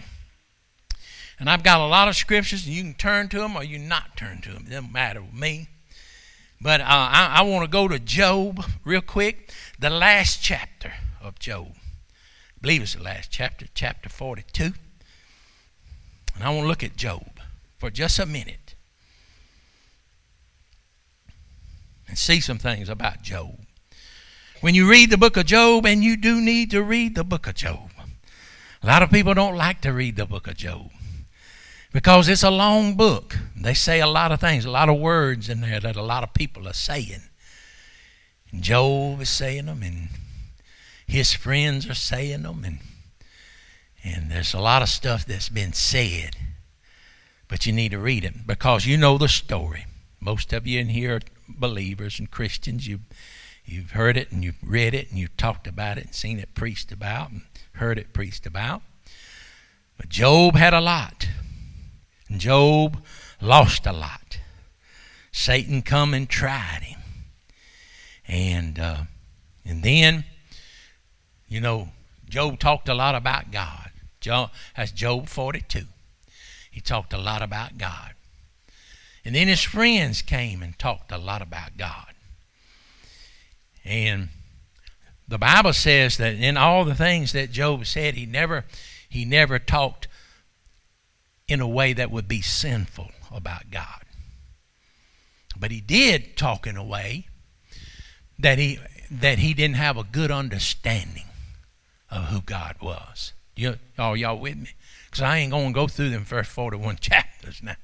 And 1.38 1.48
I've 1.48 1.62
got 1.62 1.80
a 1.80 1.87
lot 1.87 2.06
of 2.06 2.16
scriptures, 2.16 2.66
and 2.66 2.74
you 2.74 2.83
can 2.83 2.94
turn 2.94 3.28
to 3.30 3.38
them 3.38 3.56
or 3.56 3.64
you 3.64 3.78
not 3.78 4.14
turn 4.14 4.42
to 4.42 4.52
them. 4.52 4.64
It 4.66 4.70
doesn't 4.70 4.92
matter 4.92 5.22
with 5.22 5.33
me. 5.33 5.68
But 6.61 6.83
uh, 6.83 6.85
I, 6.87 7.37
I 7.38 7.42
want 7.42 7.64
to 7.64 7.70
go 7.70 7.88
to 7.88 7.98
Job 7.98 8.62
real 8.85 9.00
quick, 9.00 9.50
the 9.78 9.88
last 9.88 10.42
chapter 10.42 10.92
of 11.22 11.38
Job. 11.38 11.68
Believe 12.61 12.83
it's 12.83 12.94
the 12.94 13.03
last 13.03 13.31
chapter, 13.31 13.66
chapter 13.75 14.09
42. 14.09 14.73
And 16.35 16.44
I 16.44 16.51
want 16.51 16.64
to 16.64 16.68
look 16.68 16.85
at 16.85 16.96
Job 16.96 17.40
for 17.79 17.90
just 17.90 18.18
a 18.18 18.27
minute 18.27 18.75
and 22.07 22.18
see 22.18 22.40
some 22.40 22.59
things 22.59 22.88
about 22.88 23.23
Job. 23.23 23.59
When 24.61 24.75
you 24.75 24.90
read 24.90 25.11
the 25.11 25.16
book 25.16 25.38
of 25.38 25.46
Job, 25.46 25.87
and 25.87 26.05
you 26.05 26.18
do 26.18 26.38
need 26.38 26.70
to 26.73 26.83
read 26.83 27.14
the 27.14 27.25
book 27.25 27.46
of 27.46 27.55
Job, 27.55 27.90
a 28.83 28.87
lot 28.87 29.03
of 29.03 29.11
people 29.11 29.33
don't 29.33 29.57
like 29.57 29.81
to 29.83 29.92
read 29.92 30.16
the 30.16 30.27
book 30.27 30.46
of 30.46 30.57
Job 30.57 30.90
because 31.92 32.29
it's 32.29 32.42
a 32.42 32.51
long 32.51 32.94
book. 32.94 33.38
They 33.57 33.75
say 33.75 34.01
a 34.01 34.07
lot 34.07 34.33
of 34.33 34.40
things, 34.40 34.66
a 34.66 34.70
lot 34.70 34.90
of 34.90 34.99
words 34.99 35.49
in 35.49 35.62
there 35.62 35.81
that 35.81 35.96
a 35.96 36.03
lot 36.03 36.23
of 36.23 36.35
people 36.35 36.68
are 36.68 36.75
saying. 36.75 37.23
And 38.53 38.62
Job 38.62 39.20
is 39.23 39.31
saying 39.31 39.66
them, 39.66 39.83
and 39.83 40.09
his 41.11 41.33
friends 41.33 41.88
are 41.88 41.94
saying 41.94 42.42
them, 42.42 42.64
and 42.64 42.79
and 44.03 44.31
there's 44.31 44.55
a 44.55 44.61
lot 44.61 44.81
of 44.81 44.88
stuff 44.88 45.27
that's 45.27 45.49
been 45.49 45.73
said, 45.73 46.37
but 47.49 47.66
you 47.66 47.73
need 47.73 47.90
to 47.90 47.99
read 47.99 48.25
it 48.25 48.46
because 48.46 48.87
you 48.87 48.96
know 48.96 49.18
the 49.18 49.29
story. 49.29 49.87
Most 50.20 50.53
of 50.53 50.66
you 50.66 50.81
in 50.81 50.88
here 50.88 51.16
are 51.16 51.20
believers 51.49 52.18
and 52.18 52.31
Christians. 52.31 52.87
You 52.87 53.01
you've 53.64 53.90
heard 53.90 54.16
it 54.16 54.31
and 54.31 54.44
you've 54.44 54.62
read 54.62 54.94
it 54.94 55.11
and 55.11 55.18
you've 55.18 55.37
talked 55.37 55.66
about 55.66 55.99
it 55.99 56.05
and 56.05 56.14
seen 56.14 56.38
it 56.38 56.55
preached 56.55 56.92
about 56.92 57.31
and 57.31 57.42
heard 57.73 57.99
it 57.99 58.12
preached 58.12 58.46
about. 58.46 58.83
But 59.96 60.09
Job 60.09 60.55
had 60.55 60.73
a 60.73 60.81
lot. 60.81 61.29
And 62.29 62.40
Job 62.40 63.03
lost 63.40 63.85
a 63.85 63.92
lot. 63.92 64.38
Satan 65.33 65.83
come 65.83 66.14
and 66.14 66.29
tried 66.29 66.83
him. 66.83 67.01
And 68.29 68.79
uh, 68.79 69.03
and 69.64 69.83
then 69.83 70.25
you 71.50 71.60
know, 71.60 71.88
Job 72.28 72.60
talked 72.60 72.88
a 72.88 72.94
lot 72.94 73.14
about 73.14 73.50
God. 73.50 73.90
Job, 74.20 74.50
that's 74.76 74.92
Job 74.92 75.28
42. 75.28 75.82
He 76.70 76.80
talked 76.80 77.12
a 77.12 77.18
lot 77.18 77.42
about 77.42 77.76
God. 77.76 78.14
And 79.24 79.34
then 79.34 79.48
his 79.48 79.60
friends 79.60 80.22
came 80.22 80.62
and 80.62 80.78
talked 80.78 81.10
a 81.12 81.18
lot 81.18 81.42
about 81.42 81.76
God. 81.76 82.14
And 83.84 84.28
the 85.26 85.38
Bible 85.38 85.72
says 85.72 86.16
that 86.18 86.34
in 86.34 86.56
all 86.56 86.84
the 86.84 86.94
things 86.94 87.32
that 87.32 87.50
Job 87.50 87.84
said, 87.84 88.14
he 88.14 88.26
never 88.26 88.64
he 89.08 89.24
never 89.24 89.58
talked 89.58 90.06
in 91.48 91.60
a 91.60 91.66
way 91.66 91.92
that 91.92 92.12
would 92.12 92.28
be 92.28 92.40
sinful 92.40 93.10
about 93.32 93.72
God. 93.72 94.04
But 95.58 95.72
he 95.72 95.80
did 95.80 96.36
talk 96.36 96.66
in 96.66 96.76
a 96.76 96.84
way 96.84 97.26
that 98.38 98.58
he 98.58 98.78
that 99.10 99.40
he 99.40 99.52
didn't 99.52 99.76
have 99.76 99.96
a 99.96 100.04
good 100.04 100.30
understanding 100.30 101.24
of 102.11 102.25
who 102.25 102.40
God 102.40 102.77
was. 102.81 103.33
You, 103.57 103.77
are 103.99 104.16
y'all 104.16 104.38
with 104.38 104.57
me? 104.57 104.70
Because 105.07 105.23
I 105.23 105.38
ain't 105.38 105.53
going 105.53 105.68
to 105.68 105.75
go 105.75 105.87
through 105.87 106.11
them 106.11 106.25
first 106.25 106.51
41 106.51 106.96
chapters 107.01 107.62
now. 107.62 107.77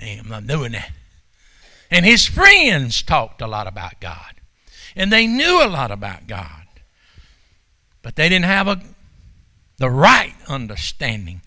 I'm 0.00 0.28
not 0.28 0.46
doing 0.46 0.72
that. 0.72 0.92
And 1.90 2.04
his 2.04 2.26
friends 2.26 3.02
talked 3.02 3.40
a 3.40 3.46
lot 3.46 3.66
about 3.66 4.00
God. 4.00 4.34
And 4.94 5.12
they 5.12 5.26
knew 5.26 5.62
a 5.62 5.68
lot 5.68 5.90
about 5.90 6.26
God. 6.26 6.66
But 8.02 8.16
they 8.16 8.28
didn't 8.28 8.44
have 8.44 8.68
a, 8.68 8.80
the 9.78 9.90
right 9.90 10.34
understanding 10.48 11.40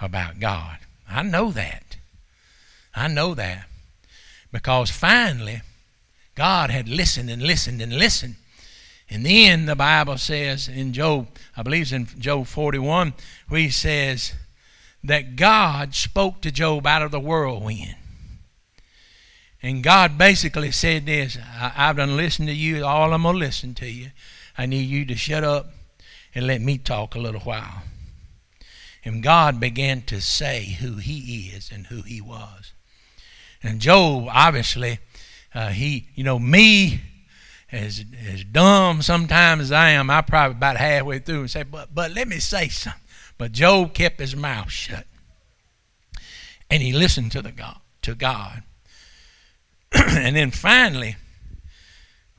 about 0.00 0.40
God. 0.40 0.78
I 1.08 1.22
know 1.22 1.50
that. 1.52 1.96
I 2.94 3.08
know 3.08 3.34
that. 3.34 3.66
Because 4.52 4.90
finally, 4.90 5.62
God 6.34 6.70
had 6.70 6.88
listened 6.88 7.30
and 7.30 7.42
listened 7.42 7.80
and 7.80 7.92
listened 7.92 8.36
and 9.10 9.24
then 9.24 9.66
the 9.66 9.76
Bible 9.76 10.18
says 10.18 10.68
in 10.68 10.92
Job, 10.92 11.28
I 11.56 11.62
believe 11.62 11.82
it's 11.82 11.92
in 11.92 12.06
Job 12.18 12.46
41, 12.46 13.14
where 13.48 13.60
he 13.60 13.70
says 13.70 14.32
that 15.02 15.36
God 15.36 15.94
spoke 15.94 16.40
to 16.40 16.50
Job 16.50 16.86
out 16.86 17.02
of 17.02 17.10
the 17.10 17.20
whirlwind. 17.20 17.96
And 19.62 19.82
God 19.82 20.18
basically 20.18 20.70
said 20.72 21.06
this 21.06 21.38
I, 21.38 21.68
have 21.68 21.96
done 21.96 22.16
listened 22.16 22.48
to 22.48 22.54
you, 22.54 22.84
all 22.84 23.12
I'm 23.12 23.22
going 23.22 23.34
to 23.34 23.38
listen 23.38 23.74
to 23.74 23.88
you. 23.88 24.10
I 24.56 24.66
need 24.66 24.88
you 24.88 25.04
to 25.06 25.16
shut 25.16 25.44
up 25.44 25.70
and 26.34 26.46
let 26.46 26.60
me 26.60 26.78
talk 26.78 27.14
a 27.14 27.20
little 27.20 27.40
while. 27.40 27.82
And 29.04 29.22
God 29.22 29.60
began 29.60 30.02
to 30.02 30.20
say 30.20 30.76
who 30.80 30.96
he 30.96 31.50
is 31.54 31.70
and 31.72 31.86
who 31.86 32.02
he 32.02 32.20
was. 32.20 32.72
And 33.62 33.80
Job, 33.80 34.28
obviously, 34.30 34.98
uh, 35.54 35.68
he, 35.68 36.08
you 36.14 36.24
know, 36.24 36.38
me 36.38 37.00
as 37.74 38.04
as 38.26 38.44
dumb 38.44 39.02
sometimes 39.02 39.62
as 39.62 39.72
I 39.72 39.90
am, 39.90 40.08
I 40.08 40.20
probably 40.22 40.56
about 40.56 40.76
halfway 40.76 41.18
through 41.18 41.40
and 41.40 41.50
say, 41.50 41.64
"But 41.64 41.94
but 41.94 42.12
let 42.12 42.28
me 42.28 42.38
say 42.38 42.68
something." 42.68 43.00
But 43.36 43.52
Job 43.52 43.94
kept 43.94 44.20
his 44.20 44.36
mouth 44.36 44.70
shut, 44.70 45.06
and 46.70 46.82
he 46.82 46.92
listened 46.92 47.32
to 47.32 47.42
the 47.42 47.50
God 47.50 47.78
to 48.02 48.14
God. 48.14 48.62
and 49.92 50.36
then 50.36 50.50
finally, 50.52 51.16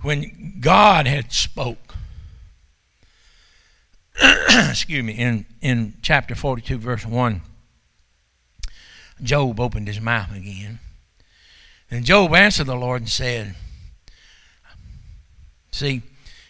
when 0.02 0.58
God 0.62 1.06
had 1.06 1.34
spoke, 1.34 1.96
excuse 4.22 5.04
me, 5.04 5.14
in 5.14 5.46
in 5.62 5.96
chapter 6.02 6.34
forty-two, 6.34 6.78
verse 6.78 7.06
one, 7.06 7.42
Job 9.22 9.60
opened 9.60 9.90
his 9.90 10.00
mouth 10.00 10.34
again, 10.34 10.80
and 11.92 12.06
Job 12.06 12.34
answered 12.34 12.68
the 12.68 12.76
Lord 12.76 13.02
and 13.02 13.10
said 13.10 13.56
See, 15.76 16.04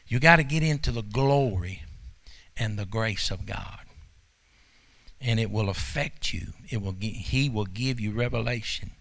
you 0.07 0.19
got 0.19 0.35
to 0.35 0.43
get 0.43 0.61
into 0.61 0.91
the 0.91 1.01
glory 1.01 1.81
and 2.55 2.77
the 2.77 2.85
grace 2.85 3.31
of 3.31 3.47
God. 3.47 3.79
And 5.19 5.39
it 5.39 5.49
will 5.49 5.67
affect 5.67 6.31
you. 6.31 6.49
It 6.69 6.79
will 6.79 6.95
he 6.99 7.49
will 7.49 7.65
give 7.65 7.99
you 7.99 8.11
revelation. 8.11 8.91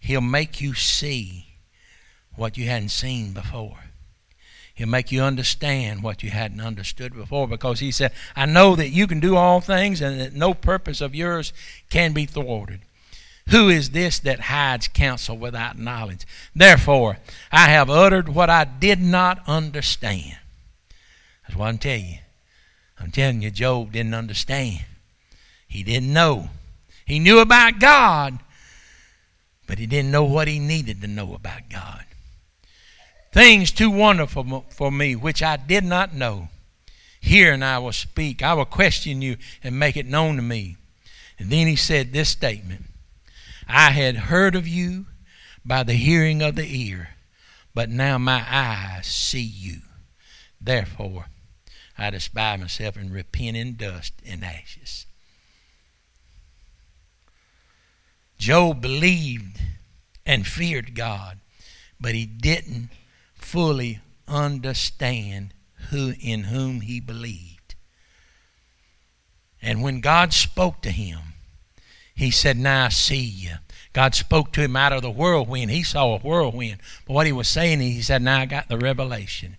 He'll 0.00 0.22
make 0.22 0.62
you 0.62 0.72
see 0.72 1.58
what 2.36 2.56
you 2.56 2.64
hadn't 2.64 2.88
seen 2.88 3.34
before. 3.34 3.80
He'll 4.72 4.88
make 4.88 5.12
you 5.12 5.20
understand 5.20 6.02
what 6.02 6.22
you 6.22 6.30
hadn't 6.30 6.62
understood 6.62 7.12
before 7.12 7.46
because 7.46 7.80
he 7.80 7.92
said, 7.92 8.12
I 8.34 8.46
know 8.46 8.74
that 8.76 8.88
you 8.88 9.06
can 9.06 9.20
do 9.20 9.36
all 9.36 9.60
things 9.60 10.00
and 10.00 10.18
that 10.22 10.32
no 10.32 10.54
purpose 10.54 11.02
of 11.02 11.14
yours 11.14 11.52
can 11.90 12.14
be 12.14 12.24
thwarted. 12.24 12.80
Who 13.50 13.68
is 13.68 13.90
this 13.90 14.18
that 14.20 14.40
hides 14.40 14.88
counsel 14.88 15.36
without 15.36 15.78
knowledge? 15.78 16.26
Therefore, 16.54 17.18
I 17.52 17.68
have 17.68 17.90
uttered 17.90 18.28
what 18.28 18.48
I 18.48 18.64
did 18.64 19.00
not 19.00 19.42
understand. 19.46 20.38
That's 21.42 21.58
what 21.58 21.68
I'm 21.68 21.78
telling 21.78 22.06
you. 22.06 22.18
I'm 22.98 23.10
telling 23.10 23.42
you, 23.42 23.50
Job 23.50 23.92
didn't 23.92 24.14
understand. 24.14 24.84
He 25.68 25.82
didn't 25.82 26.12
know. 26.12 26.48
He 27.04 27.18
knew 27.18 27.40
about 27.40 27.80
God, 27.80 28.38
but 29.66 29.78
he 29.78 29.86
didn't 29.86 30.10
know 30.10 30.24
what 30.24 30.48
he 30.48 30.58
needed 30.58 31.02
to 31.02 31.06
know 31.06 31.34
about 31.34 31.68
God. 31.68 32.04
Things 33.32 33.72
too 33.72 33.90
wonderful 33.90 34.64
for 34.70 34.90
me, 34.90 35.16
which 35.16 35.42
I 35.42 35.56
did 35.56 35.84
not 35.84 36.14
know. 36.14 36.48
Hear 37.20 37.52
and 37.52 37.64
I 37.64 37.78
will 37.78 37.92
speak. 37.92 38.42
I 38.42 38.54
will 38.54 38.64
question 38.64 39.20
you 39.20 39.36
and 39.62 39.78
make 39.78 39.96
it 39.96 40.06
known 40.06 40.36
to 40.36 40.42
me. 40.42 40.76
And 41.38 41.50
then 41.50 41.66
he 41.66 41.76
said 41.76 42.12
this 42.12 42.28
statement 42.30 42.84
I 43.68 43.90
had 43.90 44.16
heard 44.16 44.54
of 44.54 44.68
you 44.68 45.06
by 45.64 45.82
the 45.82 45.94
hearing 45.94 46.42
of 46.42 46.56
the 46.56 46.66
ear, 46.66 47.10
but 47.74 47.88
now 47.90 48.18
my 48.18 48.44
eyes 48.48 49.06
see 49.06 49.42
you. 49.42 49.80
Therefore, 50.60 51.26
I 51.96 52.10
despise 52.10 52.60
myself 52.60 52.96
and 52.96 53.12
repent 53.12 53.56
in 53.56 53.76
dust 53.76 54.14
and 54.26 54.44
ashes. 54.44 55.06
Job 58.38 58.80
believed 58.80 59.60
and 60.26 60.46
feared 60.46 60.94
God, 60.94 61.38
but 62.00 62.14
he 62.14 62.26
didn't 62.26 62.90
fully 63.34 64.00
understand 64.26 65.54
who 65.90 66.14
in 66.20 66.44
whom 66.44 66.80
he 66.80 67.00
believed. 67.00 67.74
And 69.62 69.82
when 69.82 70.00
God 70.00 70.32
spoke 70.32 70.82
to 70.82 70.90
him, 70.90 71.33
he 72.14 72.30
said, 72.30 72.56
Now 72.56 72.86
I 72.86 72.88
see 72.88 73.16
you. 73.22 73.54
God 73.92 74.14
spoke 74.14 74.52
to 74.52 74.60
him 74.60 74.76
out 74.76 74.92
of 74.92 75.02
the 75.02 75.10
whirlwind. 75.10 75.70
He 75.70 75.82
saw 75.82 76.14
a 76.14 76.18
whirlwind. 76.18 76.78
But 77.06 77.14
what 77.14 77.26
he 77.26 77.32
was 77.32 77.48
saying, 77.48 77.80
he 77.80 78.02
said, 78.02 78.22
Now 78.22 78.40
I 78.40 78.46
got 78.46 78.68
the 78.68 78.78
revelation. 78.78 79.56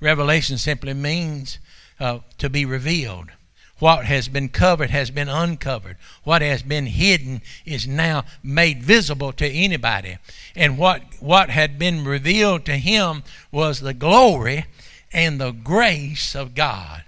Revelation 0.00 0.58
simply 0.58 0.94
means 0.94 1.58
uh, 2.00 2.20
to 2.38 2.48
be 2.50 2.64
revealed. 2.64 3.30
What 3.78 4.04
has 4.04 4.28
been 4.28 4.48
covered 4.48 4.90
has 4.90 5.10
been 5.10 5.28
uncovered. 5.28 5.96
What 6.22 6.40
has 6.40 6.62
been 6.62 6.86
hidden 6.86 7.42
is 7.64 7.86
now 7.88 8.24
made 8.40 8.82
visible 8.82 9.32
to 9.32 9.46
anybody. 9.46 10.18
And 10.54 10.78
what, 10.78 11.02
what 11.18 11.50
had 11.50 11.80
been 11.80 12.04
revealed 12.04 12.64
to 12.66 12.76
him 12.76 13.24
was 13.50 13.80
the 13.80 13.94
glory 13.94 14.66
and 15.12 15.40
the 15.40 15.50
grace 15.50 16.36
of 16.36 16.54
God. 16.54 17.02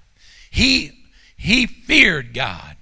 He, 0.50 1.04
he 1.36 1.66
feared 1.66 2.34
God. 2.34 2.73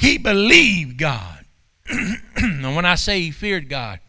He 0.00 0.16
believed 0.16 0.96
God. 0.96 1.44
and 2.36 2.74
when 2.74 2.86
I 2.86 2.94
say 2.94 3.20
he 3.20 3.30
feared 3.30 3.68
God, 3.68 4.00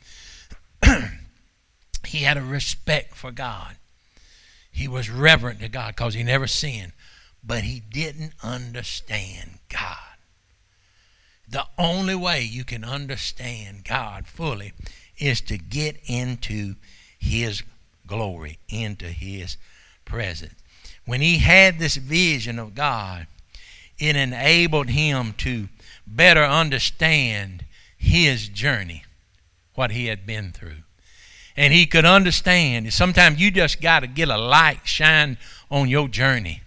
he 2.08 2.20
had 2.20 2.38
a 2.38 2.42
respect 2.42 3.14
for 3.14 3.30
God. 3.30 3.76
He 4.72 4.88
was 4.88 5.10
reverent 5.10 5.60
to 5.60 5.68
God 5.68 5.94
because 5.94 6.14
he 6.14 6.24
never 6.24 6.48
sinned. 6.48 6.94
But 7.44 7.64
he 7.64 7.82
didn't 7.82 8.32
understand 8.42 9.60
God. 9.68 9.98
The 11.50 11.66
only 11.78 12.16
way 12.16 12.44
you 12.44 12.64
can 12.64 12.86
understand 12.86 13.84
God 13.84 14.28
fully 14.28 14.72
is 15.18 15.42
to 15.42 15.58
get 15.58 15.98
into 16.06 16.76
his 17.20 17.64
glory, 18.08 18.60
into 18.70 19.08
his 19.08 19.58
presence. 20.06 20.56
When 21.06 21.20
he 21.20 21.40
had 21.40 21.80
this 21.80 21.98
vision 21.98 22.60
of 22.60 22.76
God, 22.76 23.28
it 24.00 24.16
enabled 24.16 24.88
him 24.90 25.34
to 25.40 25.68
better 26.06 26.44
understand 26.44 27.66
his 27.98 28.48
journey, 28.48 29.04
what 29.76 29.92
he 29.92 30.08
had 30.08 30.26
been 30.26 30.52
through. 30.52 30.84
And 31.56 31.74
he 31.74 31.86
could 31.86 32.06
understand. 32.06 32.92
Sometimes 32.94 33.40
you 33.40 33.52
just 33.52 33.82
got 33.82 34.00
to 34.02 34.08
get 34.08 34.30
a 34.30 34.38
light 34.38 34.82
shine 34.86 35.38
on 35.70 35.90
your 35.90 36.08
journey. 36.08 36.62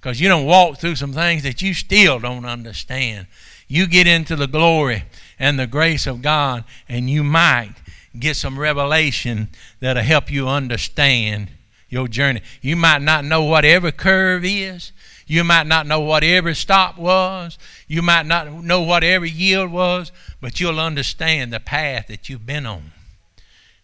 Because 0.00 0.20
you 0.20 0.28
don't 0.28 0.46
walk 0.46 0.78
through 0.78 0.96
some 0.96 1.12
things 1.12 1.42
that 1.42 1.60
you 1.60 1.74
still 1.74 2.18
don't 2.18 2.46
understand. 2.46 3.26
You 3.68 3.86
get 3.86 4.06
into 4.06 4.34
the 4.34 4.46
glory 4.46 5.04
and 5.38 5.58
the 5.58 5.66
grace 5.66 6.06
of 6.06 6.22
God, 6.22 6.64
and 6.88 7.10
you 7.10 7.22
might 7.22 7.74
get 8.18 8.36
some 8.36 8.58
revelation 8.58 9.48
that'll 9.80 10.02
help 10.02 10.30
you 10.30 10.48
understand 10.48 11.50
your 11.88 12.08
journey. 12.08 12.40
You 12.62 12.76
might 12.76 13.02
not 13.02 13.24
know 13.24 13.42
what 13.42 13.64
every 13.64 13.92
curve 13.92 14.44
is, 14.44 14.92
you 15.30 15.44
might 15.44 15.68
not 15.68 15.86
know 15.86 16.00
what 16.00 16.24
every 16.24 16.56
stop 16.56 16.98
was. 16.98 17.56
You 17.86 18.02
might 18.02 18.26
not 18.26 18.52
know 18.52 18.80
what 18.80 19.04
every 19.04 19.30
yield 19.30 19.70
was, 19.70 20.10
but 20.40 20.58
you'll 20.58 20.80
understand 20.80 21.52
the 21.52 21.60
path 21.60 22.08
that 22.08 22.28
you've 22.28 22.44
been 22.44 22.66
on. 22.66 22.90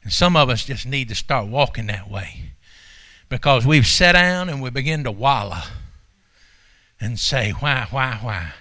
And 0.02 0.12
some 0.12 0.36
of 0.36 0.50
us 0.50 0.64
just 0.64 0.86
need 0.86 1.08
to 1.08 1.14
start 1.14 1.46
walking 1.46 1.86
that 1.86 2.10
way 2.10 2.50
because 3.28 3.64
we've 3.64 3.86
sat 3.86 4.14
down 4.14 4.48
and 4.48 4.60
we 4.60 4.70
begin 4.70 5.04
to 5.04 5.12
wallow 5.12 5.62
and 7.00 7.16
say, 7.16 7.52
Why, 7.52 7.86
why, 7.92 8.18
why? 8.20 8.52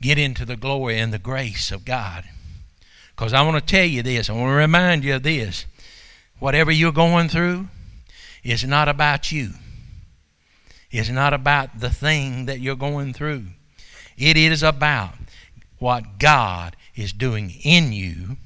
Get 0.00 0.18
into 0.18 0.44
the 0.44 0.56
glory 0.56 1.00
and 1.00 1.12
the 1.12 1.18
grace 1.18 1.72
of 1.72 1.84
God. 1.84 2.22
Because 3.16 3.32
I 3.32 3.42
want 3.42 3.58
to 3.58 3.72
tell 3.72 3.84
you 3.84 4.04
this, 4.04 4.30
I 4.30 4.34
want 4.34 4.50
to 4.50 4.54
remind 4.54 5.02
you 5.02 5.16
of 5.16 5.24
this. 5.24 5.66
Whatever 6.38 6.70
you're 6.70 6.92
going 6.92 7.28
through 7.28 7.66
is 8.44 8.62
not 8.62 8.88
about 8.88 9.32
you. 9.32 9.54
It's 10.90 11.10
not 11.10 11.34
about 11.34 11.80
the 11.80 11.90
thing 11.90 12.46
that 12.46 12.60
you're 12.60 12.76
going 12.76 13.12
through. 13.12 13.44
It 14.16 14.36
is 14.36 14.62
about 14.62 15.14
what 15.78 16.18
God 16.18 16.76
is 16.96 17.12
doing 17.12 17.52
in 17.62 17.92
you 17.92 18.36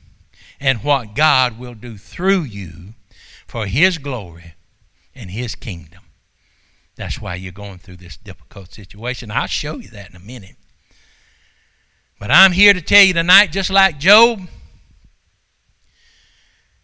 and 0.60 0.82
what 0.84 1.14
God 1.14 1.58
will 1.58 1.74
do 1.74 1.96
through 1.96 2.42
you 2.42 2.94
for 3.46 3.66
His 3.66 3.98
glory 3.98 4.54
and 5.14 5.30
His 5.30 5.54
kingdom. 5.54 6.02
That's 6.96 7.20
why 7.20 7.36
you're 7.36 7.52
going 7.52 7.78
through 7.78 7.96
this 7.96 8.16
difficult 8.16 8.72
situation. 8.72 9.30
I'll 9.30 9.46
show 9.46 9.76
you 9.76 9.88
that 9.90 10.10
in 10.10 10.16
a 10.16 10.20
minute. 10.20 10.56
But 12.18 12.30
I'm 12.30 12.52
here 12.52 12.74
to 12.74 12.80
tell 12.80 13.02
you 13.02 13.14
tonight, 13.14 13.50
just 13.50 13.70
like 13.70 13.98
Job, 13.98 14.40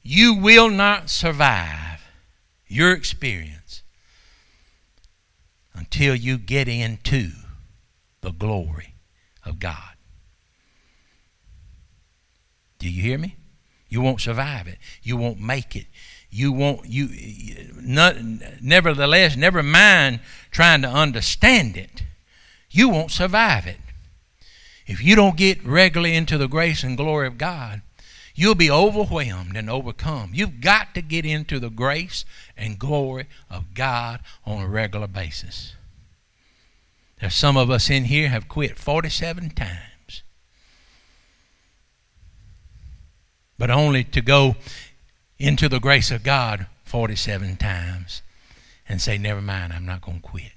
you 0.03 0.35
will 0.35 0.71
not 0.71 1.11
survive 1.11 2.01
your 2.66 2.92
experience 2.92 3.58
until 5.79 6.14
you 6.14 6.37
get 6.38 6.69
into 6.69 7.31
the 8.21 8.33
glory 8.33 8.95
of 9.45 9.61
God. 9.61 9.95
Do 12.79 12.91
you 12.91 13.03
hear 13.03 13.19
me? 13.19 13.37
You 13.88 14.01
won't 14.01 14.21
survive 14.21 14.67
it. 14.67 14.79
You 15.03 15.17
won't 15.17 15.41
make 15.41 15.75
it. 15.75 15.87
You 16.31 16.53
won't 16.53 16.87
you 16.87 17.09
not, 17.81 18.17
nevertheless 18.61 19.37
never 19.37 19.62
mind 19.62 20.21
trying 20.51 20.83
to 20.83 20.88
understand 20.88 21.77
it. 21.77 22.03
You 22.71 22.91
won't 22.91 23.11
survive 23.11 23.67
it. 23.67 23.79
If 24.87 25.03
you 25.03 25.17
don't 25.17 25.37
get 25.37 25.64
regularly 25.64 26.14
into 26.14 26.37
the 26.37 26.49
grace 26.49 26.83
and 26.83 26.97
glory 26.97 27.27
of 27.27 27.38
God, 27.38 27.83
you'll 28.38 28.55
be 28.55 28.70
overwhelmed 28.70 29.57
and 29.57 29.68
overcome. 29.68 30.31
You've 30.33 30.61
got 30.61 30.94
to 30.94 31.03
get 31.03 31.27
into 31.27 31.59
the 31.59 31.70
grace 31.70 32.24
and 32.57 32.79
glory 32.79 33.27
of 33.51 33.74
God 33.74 34.20
on 34.46 34.62
a 34.62 34.68
regular 34.68 35.09
basis. 35.09 35.74
There's 37.20 37.35
some 37.35 37.57
of 37.57 37.68
us 37.68 37.90
in 37.90 38.05
here 38.05 38.29
have 38.29 38.46
quit 38.46 38.79
47 38.79 39.51
times. 39.51 40.22
But 43.59 43.72
only 43.72 44.05
to 44.05 44.20
go 44.20 44.55
into 45.40 45.68
the 45.68 45.81
grace 45.81 46.12
of 46.12 46.22
God 46.22 46.68
47 46.85 47.57
times 47.57 48.22
and 48.88 49.01
say, 49.01 49.18
Never 49.18 49.42
mind, 49.42 49.72
I'm 49.72 49.85
not 49.85 50.01
going 50.01 50.20
to 50.20 50.29
quit. 50.29 50.53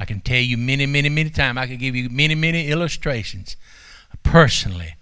I 0.00 0.06
can 0.06 0.22
tell 0.22 0.40
you 0.40 0.56
many, 0.56 0.86
many, 0.86 1.10
many 1.10 1.28
times. 1.28 1.58
I 1.58 1.66
can 1.66 1.76
give 1.76 1.94
you 1.94 2.08
many, 2.08 2.34
many 2.34 2.68
illustrations 2.68 3.58
personally 4.22 4.94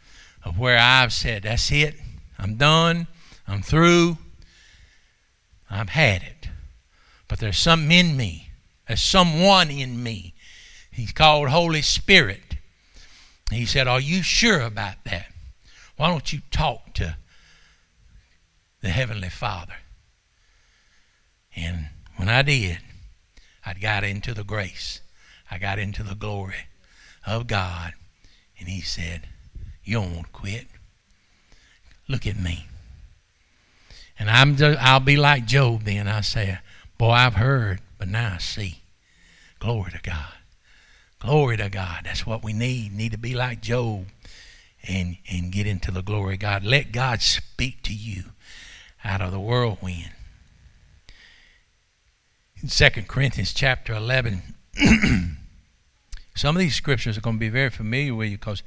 of 0.45 0.59
where 0.59 0.79
I've 0.79 1.13
said, 1.13 1.45
That's 1.45 1.71
it. 1.73 1.95
I'm 2.39 2.57
done. 2.57 3.07
I'm 3.47 3.63
through. 3.63 4.19
I've 5.71 5.91
had 5.91 6.23
it. 6.23 6.49
But 7.29 7.39
there's 7.39 7.59
something 7.59 7.91
in 7.91 8.17
me. 8.17 8.51
There's 8.87 9.03
someone 9.03 9.71
in 9.71 10.03
me. 10.03 10.35
He's 10.91 11.13
called 11.13 11.49
Holy 11.49 11.83
Spirit. 11.83 12.57
He 13.51 13.65
said, 13.65 13.89
Are 13.89 14.01
you 14.01 14.23
sure 14.23 14.61
about 14.61 15.05
that? 15.05 15.27
Why 15.97 16.09
don't 16.09 16.33
you 16.33 16.41
talk 16.51 16.95
to 16.95 17.17
the 18.81 18.91
Heavenly 18.91 19.29
Father? 19.29 19.77
And 21.55 21.89
when 22.17 22.29
I 22.29 22.43
did, 22.43 22.79
I 23.65 23.75
got 23.75 24.05
into 24.05 24.35
the 24.35 24.45
grace. 24.45 25.01
I 25.51 25.59
got 25.59 25.79
into 25.79 26.03
the 26.03 26.15
glory 26.15 26.67
of 27.27 27.47
God. 27.47 27.93
And 28.59 28.69
he 28.69 28.81
said, 28.81 29.29
You 29.85 29.95
don't 30.01 30.15
want 30.15 30.27
to 30.27 30.33
quit. 30.33 30.67
Look 32.09 32.27
at 32.27 32.37
me. 32.37 32.67
And 34.19 34.31
I'm 34.31 34.57
just, 34.57 34.79
I'll 34.81 35.01
be 35.01 35.17
like 35.17 35.47
Job 35.47 35.83
then. 35.83 36.09
I 36.09 36.21
say, 36.21 36.59
Boy, 36.99 37.11
I've 37.11 37.35
heard, 37.35 37.81
but 37.99 38.09
now 38.09 38.35
I 38.35 38.39
see. 38.39 38.83
Glory 39.59 39.91
to 39.93 40.01
God. 40.03 40.35
Glory 41.19 41.57
to 41.57 41.69
God. 41.69 42.03
That's 42.05 42.27
what 42.27 42.45
we 42.45 42.53
need. 42.53 42.93
Need 42.93 43.13
to 43.13 43.19
be 43.19 43.35
like 43.35 43.61
Job 43.61 44.07
and, 44.89 45.17
and 45.31 45.53
get 45.53 45.67
into 45.67 45.91
the 45.91 46.03
glory 46.03 46.35
of 46.35 46.41
God. 46.41 46.65
Let 46.65 46.93
God 46.93 47.23
speak 47.23 47.83
to 47.85 47.95
you 47.95 48.25
out 49.05 49.21
of 49.21 49.33
the 49.33 49.41
whirlwind. 49.41 50.11
In 52.63 52.69
2 52.69 52.89
Corinthians 53.09 53.53
chapter 53.53 53.93
11, 53.95 54.43
some 56.35 56.57
of 56.57 56.61
these 56.61 56.75
scriptures 56.75 57.19
are 57.19 57.21
going 57.21 57.37
to 57.37 57.41
be 57.41 57.49
very 57.49 57.71
familiar 57.71 58.15
with 58.15 58.31
you 58.31 58.39
because 58.39 58.63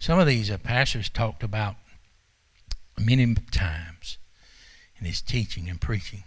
some 0.00 0.18
of 0.18 0.26
these 0.26 0.50
uh, 0.50 0.56
pastors 0.56 1.10
talked 1.10 1.42
about 1.42 1.76
many 2.98 3.34
times 3.52 4.16
in 4.98 5.04
his 5.04 5.20
teaching 5.20 5.68
and 5.68 5.78
preaching. 5.78 6.24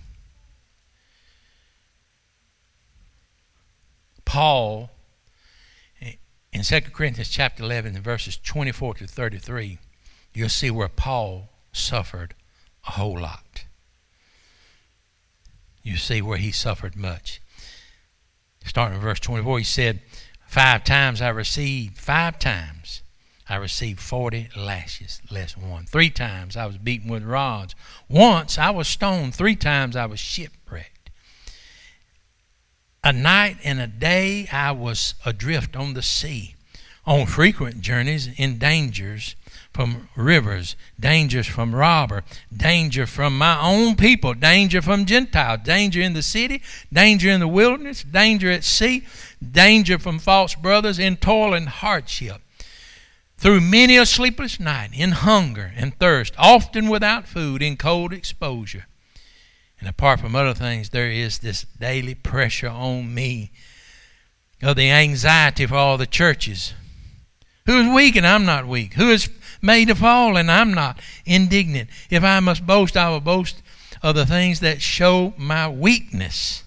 Paul, 4.25 4.91
in 6.51 6.62
2 6.62 6.81
Corinthians 6.93 7.29
chapter 7.29 7.63
11, 7.63 7.99
verses 8.01 8.38
24 8.38 8.93
to 8.95 9.07
33, 9.07 9.79
you'll 10.36 10.49
see 10.49 10.69
where 10.69 10.88
Paul 10.88 11.49
suffered 11.71 12.36
a 12.88 12.91
whole 12.91 13.19
lot. 13.19 13.65
You 15.81 15.97
see 15.97 16.21
where 16.21 16.38
he 16.38 16.51
suffered 16.51 16.95
much. 16.95 17.41
Starting 18.63 18.97
in 18.97 19.01
verse 19.01 19.19
24, 19.19 19.57
he 19.57 19.63
said, 19.63 20.01
Five 20.47 20.83
times 20.83 21.21
I 21.21 21.29
received, 21.29 21.97
five 21.97 22.38
times 22.38 23.02
I 23.49 23.58
received 23.58 23.99
40 23.99 24.49
lashes, 24.56 25.21
less 25.29 25.58
one. 25.58 25.86
Three 25.86 26.10
times 26.10 26.56
I 26.56 26.65
was 26.65 26.77
beaten 26.77 27.10
with 27.10 27.23
rods. 27.23 27.75
Once 28.08 28.58
I 28.58 28.69
was 28.69 28.88
stoned. 28.88 29.36
Three 29.36 29.56
times 29.56 29.95
I 29.95 30.06
was 30.06 30.19
shipwrecked. 30.19 31.10
A 33.03 33.12
night 33.12 33.58
and 33.63 33.82
a 33.82 33.88
day 33.88 34.47
I 34.51 34.71
was 34.71 35.15
adrift 35.25 35.75
on 35.75 35.93
the 35.93 36.01
sea, 36.01 36.56
on 37.06 37.25
frequent 37.25 37.82
journeys 37.82 38.29
in 38.38 38.58
dangers 38.58 39.36
from 39.73 40.08
rivers, 40.15 40.77
dangers 40.97 41.47
from 41.47 41.75
robber, 41.75 42.23
danger 42.56 43.06
from 43.06 43.38
my 43.38 43.60
own 43.60 43.97
people, 43.97 44.34
danger 44.34 44.82
from 44.82 45.06
Gentiles, 45.06 45.60
danger 45.65 45.99
in 45.99 46.13
the 46.13 46.21
city, 46.21 46.62
danger 46.93 47.29
in 47.29 47.41
the 47.41 47.47
wilderness, 47.47 48.03
danger 48.03 48.49
at 48.51 48.63
sea, 48.63 49.03
danger 49.51 49.99
from 49.99 50.17
false 50.17 50.56
brothers, 50.56 50.97
in 50.97 51.17
toil 51.17 51.53
and 51.53 51.67
hardship 51.67 52.41
through 53.43 53.60
many 53.60 53.97
a 53.97 54.06
sleepless 54.06 54.58
night, 54.58 54.91
in 54.93 55.12
hunger 55.12 55.73
and 55.75 55.99
thirst, 55.99 56.34
often 56.38 56.88
without 56.88 57.27
food, 57.27 57.62
in 57.62 57.75
cold 57.75 58.13
exposure. 58.13 58.86
And 59.82 59.89
apart 59.89 60.21
from 60.21 60.34
other 60.34 60.53
things, 60.53 60.91
there 60.91 61.12
is 61.12 61.39
this 61.39 61.65
daily 61.77 62.15
pressure 62.15 62.69
on 62.69 63.13
me 63.13 63.51
of 64.62 64.77
the 64.77 64.89
anxiety 64.89 65.65
for 65.65 65.75
all 65.75 65.97
the 65.97 66.06
churches. 66.06 66.73
Who 67.65 67.79
is 67.79 67.93
weak 67.93 68.15
and 68.15 68.25
I'm 68.25 68.45
not 68.45 68.65
weak? 68.65 68.93
Who 68.93 69.10
is 69.12 69.29
made 69.62 69.89
to 69.89 69.95
fall 69.95 70.38
and 70.38 70.49
I'm 70.49 70.73
not 70.73 71.01
indignant? 71.25 71.89
If 72.10 72.23
I 72.23 72.39
must 72.39 72.65
boast, 72.65 72.95
I 72.95 73.10
will 73.10 73.19
boast 73.19 73.62
of 74.01 74.15
the 74.15 74.25
things 74.25 74.62
that 74.62 74.82
show 74.82 75.34
my 75.36 75.67
weakness. 75.67 76.63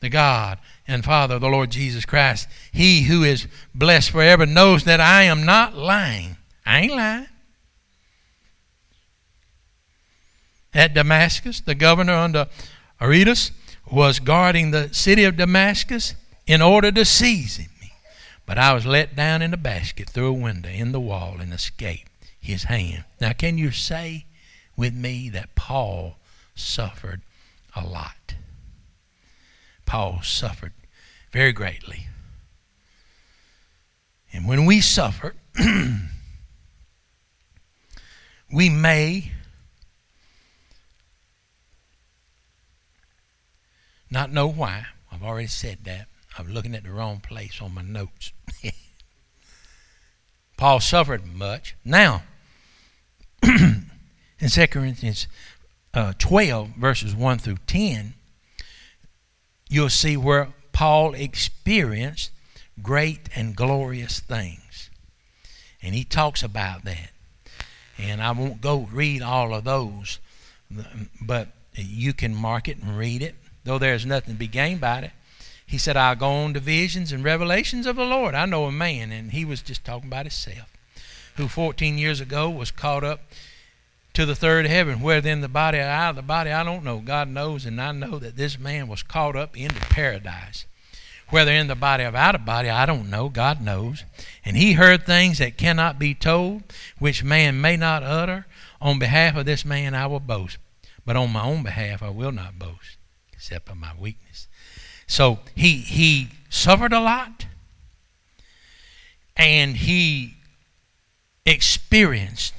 The 0.00 0.08
God 0.08 0.58
and 0.86 1.04
Father 1.04 1.36
of 1.36 1.40
the 1.40 1.48
Lord 1.48 1.70
Jesus 1.70 2.04
Christ, 2.04 2.48
He 2.72 3.04
who 3.04 3.22
is 3.22 3.46
blessed 3.74 4.10
forever, 4.10 4.46
knows 4.46 4.84
that 4.84 5.00
I 5.00 5.22
am 5.24 5.44
not 5.44 5.76
lying. 5.76 6.36
I 6.66 6.80
ain't 6.80 6.94
lying. 6.94 7.26
At 10.74 10.94
Damascus, 10.94 11.60
the 11.60 11.74
governor 11.74 12.14
under 12.14 12.48
Aretas 13.00 13.52
was 13.90 14.18
guarding 14.18 14.70
the 14.70 14.92
city 14.92 15.24
of 15.24 15.36
Damascus 15.36 16.14
in 16.46 16.60
order 16.60 16.90
to 16.92 17.04
seize 17.04 17.58
me. 17.58 17.92
But 18.46 18.58
I 18.58 18.74
was 18.74 18.84
let 18.84 19.16
down 19.16 19.40
in 19.40 19.54
a 19.54 19.58
basket 19.58 20.10
through 20.10 20.26
a 20.26 20.32
window 20.32 20.68
in 20.68 20.92
the 20.92 21.00
wall 21.00 21.36
and 21.40 21.52
escaped 21.52 22.10
his 22.40 22.64
hand. 22.64 23.04
Now, 23.20 23.32
can 23.32 23.56
you 23.56 23.70
say 23.70 24.26
with 24.76 24.94
me 24.94 25.30
that 25.30 25.54
Paul 25.54 26.16
suffered 26.54 27.22
a 27.74 27.86
lot? 27.86 28.34
Paul 29.86 30.20
suffered 30.22 30.72
very 31.32 31.52
greatly. 31.52 32.06
And 34.32 34.48
when 34.48 34.66
we 34.66 34.80
suffer, 34.80 35.34
we 38.52 38.68
may 38.68 39.32
not 44.10 44.32
know 44.32 44.48
why. 44.48 44.86
I've 45.12 45.22
already 45.22 45.46
said 45.48 45.78
that. 45.84 46.08
I'm 46.36 46.52
looking 46.52 46.74
at 46.74 46.82
the 46.82 46.90
wrong 46.90 47.20
place 47.20 47.60
on 47.60 47.74
my 47.74 47.82
notes. 47.82 48.32
Paul 50.56 50.80
suffered 50.80 51.26
much. 51.26 51.76
Now, 51.84 52.22
in 53.42 53.86
2 54.48 54.66
Corinthians 54.68 55.28
uh, 55.92 56.12
12, 56.18 56.70
verses 56.70 57.14
1 57.14 57.38
through 57.38 57.58
10, 57.66 58.14
you'll 59.68 59.90
see 59.90 60.16
where 60.16 60.48
Paul 60.72 61.14
experienced 61.14 62.30
great 62.82 63.28
and 63.34 63.54
glorious 63.54 64.20
things. 64.20 64.90
And 65.82 65.94
he 65.94 66.04
talks 66.04 66.42
about 66.42 66.84
that. 66.84 67.10
And 67.98 68.22
I 68.22 68.32
won't 68.32 68.60
go 68.60 68.88
read 68.90 69.22
all 69.22 69.54
of 69.54 69.64
those, 69.64 70.18
but 71.20 71.48
you 71.74 72.12
can 72.12 72.34
mark 72.34 72.68
it 72.68 72.82
and 72.82 72.98
read 72.98 73.22
it, 73.22 73.34
though 73.64 73.78
there's 73.78 74.04
nothing 74.06 74.34
to 74.34 74.38
be 74.38 74.48
gained 74.48 74.80
by 74.80 75.00
it. 75.00 75.12
He 75.66 75.78
said, 75.78 75.96
I'll 75.96 76.16
go 76.16 76.30
on 76.30 76.54
to 76.54 76.60
visions 76.60 77.12
and 77.12 77.24
revelations 77.24 77.86
of 77.86 77.96
the 77.96 78.04
Lord. 78.04 78.34
I 78.34 78.46
know 78.46 78.64
a 78.64 78.72
man, 78.72 79.12
and 79.12 79.32
he 79.32 79.44
was 79.44 79.62
just 79.62 79.84
talking 79.84 80.08
about 80.08 80.26
himself, 80.26 80.70
who 81.36 81.48
14 81.48 81.98
years 81.98 82.20
ago 82.20 82.50
was 82.50 82.70
caught 82.70 83.04
up 83.04 83.20
to 84.14 84.24
the 84.24 84.34
third 84.34 84.66
heaven. 84.66 85.00
Whether 85.00 85.28
in 85.28 85.40
the 85.40 85.48
body 85.48 85.78
of 85.80 86.16
the 86.16 86.22
body, 86.22 86.50
I 86.50 86.64
don't 86.64 86.84
know. 86.84 86.98
God 86.98 87.28
knows, 87.28 87.66
and 87.66 87.80
I 87.80 87.92
know 87.92 88.18
that 88.18 88.36
this 88.36 88.58
man 88.58 88.88
was 88.88 89.02
caught 89.02 89.36
up 89.36 89.56
into 89.56 89.80
paradise. 89.80 90.66
Whether 91.30 91.52
in 91.52 91.66
the 91.66 91.74
body 91.74 92.04
or 92.04 92.14
out 92.14 92.34
of 92.34 92.44
body, 92.44 92.68
I 92.70 92.86
don't 92.86 93.10
know. 93.10 93.28
God 93.28 93.60
knows. 93.60 94.04
And 94.44 94.56
he 94.56 94.74
heard 94.74 95.04
things 95.04 95.38
that 95.38 95.56
cannot 95.56 95.98
be 95.98 96.14
told, 96.14 96.62
which 96.98 97.24
man 97.24 97.60
may 97.60 97.76
not 97.76 98.02
utter. 98.02 98.46
On 98.80 98.98
behalf 98.98 99.36
of 99.36 99.46
this 99.46 99.64
man, 99.64 99.94
I 99.94 100.06
will 100.06 100.20
boast. 100.20 100.58
But 101.04 101.16
on 101.16 101.32
my 101.32 101.44
own 101.44 101.62
behalf, 101.62 102.02
I 102.02 102.10
will 102.10 102.32
not 102.32 102.58
boast, 102.58 102.96
except 103.32 103.68
of 103.68 103.76
my 103.76 103.92
weakness. 103.98 104.48
So 105.06 105.40
he 105.54 105.78
he 105.78 106.28
suffered 106.48 106.92
a 106.92 107.00
lot, 107.00 107.46
and 109.36 109.76
he 109.76 110.36
experienced 111.44 112.54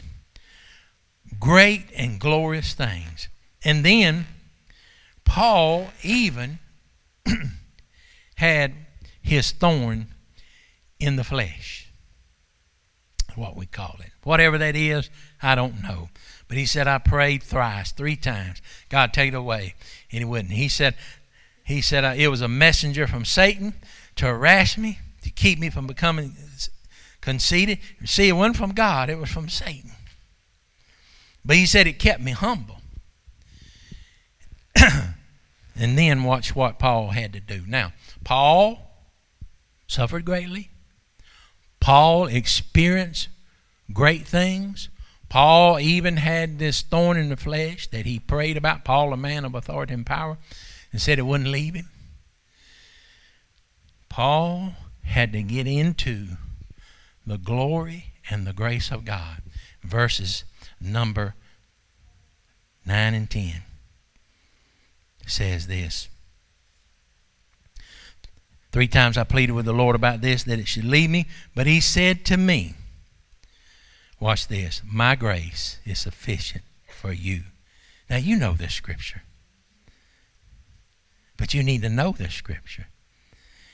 great 1.46 1.86
and 1.96 2.20
glorious 2.20 2.74
things. 2.74 3.30
And 3.64 3.86
then 3.86 4.26
Paul 5.26 5.90
even 6.02 6.58
had 8.38 8.74
his 9.22 9.52
thorn 9.52 10.08
in 11.00 11.18
the 11.18 11.24
flesh. 11.24 11.88
What 13.36 13.56
we 13.56 13.68
call 13.68 13.98
it. 14.00 14.10
Whatever 14.24 14.58
that 14.58 14.76
is, 14.76 15.12
I 15.40 15.54
don't 15.54 15.84
know. 15.84 16.10
But 16.48 16.58
he 16.58 16.66
said, 16.66 16.88
I 16.88 16.98
prayed 16.98 17.44
thrice, 17.44 17.92
three 17.92 18.16
times. 18.16 18.60
God, 18.90 19.14
take 19.14 19.34
it 19.34 19.36
away. 19.36 19.76
And 20.12 20.20
he 20.20 20.26
wouldn't. 20.26 20.54
He 20.54 20.68
said, 20.68 20.96
he 21.64 21.80
said 21.80 22.04
uh, 22.04 22.14
it 22.18 22.30
was 22.30 22.42
a 22.42 22.48
messenger 22.48 23.06
from 23.06 23.24
Satan 23.24 23.76
to 24.16 24.26
harass 24.26 24.80
me, 24.80 24.98
to 25.22 25.30
keep 25.30 25.60
me 25.60 25.70
from 25.70 25.86
becoming 25.86 26.34
conceited. 27.22 27.78
See, 28.04 28.30
it 28.30 28.34
wasn't 28.34 28.58
from 28.58 28.72
God, 28.72 29.12
it 29.12 29.20
was 29.20 29.30
from 29.30 29.48
Satan. 29.48 29.92
But 31.46 31.58
he 31.58 31.66
said 31.66 31.86
it 31.86 32.00
kept 32.00 32.22
me 32.22 32.32
humble. 32.32 32.78
and 34.76 35.98
then 35.98 36.24
watch 36.24 36.56
what 36.56 36.80
Paul 36.80 37.10
had 37.10 37.34
to 37.34 37.40
do. 37.40 37.64
Now, 37.68 37.94
Paul 38.24 38.80
suffered 39.88 40.26
greatly. 40.26 40.70
Paul 41.80 42.26
experienced 42.26 43.30
great 43.94 44.26
things. 44.26 44.90
Paul 45.30 45.80
even 45.80 46.18
had 46.18 46.58
this 46.58 46.82
thorn 46.82 47.18
in 47.18 47.30
the 47.30 47.38
flesh 47.38 47.88
that 47.88 48.06
he 48.06 48.20
prayed 48.20 48.58
about. 48.58 48.84
Paul, 48.84 49.14
a 49.14 49.18
man 49.18 49.46
of 49.46 49.54
authority 49.54 49.94
and 49.94 50.06
power, 50.06 50.38
and 50.92 51.00
said 51.00 51.20
it 51.20 51.24
wouldn't 51.24 51.50
leave 51.50 51.76
him. 51.76 51.90
Paul 54.10 54.74
had 55.04 55.34
to 55.34 55.44
get 55.44 55.68
into 55.68 56.38
the 57.26 57.38
glory 57.38 58.14
and 58.30 58.48
the 58.48 58.54
grace 58.54 58.92
of 58.92 59.06
God. 59.06 59.42
Verses 59.84 60.44
number 60.80 61.36
9 62.86 63.14
and 63.14 63.30
10 63.30 63.62
says 65.28 65.68
this. 65.68 66.08
Three 68.72 68.88
times 68.88 69.18
I 69.18 69.24
pleaded 69.24 69.54
with 69.54 69.66
the 69.66 69.74
Lord 69.74 69.96
about 69.96 70.22
this, 70.22 70.44
that 70.44 70.60
it 70.60 70.68
should 70.68 70.84
leave 70.84 71.10
me. 71.10 71.28
But 71.56 71.66
he 71.66 71.80
said 71.80 72.26
to 72.26 72.38
me, 72.38 72.76
Watch 74.20 74.48
this, 74.48 74.82
my 74.86 75.16
grace 75.16 75.78
is 75.86 76.00
sufficient 76.00 76.64
for 76.88 77.12
you. 77.12 77.44
Now, 78.10 78.18
you 78.18 78.38
know 78.38 78.54
this 78.54 78.74
scripture. 78.74 79.24
But 81.38 81.54
you 81.54 81.64
need 81.64 81.82
to 81.82 81.90
know 81.90 82.12
this 82.12 82.34
scripture. 82.34 82.88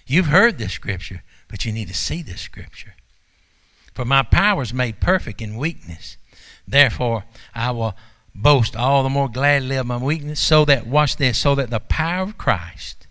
You've 0.06 0.28
heard 0.28 0.58
this 0.58 0.74
scripture, 0.74 1.24
but 1.47 1.64
you 1.64 1.72
need 1.72 1.88
to 1.88 1.93
see 1.93 2.22
this 2.22 2.41
scripture. 2.41 2.95
For 3.93 4.06
my 4.06 4.24
power 4.24 4.64
is 4.64 4.74
made 4.74 4.99
perfect 4.99 5.41
in 5.41 5.58
weakness. 5.58 6.18
Therefore, 6.68 7.26
I 7.53 7.72
will 7.72 7.95
boast 8.34 8.76
all 8.76 9.03
the 9.03 9.09
more 9.09 9.30
gladly 9.30 9.76
of 9.76 9.86
my 9.86 9.97
weakness, 9.97 10.39
so 10.39 10.66
that, 10.66 10.88
watch 10.88 11.18
this, 11.18 11.38
so 11.38 11.55
that 11.55 11.70
the 11.70 11.80
power 11.80 12.24
of 12.24 12.38
Christ 12.38 13.07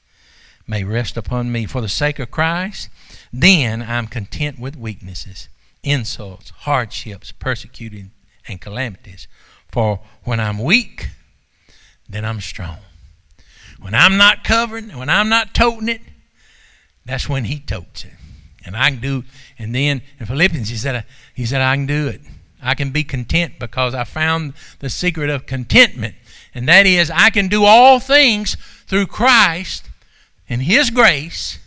may 0.67 0.85
rest 0.85 1.17
upon 1.17 1.53
me. 1.53 1.67
For 1.67 1.81
the 1.81 1.89
sake 1.89 2.19
of 2.19 2.31
Christ, 2.31 2.89
then 3.33 3.83
I'm 3.83 4.07
content 4.07 4.59
with 4.59 4.77
weaknesses, 4.77 5.49
insults, 5.83 6.51
hardships, 6.51 7.33
persecuting, 7.33 8.13
and 8.49 8.61
calamities. 8.61 9.29
For 9.69 10.01
when 10.25 10.41
I'm 10.41 10.59
weak, 10.59 11.09
then 12.09 12.25
I'm 12.25 12.41
strong. 12.41 12.79
When 13.81 13.95
I'm 13.95 14.17
not 14.17 14.45
covering, 14.45 14.97
when 14.97 15.09
I'm 15.09 15.29
not 15.29 15.55
toting 15.55 15.89
it, 15.89 16.03
that's 17.05 17.29
when 17.29 17.45
he 17.45 17.61
totes 17.61 18.05
it. 18.05 18.13
And 18.65 18.77
I 18.77 18.91
can 18.91 19.01
do, 19.01 19.25
and 19.59 19.75
then 19.75 20.03
in 20.19 20.27
Philippians, 20.27 20.69
he 20.69 20.77
said, 20.77 21.05
he 21.35 21.47
said, 21.47 21.63
I 21.63 21.75
can 21.77 21.87
do 21.87 22.09
it. 22.09 22.21
I 22.63 22.75
can 22.75 22.91
be 22.91 23.05
content 23.05 23.59
because 23.59 23.95
I 23.95 24.05
found 24.05 24.55
the 24.81 24.91
secret 24.91 25.31
of 25.31 25.47
contentment. 25.47 26.15
And 26.55 26.69
that 26.69 26.87
is, 26.87 27.11
I 27.11 27.31
can 27.31 27.49
do 27.49 27.65
all 27.65 28.01
things 28.01 28.57
through 28.87 29.07
Christ 29.07 29.89
in 30.49 30.61
His 30.61 30.91
grace, 30.91 31.59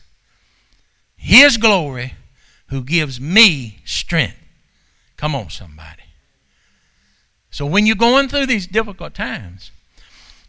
His 1.16 1.58
glory, 1.58 2.14
who 2.68 2.84
gives 2.84 3.20
me 3.20 3.80
strength. 3.86 4.38
Come 5.18 5.36
on, 5.36 5.50
somebody. 5.50 6.04
So 7.50 7.66
when 7.66 7.86
you're 7.86 7.96
going 7.96 8.28
through 8.28 8.48
these 8.48 8.68
difficult 8.68 9.14
times, 9.14 9.72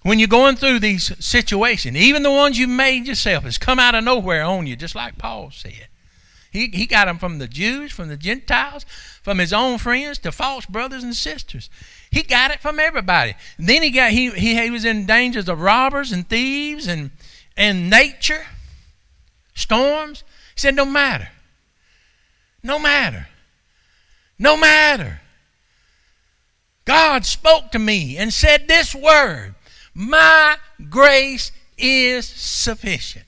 when 0.02 0.18
you're 0.18 0.28
going 0.28 0.56
through 0.56 0.80
these 0.80 1.12
situations, 1.24 1.96
even 1.96 2.22
the 2.22 2.30
ones 2.30 2.58
you 2.58 2.66
made 2.66 3.06
yourself, 3.06 3.44
has 3.44 3.56
come 3.56 3.78
out 3.78 3.94
of 3.94 4.04
nowhere 4.04 4.42
on 4.42 4.66
you, 4.66 4.74
just 4.76 4.94
like 4.94 5.16
Paul 5.16 5.50
said. 5.50 5.88
He, 6.54 6.68
he 6.68 6.86
got 6.86 7.06
them 7.06 7.18
from 7.18 7.38
the 7.38 7.48
Jews, 7.48 7.90
from 7.90 8.08
the 8.08 8.16
Gentiles, 8.16 8.86
from 9.22 9.38
his 9.38 9.52
own 9.52 9.76
friends 9.78 10.18
to 10.20 10.30
false 10.30 10.64
brothers 10.64 11.02
and 11.02 11.14
sisters. 11.14 11.68
He 12.12 12.22
got 12.22 12.52
it 12.52 12.60
from 12.60 12.78
everybody. 12.78 13.34
And 13.58 13.68
then 13.68 13.82
he 13.82 13.90
got 13.90 14.12
he, 14.12 14.30
he, 14.30 14.54
he 14.62 14.70
was 14.70 14.84
in 14.84 15.04
dangers 15.04 15.48
of 15.48 15.60
robbers 15.60 16.12
and 16.12 16.26
thieves 16.28 16.86
and 16.86 17.10
and 17.56 17.90
nature, 17.90 18.46
storms. 19.54 20.22
He 20.54 20.60
said, 20.60 20.76
No 20.76 20.84
matter. 20.84 21.28
No 22.62 22.78
matter. 22.78 23.26
No 24.38 24.56
matter. 24.56 25.20
God 26.84 27.24
spoke 27.24 27.72
to 27.72 27.80
me 27.80 28.16
and 28.16 28.32
said 28.32 28.68
this 28.68 28.94
word 28.94 29.56
My 29.92 30.56
grace 30.88 31.50
is 31.76 32.26
sufficient. 32.26 33.24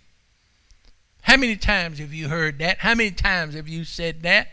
How 1.26 1.36
many 1.36 1.56
times 1.56 1.98
have 1.98 2.14
you 2.14 2.28
heard 2.28 2.60
that? 2.60 2.78
How 2.78 2.94
many 2.94 3.10
times 3.10 3.56
have 3.56 3.66
you 3.66 3.82
said 3.82 4.22
that? 4.22 4.46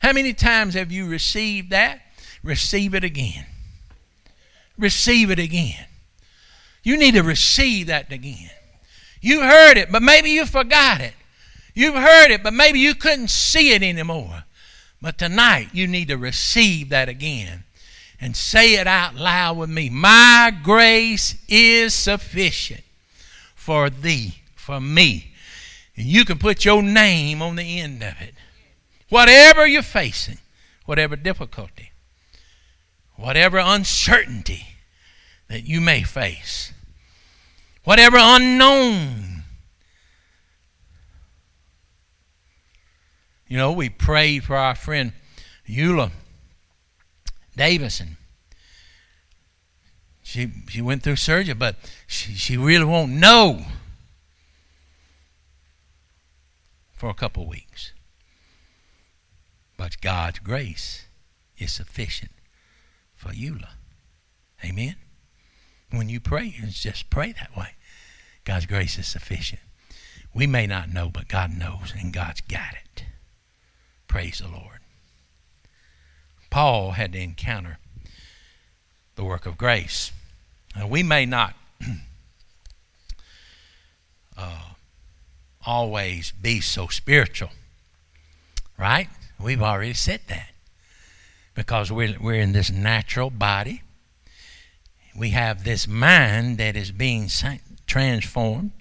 How 0.00 0.12
many 0.12 0.34
times 0.34 0.74
have 0.74 0.92
you 0.92 1.06
received 1.06 1.70
that? 1.70 2.02
Receive 2.44 2.94
it 2.94 3.02
again. 3.02 3.46
Receive 4.76 5.30
it 5.30 5.38
again. 5.38 5.86
You 6.82 6.98
need 6.98 7.14
to 7.14 7.22
receive 7.22 7.86
that 7.86 8.12
again. 8.12 8.50
You 9.22 9.40
heard 9.40 9.78
it, 9.78 9.90
but 9.90 10.02
maybe 10.02 10.28
you 10.28 10.44
forgot 10.44 11.00
it. 11.00 11.14
You've 11.72 11.94
heard 11.94 12.30
it, 12.30 12.42
but 12.42 12.52
maybe 12.52 12.78
you 12.78 12.94
couldn't 12.94 13.30
see 13.30 13.72
it 13.72 13.82
anymore. 13.82 14.44
But 15.00 15.16
tonight, 15.16 15.68
you 15.72 15.86
need 15.86 16.08
to 16.08 16.18
receive 16.18 16.90
that 16.90 17.08
again 17.08 17.64
and 18.20 18.36
say 18.36 18.74
it 18.74 18.86
out 18.86 19.14
loud 19.14 19.56
with 19.56 19.70
me. 19.70 19.88
My 19.88 20.52
grace 20.62 21.42
is 21.48 21.94
sufficient 21.94 22.82
for 23.54 23.88
thee, 23.88 24.42
for 24.54 24.78
me. 24.78 25.31
And 25.96 26.06
you 26.06 26.24
can 26.24 26.38
put 26.38 26.64
your 26.64 26.82
name 26.82 27.42
on 27.42 27.56
the 27.56 27.80
end 27.80 28.02
of 28.02 28.20
it. 28.20 28.34
Whatever 29.08 29.66
you're 29.66 29.82
facing, 29.82 30.38
whatever 30.86 31.16
difficulty, 31.16 31.92
whatever 33.16 33.58
uncertainty 33.58 34.66
that 35.48 35.64
you 35.64 35.80
may 35.80 36.02
face, 36.02 36.72
whatever 37.84 38.16
unknown. 38.18 39.44
You 43.46 43.58
know, 43.58 43.72
we 43.72 43.90
prayed 43.90 44.44
for 44.44 44.56
our 44.56 44.74
friend 44.74 45.12
Eula 45.68 46.10
Davison. 47.54 48.16
She, 50.22 50.50
she 50.68 50.80
went 50.80 51.02
through 51.02 51.16
surgery, 51.16 51.52
but 51.52 51.76
she, 52.06 52.32
she 52.32 52.56
really 52.56 52.86
won't 52.86 53.12
know 53.12 53.66
for 57.02 57.10
a 57.10 57.14
couple 57.14 57.48
weeks. 57.48 57.92
But 59.76 60.00
God's 60.00 60.38
grace 60.38 61.06
is 61.58 61.72
sufficient 61.72 62.30
for 63.16 63.30
Eula. 63.30 63.70
Amen? 64.64 64.94
When 65.90 66.08
you 66.08 66.20
pray, 66.20 66.54
just 66.68 67.10
pray 67.10 67.32
that 67.32 67.56
way. 67.56 67.70
God's 68.44 68.66
grace 68.66 69.00
is 69.00 69.08
sufficient. 69.08 69.62
We 70.32 70.46
may 70.46 70.68
not 70.68 70.92
know, 70.92 71.08
but 71.08 71.26
God 71.26 71.50
knows, 71.50 71.92
and 71.98 72.12
God's 72.12 72.40
got 72.40 72.74
it. 72.74 73.02
Praise 74.06 74.38
the 74.38 74.46
Lord. 74.46 74.78
Paul 76.50 76.92
had 76.92 77.14
to 77.14 77.18
encounter 77.18 77.78
the 79.16 79.24
work 79.24 79.44
of 79.44 79.58
grace. 79.58 80.12
Now, 80.76 80.86
we 80.86 81.02
may 81.02 81.26
not 81.26 81.56
uh, 84.36 84.71
always 85.66 86.32
be 86.32 86.60
so 86.60 86.88
spiritual. 86.88 87.50
Right? 88.78 89.08
We've 89.40 89.62
already 89.62 89.94
said 89.94 90.20
that. 90.28 90.50
Because 91.54 91.92
we're, 91.92 92.16
we're 92.20 92.40
in 92.40 92.52
this 92.52 92.70
natural 92.70 93.30
body. 93.30 93.82
We 95.16 95.30
have 95.30 95.64
this 95.64 95.86
mind 95.86 96.58
that 96.58 96.76
is 96.76 96.90
being 96.90 97.28
transformed. 97.86 98.72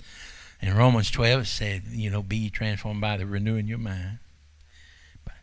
In 0.61 0.75
Romans 0.75 1.11
12, 1.11 1.41
it 1.41 1.45
said, 1.45 1.83
you 1.89 2.09
know, 2.09 2.21
be 2.21 2.49
transformed 2.49 3.01
by 3.01 3.17
the 3.17 3.25
renewing 3.25 3.67
your 3.67 3.79
mind. 3.79 4.19
But 5.25 5.33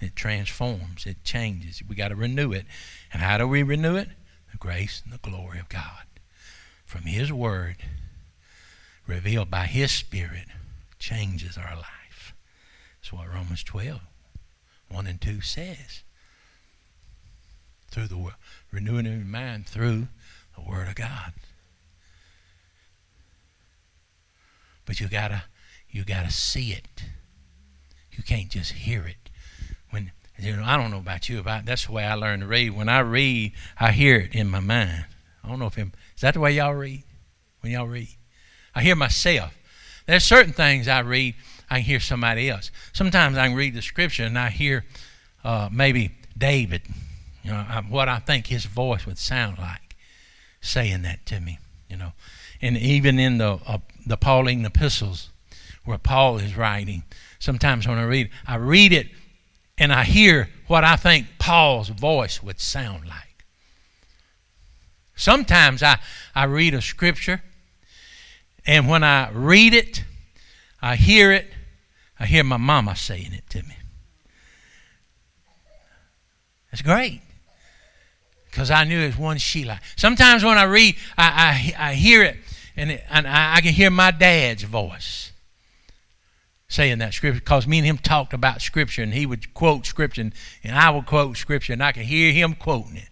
It 0.00 0.16
transforms, 0.16 1.06
it 1.06 1.22
changes. 1.24 1.82
We 1.88 1.94
got 1.94 2.08
to 2.08 2.16
renew 2.16 2.52
it. 2.52 2.66
And 3.12 3.22
how 3.22 3.38
do 3.38 3.46
we 3.46 3.62
renew 3.62 3.96
it? 3.96 4.08
The 4.50 4.58
grace 4.58 5.00
and 5.04 5.14
the 5.14 5.18
glory 5.18 5.58
of 5.58 5.68
God. 5.68 6.04
From 6.84 7.02
His 7.02 7.32
Word, 7.32 7.76
revealed 9.06 9.50
by 9.50 9.66
His 9.66 9.92
Spirit, 9.92 10.46
changes 11.04 11.58
our 11.58 11.76
life. 11.76 12.34
That's 12.96 13.12
what 13.12 13.28
Romans 13.28 13.62
12, 13.62 14.00
1 14.88 15.06
and 15.06 15.20
2 15.20 15.42
says. 15.42 16.02
Through 17.90 18.06
the 18.06 18.30
renewing 18.72 19.06
of 19.06 19.12
your 19.12 19.24
mind 19.24 19.66
through 19.66 20.08
the 20.56 20.62
Word 20.62 20.88
of 20.88 20.94
God. 20.94 21.34
But 24.86 24.98
you 24.98 25.08
gotta 25.08 25.44
you 25.90 26.04
gotta 26.04 26.30
see 26.30 26.72
it. 26.72 27.04
You 28.10 28.22
can't 28.22 28.48
just 28.48 28.72
hear 28.72 29.06
it. 29.06 29.30
When 29.90 30.12
you 30.38 30.56
know, 30.56 30.64
I 30.64 30.76
don't 30.78 30.90
know 30.90 30.98
about 30.98 31.28
you, 31.28 31.38
about 31.38 31.66
that's 31.66 31.86
the 31.86 31.92
way 31.92 32.04
I 32.04 32.14
learn 32.14 32.40
to 32.40 32.46
read. 32.46 32.70
When 32.70 32.88
I 32.88 33.00
read, 33.00 33.52
I 33.78 33.92
hear 33.92 34.16
it 34.16 34.34
in 34.34 34.48
my 34.48 34.60
mind. 34.60 35.04
I 35.42 35.48
don't 35.48 35.58
know 35.58 35.66
if 35.66 35.76
it, 35.76 35.88
is 36.16 36.22
that 36.22 36.34
the 36.34 36.40
way 36.40 36.52
y'all 36.52 36.74
read? 36.74 37.04
When 37.60 37.72
y'all 37.72 37.86
read, 37.86 38.16
I 38.74 38.82
hear 38.82 38.96
myself. 38.96 39.54
There's 40.06 40.24
certain 40.24 40.52
things 40.52 40.88
I 40.88 41.00
read, 41.00 41.34
I 41.70 41.80
hear 41.80 42.00
somebody 42.00 42.50
else. 42.50 42.70
Sometimes 42.92 43.38
I 43.38 43.48
can 43.48 43.56
read 43.56 43.74
the 43.74 43.82
scripture 43.82 44.24
and 44.24 44.38
I 44.38 44.50
hear 44.50 44.84
uh, 45.42 45.68
maybe 45.72 46.12
David 46.36 46.82
You 47.42 47.52
know, 47.52 47.64
what 47.88 48.08
I 48.08 48.18
think 48.18 48.46
his 48.46 48.64
voice 48.64 49.06
would 49.06 49.18
sound 49.18 49.58
like 49.58 49.96
saying 50.60 51.02
that 51.02 51.24
to 51.26 51.40
me. 51.40 51.58
You 51.88 51.96
know, 51.96 52.12
and 52.60 52.76
even 52.76 53.18
in 53.18 53.38
the 53.38 53.58
uh, 53.66 53.78
the 54.06 54.16
Pauline 54.16 54.64
epistles, 54.64 55.30
where 55.84 55.98
Paul 55.98 56.38
is 56.38 56.56
writing, 56.56 57.04
sometimes 57.38 57.86
when 57.86 57.98
I 57.98 58.04
read, 58.04 58.30
I 58.46 58.56
read 58.56 58.92
it 58.92 59.08
and 59.78 59.92
I 59.92 60.04
hear 60.04 60.48
what 60.66 60.84
I 60.84 60.96
think 60.96 61.26
Paul's 61.38 61.88
voice 61.88 62.42
would 62.42 62.60
sound 62.60 63.06
like. 63.06 63.44
Sometimes 65.16 65.82
I, 65.82 65.98
I 66.34 66.44
read 66.44 66.74
a 66.74 66.82
scripture, 66.82 67.42
and 68.66 68.88
when 68.88 69.04
I 69.04 69.30
read 69.30 69.74
it, 69.74 70.04
I 70.80 70.96
hear 70.96 71.32
it, 71.32 71.46
I 72.18 72.26
hear 72.26 72.44
my 72.44 72.56
mama 72.56 72.96
saying 72.96 73.32
it 73.32 73.48
to 73.50 73.62
me. 73.62 73.76
That's 76.70 76.82
great 76.82 77.20
because 78.50 78.70
I 78.70 78.84
knew 78.84 79.00
it 79.00 79.06
was 79.06 79.18
one 79.18 79.38
Sheila. 79.38 79.80
Sometimes 79.96 80.44
when 80.44 80.58
I 80.58 80.64
read, 80.64 80.96
I, 81.18 81.74
I, 81.78 81.90
I 81.90 81.94
hear 81.94 82.22
it, 82.22 82.36
and, 82.76 82.92
it, 82.92 83.04
and 83.10 83.26
I, 83.26 83.56
I 83.56 83.60
can 83.60 83.72
hear 83.72 83.90
my 83.90 84.10
dad's 84.10 84.62
voice 84.62 85.32
saying 86.68 86.98
that 86.98 87.14
scripture 87.14 87.40
because 87.40 87.66
me 87.66 87.78
and 87.78 87.86
him 87.86 87.98
talked 87.98 88.32
about 88.32 88.60
scripture 88.60 89.02
and 89.02 89.14
he 89.14 89.26
would 89.26 89.54
quote 89.54 89.86
scripture 89.86 90.20
and, 90.20 90.32
and 90.64 90.76
I 90.76 90.90
would 90.90 91.06
quote 91.06 91.36
scripture 91.36 91.72
and 91.72 91.82
I 91.82 91.92
could 91.92 92.04
hear 92.04 92.32
him 92.32 92.54
quoting 92.54 92.96
it. 92.96 93.10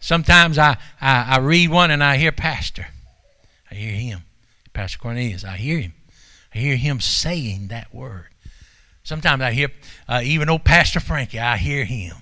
Sometimes 0.00 0.58
I, 0.58 0.76
I, 1.00 1.36
I 1.36 1.38
read 1.38 1.70
one 1.70 1.90
and 1.90 2.02
I 2.02 2.16
hear 2.16 2.32
Pastor. 2.32 2.88
I 3.70 3.74
hear 3.74 3.92
him. 3.92 4.22
Pastor 4.74 4.98
Cornelius. 4.98 5.44
I 5.44 5.56
hear 5.56 5.78
him. 5.78 5.94
I 6.54 6.58
hear 6.58 6.76
him 6.76 7.00
saying 7.00 7.68
that 7.68 7.94
word. 7.94 8.28
Sometimes 9.02 9.42
I 9.42 9.52
hear 9.52 9.68
uh, 10.08 10.20
even 10.22 10.50
old 10.50 10.64
Pastor 10.64 11.00
Frankie, 11.00 11.38
I 11.38 11.56
hear 11.56 11.84
him 11.84 12.16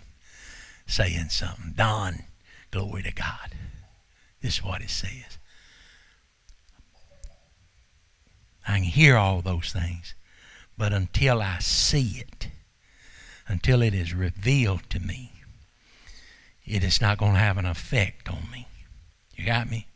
saying 0.86 1.30
something. 1.30 1.74
Don, 1.76 2.24
glory 2.70 3.02
to 3.02 3.12
God. 3.12 3.54
This 4.40 4.58
is 4.58 4.64
what 4.64 4.82
it 4.82 4.90
says. 4.90 5.38
I 8.66 8.76
can 8.76 8.84
hear 8.84 9.16
all 9.16 9.42
those 9.42 9.72
things. 9.72 10.14
But 10.76 10.92
until 10.92 11.42
I 11.42 11.58
see 11.58 12.18
it, 12.18 12.48
until 13.46 13.82
it 13.82 13.94
is 13.94 14.14
revealed 14.14 14.88
to 14.90 15.00
me, 15.00 15.32
it 16.64 16.82
is 16.82 17.00
not 17.00 17.18
going 17.18 17.34
to 17.34 17.38
have 17.38 17.58
an 17.58 17.66
effect 17.66 18.28
on 18.28 18.50
me. 18.50 18.66
You 19.34 19.44
got 19.44 19.70
me? 19.70 19.86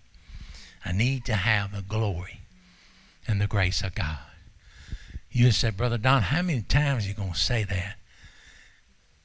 I 0.85 0.93
need 0.93 1.25
to 1.27 1.35
have 1.35 1.75
the 1.75 1.83
glory 1.83 2.41
and 3.27 3.41
the 3.41 3.47
grace 3.47 3.83
of 3.83 3.95
God. 3.95 4.19
You 5.31 5.51
said, 5.51 5.77
Brother 5.77 5.99
Don, 5.99 6.23
how 6.23 6.43
many 6.43 6.63
times 6.63 7.05
are 7.05 7.09
you 7.09 7.15
going 7.15 7.33
to 7.33 7.39
say 7.39 7.65
that? 7.65 7.97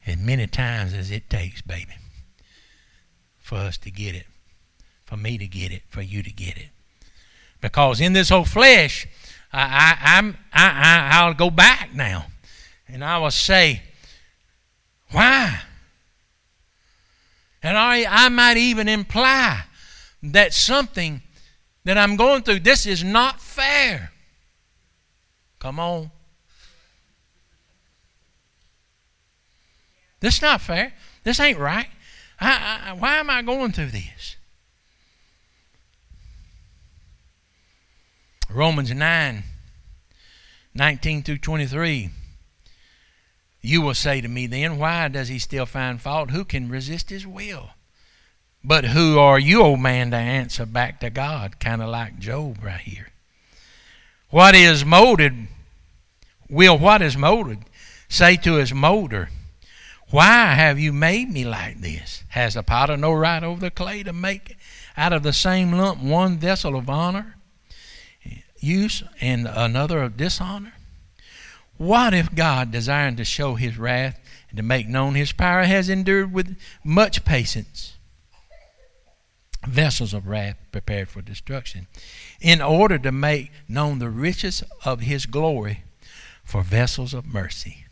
As 0.06 0.18
many 0.18 0.48
times 0.48 0.94
as 0.94 1.12
it 1.12 1.30
takes, 1.30 1.62
baby, 1.62 1.94
for 3.38 3.56
us 3.56 3.78
to 3.78 3.92
get 3.92 4.16
it, 4.16 4.26
for 5.06 5.16
me 5.16 5.38
to 5.38 5.48
get 5.48 5.72
it, 5.72 5.84
for 5.88 6.02
you 6.02 6.24
to 6.24 6.32
get 6.32 6.58
it. 6.58 6.70
Because 7.62 8.02
in 8.02 8.14
this 8.14 8.30
whole 8.30 8.46
flesh, 8.46 9.08
I, 9.54 9.62
I, 9.62 10.18
I'm, 10.18 10.38
I, 10.52 11.10
I, 11.14 11.28
will 11.28 11.36
go 11.36 11.50
back 11.50 11.94
now. 11.94 12.26
And 12.88 13.04
I 13.04 13.20
will 13.20 13.32
say, 13.32 13.84
why? 15.12 15.62
And 17.62 17.78
I, 17.78 18.06
I 18.10 18.30
might 18.30 18.58
even 18.58 18.88
imply 18.88 19.64
that 20.24 20.54
something 20.54 21.22
that 21.84 21.98
I'm 21.98 22.16
going 22.16 22.44
through, 22.44 22.60
this 22.60 22.86
is 22.86 23.04
not 23.04 23.42
fair. 23.42 24.12
Come 25.60 25.80
on. 25.80 26.12
This 30.20 30.36
is 30.36 30.42
not 30.42 30.62
fair. 30.62 30.94
This 31.24 31.40
ain't 31.40 31.58
right. 31.58 31.88
I, 32.40 32.82
I, 32.88 32.94
why 32.94 33.18
am 33.18 33.30
I 33.30 33.42
going 33.42 33.72
through 33.72 33.92
this? 33.92 34.36
Romans 38.50 38.94
9 38.94 39.44
19 40.74 41.24
through 41.24 41.38
23. 41.38 42.10
You 43.62 43.82
will 43.82 43.94
say 43.94 44.22
to 44.22 44.28
me 44.28 44.48
then, 44.48 44.78
Why 44.78 45.08
does 45.08 45.28
he 45.28 45.38
still 45.38 45.66
find 45.66 46.02
fault? 46.02 46.32
Who 46.32 46.46
can 46.46 46.70
resist 46.70 47.10
his 47.10 47.28
will? 47.28 47.72
But 48.64 48.86
who 48.86 49.18
are 49.18 49.40
you, 49.40 49.62
old 49.62 49.80
man, 49.80 50.12
to 50.12 50.18
answer 50.18 50.66
back 50.66 51.00
to 51.00 51.10
God? 51.10 51.60
Kind 51.60 51.82
of 51.82 51.90
like 51.90 52.20
Job 52.20 52.64
right 52.64 52.82
here. 52.82 53.10
What 54.30 54.56
is 54.56 54.86
molded, 54.86 55.48
will 56.50 56.78
what 56.78 57.02
is 57.02 57.18
molded 57.18 57.60
say 58.08 58.38
to 58.38 58.56
his 58.56 58.74
molder, 58.74 59.30
Why 60.10 60.54
have 60.54 60.80
you 60.80 60.94
made 60.94 61.32
me 61.32 61.44
like 61.44 61.82
this? 61.82 62.24
Has 62.30 62.54
the 62.54 62.64
potter 62.64 62.98
no 62.98 63.12
right 63.14 63.44
over 63.44 63.60
the 63.60 63.72
clay 63.72 64.04
to 64.04 64.14
make 64.14 64.58
out 64.96 65.14
of 65.14 65.24
the 65.24 65.34
same 65.34 65.72
lump 65.72 66.02
one 66.02 66.38
vessel 66.38 66.76
of 66.76 66.90
honor? 66.90 67.36
use 68.60 69.02
and 69.20 69.48
another 69.48 70.04
of 70.04 70.16
dishonor? 70.18 70.74
What 71.78 72.14
if 72.14 72.36
God, 72.36 72.72
desiring 72.72 73.16
to 73.16 73.26
show 73.26 73.56
his 73.56 73.78
wrath 73.78 74.20
and 74.50 74.58
to 74.58 74.64
make 74.64 74.88
known 74.88 75.16
his 75.16 75.32
power, 75.32 75.64
has 75.64 75.90
endured 75.90 76.32
with 76.32 76.56
much 76.84 77.26
patience 77.26 77.91
vessels 79.68 80.14
of 80.14 80.28
wrath 80.28 80.58
prepared 80.72 81.10
for 81.10 81.22
destruction, 81.22 81.88
in 82.40 82.62
order 82.62 82.98
to 82.98 83.12
make 83.12 83.52
known 83.68 84.00
the 84.00 84.10
riches 84.10 84.64
of 84.84 85.02
his 85.02 85.26
glory 85.26 85.84
for 86.44 86.64
vessels 86.64 87.14
of 87.14 87.26
mercy, 87.26 87.86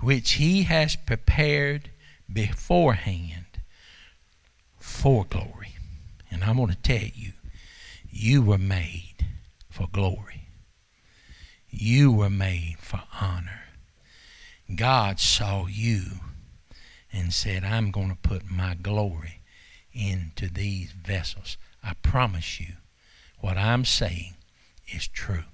which 0.00 0.32
he 0.32 0.62
has 0.62 0.96
prepared 0.96 1.90
beforehand 2.32 3.46
for 4.78 5.24
glory? 5.24 5.74
And 6.30 6.44
I'm 6.44 6.56
going 6.56 6.70
to 6.70 6.76
tell 6.76 7.08
you, 7.14 7.32
you 8.08 8.42
were 8.42 8.58
made 8.58 9.26
for 9.68 9.88
glory. 9.90 10.48
You 11.68 12.12
were 12.12 12.30
made 12.30 12.76
for 12.78 13.02
honor. 13.20 13.62
God 14.74 15.18
saw 15.18 15.66
you 15.66 16.04
and 17.12 17.32
said, 17.32 17.64
I'm 17.64 17.90
going 17.90 18.10
to 18.10 18.16
put 18.16 18.50
my 18.50 18.74
glory 18.74 19.39
into 19.92 20.48
these 20.48 20.92
vessels. 20.92 21.56
I 21.82 21.94
promise 22.02 22.60
you, 22.60 22.74
what 23.40 23.56
I'm 23.56 23.84
saying 23.84 24.34
is 24.88 25.08
true. 25.08 25.44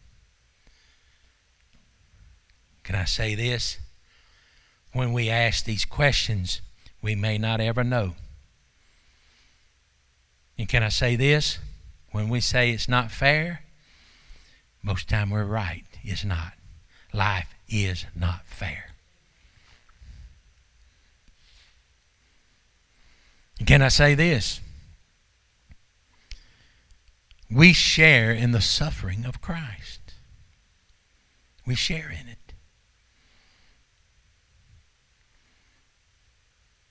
Can 2.82 2.94
I 2.94 3.04
say 3.04 3.34
this? 3.34 3.78
When 4.92 5.12
we 5.12 5.28
ask 5.28 5.64
these 5.64 5.84
questions, 5.84 6.60
we 7.02 7.14
may 7.14 7.38
not 7.38 7.60
ever 7.60 7.84
know. 7.84 8.14
And 10.58 10.68
can 10.68 10.82
I 10.82 10.88
say 10.88 11.16
this? 11.16 11.58
When 12.12 12.28
we 12.28 12.40
say 12.40 12.70
it's 12.70 12.88
not 12.88 13.10
fair, 13.10 13.62
most 14.82 15.08
time 15.08 15.30
we're 15.30 15.44
right. 15.44 15.84
It's 16.02 16.24
not. 16.24 16.52
Life 17.12 17.54
is 17.68 18.06
not 18.14 18.46
fair. 18.46 18.95
Can 23.64 23.82
I 23.82 23.88
say 23.88 24.14
this? 24.14 24.60
We 27.50 27.72
share 27.72 28.32
in 28.32 28.50
the 28.50 28.60
suffering 28.60 29.24
of 29.24 29.40
Christ. 29.40 30.00
We 31.64 31.74
share 31.74 32.10
in 32.10 32.28
it. 32.28 32.52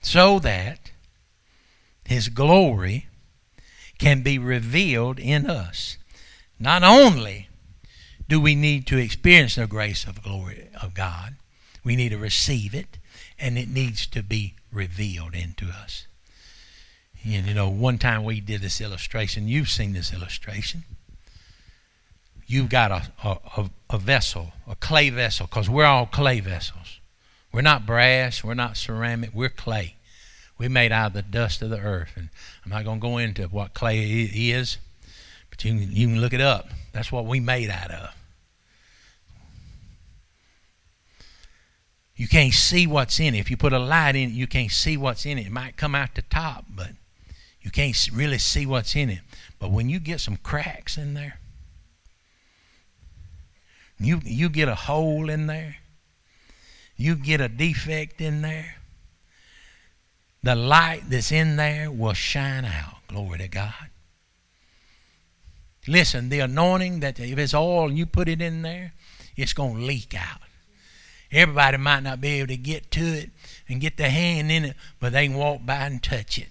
So 0.00 0.38
that 0.40 0.90
His 2.04 2.28
glory 2.28 3.06
can 3.98 4.22
be 4.22 4.38
revealed 4.38 5.18
in 5.18 5.48
us. 5.48 5.98
Not 6.58 6.82
only 6.82 7.48
do 8.28 8.40
we 8.40 8.54
need 8.54 8.86
to 8.88 8.98
experience 8.98 9.54
the 9.54 9.66
grace 9.66 10.04
of 10.04 10.22
glory 10.22 10.68
of 10.82 10.94
God. 10.94 11.36
We 11.84 11.94
need 11.94 12.08
to 12.08 12.18
receive 12.18 12.74
it, 12.74 12.98
and 13.38 13.56
it 13.56 13.68
needs 13.68 14.06
to 14.08 14.22
be 14.22 14.54
revealed 14.72 15.34
into 15.34 15.66
us. 15.68 16.06
And, 17.26 17.46
you 17.46 17.54
know, 17.54 17.68
one 17.68 17.98
time 17.98 18.22
we 18.22 18.40
did 18.40 18.60
this 18.60 18.80
illustration. 18.80 19.48
You've 19.48 19.68
seen 19.68 19.92
this 19.92 20.12
illustration. 20.12 20.84
You've 22.46 22.68
got 22.68 22.92
a, 22.92 23.02
a, 23.24 23.70
a 23.90 23.98
vessel, 23.98 24.52
a 24.68 24.76
clay 24.76 25.10
vessel, 25.10 25.48
because 25.48 25.68
we're 25.68 25.84
all 25.84 26.06
clay 26.06 26.38
vessels. 26.38 27.00
We're 27.52 27.62
not 27.62 27.84
brass, 27.84 28.44
we're 28.44 28.54
not 28.54 28.76
ceramic, 28.76 29.30
we're 29.34 29.48
clay. 29.48 29.96
We're 30.56 30.70
made 30.70 30.92
out 30.92 31.08
of 31.08 31.12
the 31.14 31.22
dust 31.22 31.62
of 31.62 31.70
the 31.70 31.80
earth. 31.80 32.12
And 32.14 32.28
I'm 32.64 32.70
not 32.70 32.84
going 32.84 33.00
to 33.00 33.06
go 33.06 33.18
into 33.18 33.42
what 33.48 33.74
clay 33.74 34.30
is, 34.32 34.78
but 35.50 35.64
you 35.64 35.72
can, 35.72 35.92
you 35.92 36.06
can 36.06 36.20
look 36.20 36.32
it 36.32 36.40
up. 36.40 36.68
That's 36.92 37.10
what 37.10 37.26
we 37.26 37.40
made 37.40 37.70
out 37.70 37.90
of. 37.90 38.14
You 42.14 42.28
can't 42.28 42.54
see 42.54 42.86
what's 42.86 43.18
in 43.18 43.34
it. 43.34 43.40
If 43.40 43.50
you 43.50 43.56
put 43.56 43.72
a 43.72 43.78
light 43.78 44.16
in 44.16 44.30
it, 44.30 44.32
you 44.32 44.46
can't 44.46 44.70
see 44.70 44.96
what's 44.96 45.26
in 45.26 45.38
it. 45.38 45.46
It 45.46 45.52
might 45.52 45.76
come 45.76 45.94
out 45.94 46.14
the 46.14 46.22
top, 46.22 46.64
but 46.74 46.90
you 47.66 47.72
can't 47.72 48.08
really 48.12 48.38
see 48.38 48.64
what's 48.64 48.94
in 48.94 49.10
it. 49.10 49.18
But 49.58 49.72
when 49.72 49.88
you 49.88 49.98
get 49.98 50.20
some 50.20 50.36
cracks 50.36 50.96
in 50.96 51.14
there, 51.14 51.40
you 53.98 54.20
you 54.24 54.48
get 54.48 54.68
a 54.68 54.76
hole 54.76 55.28
in 55.28 55.48
there, 55.48 55.78
you 56.96 57.16
get 57.16 57.40
a 57.40 57.48
defect 57.48 58.20
in 58.20 58.42
there, 58.42 58.76
the 60.44 60.54
light 60.54 61.02
that's 61.08 61.32
in 61.32 61.56
there 61.56 61.90
will 61.90 62.12
shine 62.12 62.64
out. 62.64 62.98
Glory 63.08 63.38
to 63.38 63.48
God. 63.48 63.90
Listen, 65.88 66.28
the 66.28 66.38
anointing 66.38 67.00
that 67.00 67.18
if 67.18 67.36
it's 67.36 67.52
oil 67.52 67.88
and 67.88 67.98
you 67.98 68.06
put 68.06 68.28
it 68.28 68.40
in 68.40 68.62
there, 68.62 68.92
it's 69.34 69.54
going 69.54 69.74
to 69.74 69.82
leak 69.82 70.14
out. 70.14 70.40
Everybody 71.32 71.78
might 71.78 72.04
not 72.04 72.20
be 72.20 72.38
able 72.38 72.46
to 72.46 72.56
get 72.56 72.92
to 72.92 73.00
it 73.00 73.30
and 73.68 73.80
get 73.80 73.96
their 73.96 74.10
hand 74.10 74.52
in 74.52 74.66
it, 74.66 74.76
but 75.00 75.12
they 75.12 75.26
can 75.26 75.36
walk 75.36 75.66
by 75.66 75.86
and 75.86 76.00
touch 76.00 76.38
it. 76.38 76.50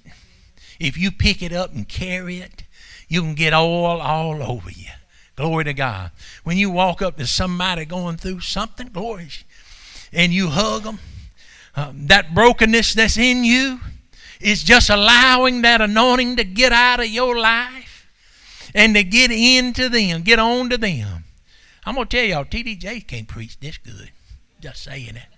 If 0.80 0.97
you 0.97 1.11
pick 1.11 1.41
it 1.41 1.53
up 1.53 1.73
and 1.73 1.88
carry 1.88 2.38
it, 2.38 2.63
you 3.07 3.21
can 3.21 3.36
get 3.36 3.53
oil 3.53 4.01
all 4.01 4.41
over 4.41 4.69
you. 4.69 4.89
Glory 5.36 5.65
to 5.65 5.73
God. 5.73 6.11
When 6.43 6.57
you 6.57 6.69
walk 6.69 7.01
up 7.01 7.17
to 7.17 7.28
somebody 7.28 7.86
going 7.86 8.17
through 8.17 8.39
something, 8.39 8.88
glory, 8.88 9.30
and 10.13 10.32
you 10.32 10.47
hug 10.47 10.84
them, 10.84 10.99
uh, 11.76 11.91
that 11.93 12.34
brokenness 12.34 12.93
that's 12.93 13.17
in 13.17 13.43
you 13.43 13.80
is 14.39 14.63
just 14.63 14.89
allowing 14.89 15.61
that 15.61 15.82
anointing 15.82 16.38
to 16.38 16.43
get 16.43 16.71
out 16.71 16.99
of 16.99 17.07
your 17.07 17.38
life 17.38 18.07
and 18.73 18.95
to 18.95 19.03
get 19.03 19.32
into 19.32 19.89
them, 19.89 20.21
get 20.21 20.39
on 20.39 20.69
to 20.69 20.78
them. 20.78 21.26
I'm 21.86 21.95
going 21.95 22.07
to 22.07 22.17
tell 22.17 22.26
y'all, 22.26 22.45
TDJ 22.45 23.05
can't 23.07 23.28
preach 23.28 23.59
this 23.59 23.78
good. 23.78 24.11
Just 24.61 24.84
saying 24.84 25.15
it. 25.15 25.34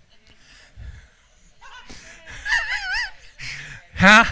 Huh? 3.98 4.26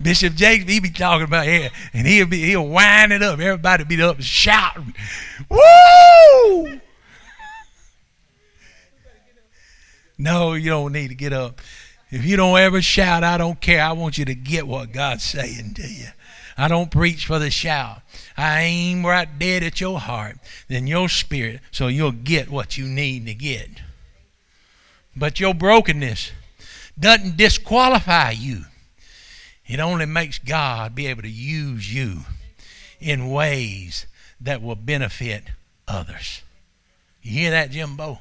Bishop 0.00 0.34
Jakes, 0.34 0.64
he 0.64 0.80
be 0.80 0.90
talking 0.90 1.24
about 1.24 1.46
here, 1.46 1.70
and 1.92 2.06
he'll 2.06 2.26
be 2.26 2.42
he'll 2.42 2.66
wind 2.66 3.12
it 3.12 3.22
up. 3.22 3.38
Everybody 3.38 3.84
be 3.84 4.02
up 4.02 4.20
shouting, 4.20 4.94
"Woo!" 5.48 6.80
No, 10.16 10.52
you 10.52 10.70
don't 10.70 10.92
need 10.92 11.08
to 11.08 11.14
get 11.14 11.32
up. 11.32 11.60
If 12.10 12.24
you 12.24 12.36
don't 12.36 12.58
ever 12.58 12.82
shout, 12.82 13.24
I 13.24 13.38
don't 13.38 13.60
care. 13.60 13.82
I 13.82 13.92
want 13.92 14.18
you 14.18 14.24
to 14.26 14.34
get 14.34 14.66
what 14.66 14.92
God's 14.92 15.24
saying 15.24 15.74
to 15.74 15.86
you. 15.86 16.08
I 16.58 16.68
don't 16.68 16.90
preach 16.90 17.24
for 17.24 17.38
the 17.38 17.50
shout. 17.50 18.02
I 18.36 18.62
aim 18.62 19.06
right 19.06 19.38
dead 19.38 19.62
at 19.62 19.80
your 19.80 19.98
heart, 19.98 20.36
then 20.68 20.86
your 20.86 21.08
spirit, 21.08 21.60
so 21.70 21.86
you'll 21.86 22.12
get 22.12 22.50
what 22.50 22.76
you 22.76 22.86
need 22.86 23.26
to 23.26 23.34
get. 23.34 23.68
But 25.16 25.40
your 25.40 25.54
brokenness 25.54 26.32
doesn't 26.98 27.36
disqualify 27.36 28.32
you. 28.32 28.64
It 29.70 29.78
only 29.78 30.04
makes 30.04 30.40
God 30.40 30.96
be 30.96 31.06
able 31.06 31.22
to 31.22 31.30
use 31.30 31.94
you 31.94 32.22
in 32.98 33.30
ways 33.30 34.04
that 34.40 34.60
will 34.60 34.74
benefit 34.74 35.44
others. 35.86 36.42
You 37.22 37.32
hear 37.32 37.50
that, 37.52 37.70
Jimbo? 37.70 38.18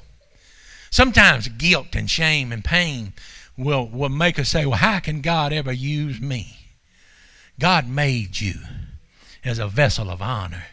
Sometimes 0.91 1.47
guilt 1.47 1.95
and 1.95 2.07
shame 2.07 2.51
and 2.51 2.63
pain 2.63 3.13
will, 3.57 3.87
will 3.87 4.09
make 4.09 4.37
us 4.37 4.49
say, 4.49 4.67
Well, 4.67 4.77
how 4.77 4.99
can 4.99 5.21
God 5.21 5.51
ever 5.51 5.71
use 5.71 6.21
me? 6.21 6.55
God 7.57 7.89
made 7.89 8.39
you 8.39 8.53
as 9.43 9.57
a 9.57 9.67
vessel 9.67 10.11
of 10.11 10.21
honor. 10.21 10.65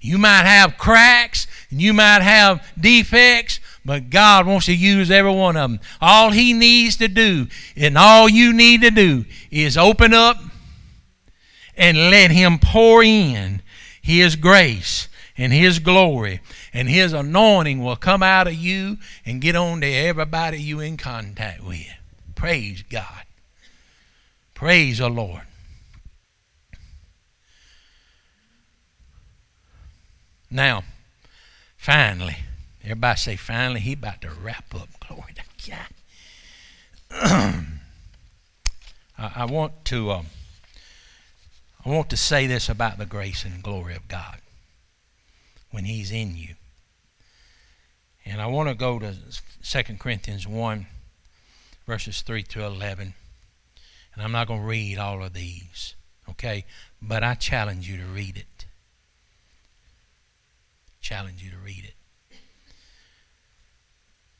You 0.00 0.16
might 0.16 0.44
have 0.44 0.78
cracks 0.78 1.48
and 1.70 1.82
you 1.82 1.92
might 1.92 2.22
have 2.22 2.64
defects, 2.80 3.58
but 3.88 4.10
God 4.10 4.46
wants 4.46 4.66
to 4.66 4.76
use 4.76 5.10
every 5.10 5.32
one 5.32 5.56
of 5.56 5.70
them. 5.70 5.80
All 5.98 6.30
He 6.30 6.52
needs 6.52 6.98
to 6.98 7.08
do, 7.08 7.46
and 7.74 7.96
all 7.96 8.28
you 8.28 8.52
need 8.52 8.82
to 8.82 8.90
do, 8.90 9.24
is 9.50 9.78
open 9.78 10.12
up 10.12 10.36
and 11.74 11.96
let 11.96 12.30
Him 12.30 12.58
pour 12.58 13.02
in 13.02 13.62
His 14.02 14.36
grace 14.36 15.08
and 15.38 15.54
His 15.54 15.78
glory, 15.78 16.42
and 16.74 16.86
His 16.86 17.14
anointing 17.14 17.82
will 17.82 17.96
come 17.96 18.22
out 18.22 18.46
of 18.46 18.52
you 18.52 18.98
and 19.24 19.40
get 19.40 19.56
on 19.56 19.80
to 19.80 19.86
everybody 19.86 20.60
you 20.60 20.80
in 20.80 20.98
contact 20.98 21.64
with. 21.64 21.88
Praise 22.34 22.82
God. 22.82 23.22
Praise 24.52 24.98
the 24.98 25.08
Lord. 25.08 25.44
Now, 30.50 30.82
finally, 31.78 32.36
everybody 32.90 33.18
say 33.18 33.36
finally, 33.36 33.80
he 33.80 33.92
about 33.92 34.22
to 34.22 34.30
wrap 34.30 34.74
up. 34.74 34.88
Glory 35.06 35.34
to 35.34 35.70
God. 35.70 35.88
I, 39.18 39.44
want 39.44 39.84
to 39.86 40.10
um, 40.10 40.26
I 41.84 41.90
want 41.90 42.08
to 42.10 42.16
say 42.16 42.46
this 42.46 42.68
about 42.68 42.96
the 42.98 43.06
grace 43.06 43.44
and 43.44 43.62
glory 43.62 43.94
of 43.94 44.08
God 44.08 44.38
when 45.70 45.84
He's 45.84 46.10
in 46.10 46.36
you. 46.36 46.54
And 48.24 48.40
I 48.40 48.46
want 48.46 48.68
to 48.68 48.74
go 48.74 48.98
to 48.98 49.14
2 49.62 49.82
Corinthians 49.98 50.46
1, 50.46 50.86
verses 51.86 52.22
3 52.22 52.42
to 52.44 52.64
11. 52.64 53.14
And 54.14 54.22
I'm 54.22 54.32
not 54.32 54.48
going 54.48 54.60
to 54.60 54.66
read 54.66 54.98
all 54.98 55.22
of 55.22 55.32
these, 55.32 55.94
okay? 56.28 56.64
But 57.00 57.24
I 57.24 57.34
challenge 57.34 57.88
you 57.88 57.96
to 57.98 58.04
read 58.04 58.36
it. 58.36 58.66
Challenge 61.00 61.42
you 61.42 61.50
to 61.50 61.58
read 61.58 61.84
it. 61.84 61.94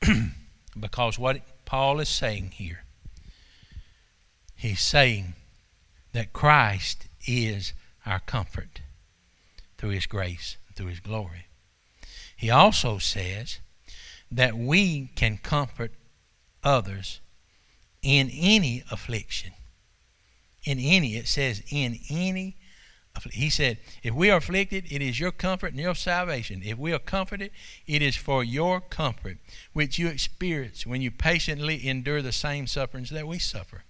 because 0.80 1.18
what 1.18 1.40
Paul 1.64 2.00
is 2.00 2.08
saying 2.08 2.52
here, 2.54 2.84
he's 4.54 4.80
saying 4.80 5.34
that 6.12 6.32
Christ 6.32 7.06
is 7.26 7.72
our 8.06 8.20
comfort 8.20 8.80
through 9.76 9.90
his 9.90 10.06
grace, 10.06 10.56
through 10.74 10.86
his 10.86 11.00
glory. 11.00 11.46
He 12.36 12.50
also 12.50 12.98
says 12.98 13.58
that 14.30 14.56
we 14.56 15.08
can 15.14 15.38
comfort 15.38 15.92
others 16.62 17.20
in 18.02 18.30
any 18.30 18.84
affliction. 18.90 19.52
In 20.64 20.78
any, 20.78 21.16
it 21.16 21.26
says, 21.26 21.62
in 21.70 21.98
any 22.10 22.56
he 23.24 23.50
said, 23.50 23.78
If 24.02 24.14
we 24.14 24.30
are 24.30 24.38
afflicted, 24.38 24.90
it 24.90 25.02
is 25.02 25.20
your 25.20 25.32
comfort 25.32 25.72
and 25.72 25.80
your 25.80 25.94
salvation. 25.94 26.62
If 26.64 26.78
we 26.78 26.92
are 26.92 26.98
comforted, 26.98 27.50
it 27.86 28.02
is 28.02 28.16
for 28.16 28.44
your 28.44 28.80
comfort, 28.80 29.38
which 29.72 29.98
you 29.98 30.08
experience 30.08 30.86
when 30.86 31.02
you 31.02 31.10
patiently 31.10 31.86
endure 31.86 32.22
the 32.22 32.32
same 32.32 32.66
sufferings 32.66 33.10
that 33.10 33.26
we 33.26 33.38
suffer. 33.38 33.84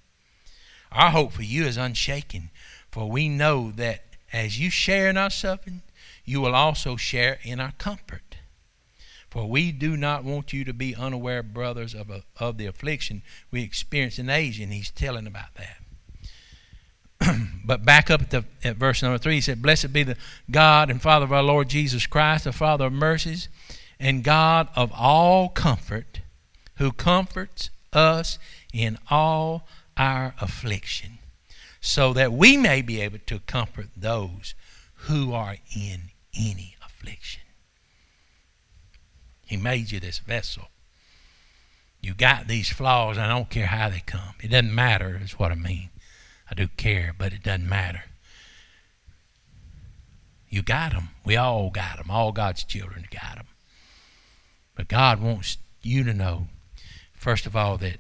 Our 0.91 1.11
hope 1.11 1.33
for 1.33 1.43
you 1.43 1.65
is 1.65 1.77
unshaken, 1.77 2.51
for 2.91 3.11
we 3.11 3.29
know 3.29 3.73
that 3.73 4.05
as 4.33 4.59
you 4.59 4.71
share 4.71 5.09
in 5.09 5.17
our 5.17 5.31
suffering, 5.31 5.83
you 6.25 6.41
will 6.41 6.55
also 6.55 6.97
share 6.97 7.39
in 7.43 7.61
our 7.61 7.73
comfort. 7.73 8.37
For 9.31 9.49
we 9.49 9.73
do 9.73 9.97
not 9.97 10.25
want 10.25 10.53
you 10.53 10.65
to 10.65 10.73
be 10.73 10.95
unaware, 10.95 11.43
brothers, 11.43 11.95
of, 11.95 12.11
a, 12.11 12.23
of 12.39 12.57
the 12.57 12.67
affliction 12.67 13.23
we 13.51 13.63
experience 13.63 14.19
in 14.19 14.31
Asia. 14.31 14.63
And 14.63 14.73
he's 14.73 14.91
telling 14.91 15.27
about 15.27 15.55
that. 15.57 15.79
but 17.65 17.85
back 17.85 18.11
up 18.11 18.23
at, 18.23 18.31
the, 18.31 18.45
at 18.63 18.77
verse 18.77 19.03
number 19.03 19.19
three, 19.19 19.37
he 19.37 19.41
said, 19.41 19.63
Blessed 19.63 19.93
be 19.93 20.03
the 20.03 20.17
God 20.51 20.91
and 20.91 21.03
Father 21.03 21.25
of 21.25 21.33
our 21.33 21.43
Lord 21.43 21.69
Jesus 21.69 22.07
Christ, 22.07 22.45
the 22.45 22.53
Father 22.53 22.87
of 22.87 22.93
mercies, 22.93 23.49
and 23.99 24.23
God 24.23 24.69
of 24.77 24.93
all 24.95 25.49
comfort, 25.49 26.21
who 26.77 26.93
comforts 26.93 27.71
us 27.93 28.39
in 28.73 28.99
all 29.11 29.67
our 29.97 30.35
affliction, 30.41 31.19
so 31.81 32.13
that 32.13 32.33
we 32.33 32.57
may 32.57 32.83
be 32.83 33.01
able 33.01 33.19
to 33.27 33.41
comfort 33.41 33.89
those 33.97 34.55
who 35.03 35.33
are 35.33 35.57
in 35.77 36.11
any 36.39 36.77
affliction. 36.85 37.43
He 39.47 39.57
made 39.57 39.91
you 39.91 39.99
this 39.99 40.19
vessel. 40.19 40.69
You 42.01 42.15
got 42.15 42.47
these 42.47 42.71
flaws, 42.71 43.19
I 43.19 43.29
don't 43.29 43.51
care 43.51 43.67
how 43.67 43.89
they 43.89 44.03
come. 44.07 44.35
It 44.41 44.49
doesn't 44.49 44.75
matter, 44.75 45.21
is 45.23 45.39
what 45.39 45.51
I 45.51 45.57
mean. 45.57 45.91
I 46.51 46.55
do 46.55 46.69
care, 46.77 47.15
but 47.17 47.33
it 47.33 47.43
doesn't 47.43 47.69
matter. 47.69 48.05
You 50.49 50.63
got 50.63 50.93
them. 50.93 51.11
We 51.25 51.37
all 51.37 51.71
got 51.71 51.99
them. 51.99 52.11
All 52.11 52.33
God's 52.33 52.65
children 52.65 53.07
got 53.11 53.37
them. 53.37 53.47
But 54.75 54.89
God 54.89 55.21
wants 55.21 55.59
you 55.83 56.05
to 56.05 56.15
know, 56.15 56.49
first 57.13 57.47
of 57.47 57.55
all, 57.55 57.77
that 57.79 57.99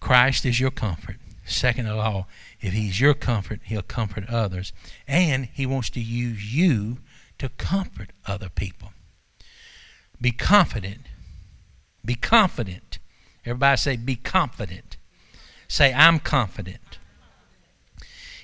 Christ 0.00 0.46
is 0.46 0.58
your 0.58 0.70
comfort. 0.70 1.16
Second 1.44 1.86
of 1.86 1.98
all, 1.98 2.28
if 2.60 2.72
He's 2.72 3.00
your 3.00 3.14
comfort, 3.14 3.60
He'll 3.64 3.82
comfort 3.82 4.28
others. 4.28 4.72
And 5.06 5.46
He 5.52 5.66
wants 5.66 5.90
to 5.90 6.00
use 6.00 6.54
you 6.54 6.98
to 7.38 7.48
comfort 7.50 8.10
other 8.26 8.48
people. 8.48 8.92
Be 10.20 10.30
confident. 10.30 11.02
Be 12.04 12.14
confident. 12.14 12.98
Everybody 13.44 13.76
say, 13.76 13.96
be 13.96 14.16
confident. 14.16 14.96
Say, 15.66 15.92
I'm 15.92 16.20
confident. 16.20 16.98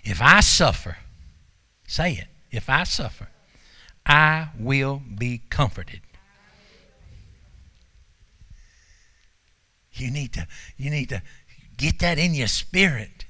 If 0.08 0.22
I 0.22 0.40
suffer, 0.40 0.96
say 1.86 2.12
it. 2.12 2.28
If 2.50 2.70
I 2.70 2.84
suffer, 2.84 3.28
I 4.06 4.48
will 4.58 5.02
be 5.18 5.42
comforted. 5.50 6.00
You 9.92 10.10
need 10.10 10.32
to, 10.32 10.46
you 10.78 10.88
need 10.88 11.10
to 11.10 11.20
get 11.76 11.98
that 11.98 12.18
in 12.18 12.32
your 12.32 12.46
spirit. 12.46 13.26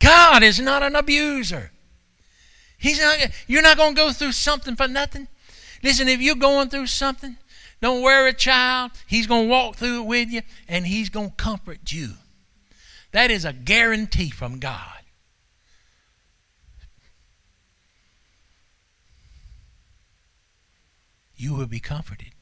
God 0.00 0.42
is 0.42 0.58
not 0.58 0.82
an 0.82 0.96
abuser. 0.96 1.70
He's 2.76 3.00
not, 3.00 3.18
you're 3.46 3.62
not 3.62 3.76
going 3.76 3.94
to 3.94 4.00
go 4.00 4.10
through 4.10 4.32
something 4.32 4.74
for 4.74 4.88
nothing. 4.88 5.28
Listen, 5.80 6.08
if 6.08 6.20
you're 6.20 6.34
going 6.34 6.70
through 6.70 6.88
something, 6.88 7.36
don't 7.80 8.02
worry, 8.02 8.34
child. 8.34 8.90
He's 9.06 9.28
going 9.28 9.44
to 9.44 9.50
walk 9.50 9.76
through 9.76 10.02
it 10.02 10.06
with 10.06 10.28
you 10.30 10.42
and 10.66 10.88
he's 10.88 11.08
going 11.08 11.30
to 11.30 11.36
comfort 11.36 11.92
you. 11.92 12.14
That 13.12 13.30
is 13.30 13.44
a 13.44 13.52
guarantee 13.52 14.30
from 14.30 14.58
God. 14.58 14.98
You 21.36 21.54
will 21.54 21.66
be 21.66 21.80
comforted. 21.80 22.32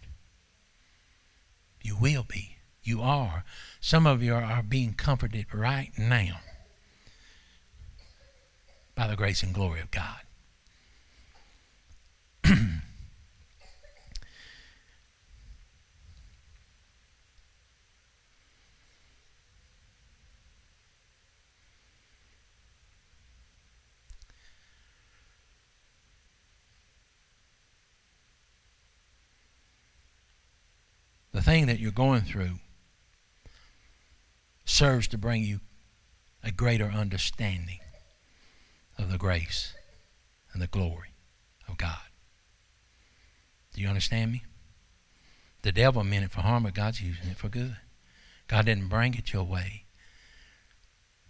You 1.83 1.97
will 1.97 2.25
be. 2.25 2.57
You 2.83 3.03
are. 3.03 3.45
Some 3.81 4.07
of 4.07 4.23
you 4.23 4.35
are 4.35 4.63
being 4.63 4.95
comforted 4.95 5.47
right 5.53 5.91
now 5.99 6.39
by 8.95 9.07
the 9.07 9.17
grace 9.17 9.43
and 9.43 9.53
glory 9.53 9.81
of 9.81 9.91
God. 9.91 10.21
thing 31.47 31.67
that 31.67 31.79
you're 31.79 31.93
going 31.93 32.23
through 32.23 32.59
serves 34.65 35.07
to 35.07 35.17
bring 35.17 35.45
you 35.45 35.61
a 36.43 36.51
greater 36.51 36.87
understanding 36.87 37.79
of 38.99 39.13
the 39.13 39.17
grace 39.17 39.73
and 40.53 40.61
the 40.61 40.67
glory 40.67 41.11
of 41.69 41.79
God. 41.79 42.09
Do 43.73 43.81
you 43.81 43.87
understand 43.87 44.33
me? 44.33 44.43
The 45.63 45.71
devil 45.71 46.03
meant 46.03 46.25
it 46.25 46.33
for 46.33 46.41
harm, 46.41 46.65
but 46.65 46.75
God's 46.75 47.01
using 47.01 47.31
it 47.31 47.37
for 47.37 47.49
good. 47.49 47.77
God 48.49 48.67
didn't 48.67 48.89
bring 48.89 49.15
it 49.15 49.33
your 49.33 49.45
way. 49.45 49.85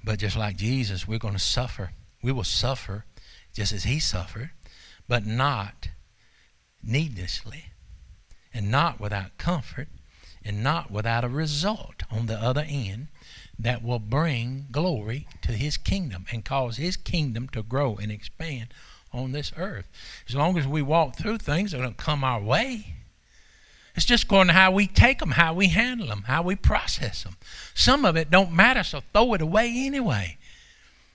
But 0.02 0.18
just 0.18 0.34
like 0.34 0.56
Jesus, 0.56 1.06
we're 1.06 1.18
going 1.18 1.34
to 1.34 1.38
suffer. 1.38 1.90
We 2.22 2.32
will 2.32 2.42
suffer 2.42 3.04
just 3.52 3.70
as 3.70 3.84
he 3.84 4.00
suffered, 4.00 4.48
but 5.06 5.26
not 5.26 5.88
needlessly 6.82 7.66
and 8.54 8.70
not 8.70 8.98
without 8.98 9.36
comfort 9.36 9.88
and 10.46 10.62
not 10.62 10.90
without 10.90 11.24
a 11.24 11.28
result 11.28 12.02
on 12.10 12.26
the 12.26 12.36
other 12.36 12.64
end 12.68 13.08
that 13.58 13.82
will 13.82 13.98
bring 13.98 14.66
glory 14.70 15.26
to 15.42 15.52
his 15.52 15.76
kingdom 15.76 16.26
and 16.30 16.44
cause 16.44 16.76
his 16.76 16.96
kingdom 16.96 17.48
to 17.48 17.62
grow 17.62 17.96
and 17.96 18.12
expand 18.12 18.68
on 19.12 19.32
this 19.32 19.52
earth. 19.56 19.88
As 20.28 20.34
long 20.34 20.58
as 20.58 20.66
we 20.66 20.82
walk 20.82 21.16
through 21.16 21.38
things 21.38 21.72
that 21.72 21.78
don't 21.78 21.96
come 21.96 22.22
our 22.22 22.40
way, 22.40 22.94
it's 23.94 24.04
just 24.04 24.28
going 24.28 24.48
to 24.48 24.52
how 24.52 24.70
we 24.70 24.86
take 24.86 25.20
them, 25.20 25.32
how 25.32 25.54
we 25.54 25.68
handle 25.68 26.08
them, 26.08 26.24
how 26.26 26.42
we 26.42 26.54
process 26.54 27.24
them. 27.24 27.36
Some 27.74 28.04
of 28.04 28.14
it 28.14 28.30
don't 28.30 28.52
matter, 28.52 28.82
so 28.82 29.00
throw 29.12 29.32
it 29.34 29.40
away 29.40 29.72
anyway. 29.74 30.36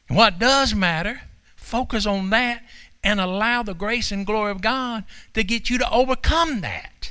What 0.08 0.40
does 0.40 0.74
matter, 0.74 1.22
focus 1.56 2.08
on 2.08 2.32
that 2.32 2.64
and 3.04 3.20
allow 3.22 3.64
the 3.64 3.76
grace 3.76 4.12
and 4.12 4.26
glory 4.26 4.52
of 4.52 4.62
God 4.62 5.04
to 5.36 5.44
get 5.44 5.70
you 5.70 5.78
to 5.78 5.92
overcome 5.92 6.62
that. 6.62 7.11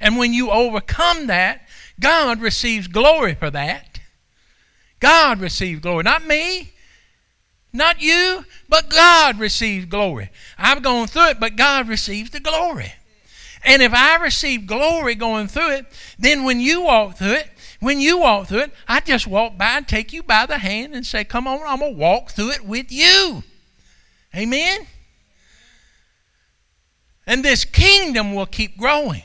And 0.00 0.16
when 0.16 0.32
you 0.32 0.50
overcome 0.50 1.26
that, 1.26 1.62
God 1.98 2.40
receives 2.40 2.86
glory 2.86 3.34
for 3.34 3.50
that. 3.50 4.00
God 5.00 5.40
receives 5.40 5.80
glory, 5.80 6.02
not 6.02 6.26
me, 6.26 6.72
not 7.72 8.00
you, 8.00 8.44
but 8.68 8.88
God 8.88 9.38
receives 9.38 9.86
glory. 9.86 10.30
I've 10.56 10.82
gone 10.82 11.06
through 11.06 11.30
it, 11.30 11.40
but 11.40 11.56
God 11.56 11.88
receives 11.88 12.30
the 12.30 12.40
glory. 12.40 12.92
And 13.64 13.82
if 13.82 13.92
I 13.92 14.16
receive 14.16 14.66
glory 14.66 15.14
going 15.14 15.48
through 15.48 15.72
it, 15.72 15.86
then 16.18 16.44
when 16.44 16.60
you 16.60 16.82
walk 16.82 17.16
through 17.16 17.32
it, 17.32 17.50
when 17.80 18.00
you 18.00 18.18
walk 18.18 18.48
through 18.48 18.60
it, 18.60 18.72
I 18.88 19.00
just 19.00 19.26
walk 19.26 19.56
by 19.56 19.76
and 19.76 19.86
take 19.86 20.12
you 20.12 20.22
by 20.22 20.46
the 20.46 20.58
hand 20.58 20.94
and 20.94 21.06
say, 21.06 21.24
Come 21.24 21.46
on, 21.46 21.60
I'm 21.66 21.78
going 21.78 21.94
to 21.94 21.98
walk 21.98 22.30
through 22.30 22.50
it 22.50 22.64
with 22.64 22.90
you. 22.90 23.42
Amen? 24.34 24.86
And 27.26 27.44
this 27.44 27.64
kingdom 27.64 28.34
will 28.34 28.46
keep 28.46 28.76
growing. 28.76 29.22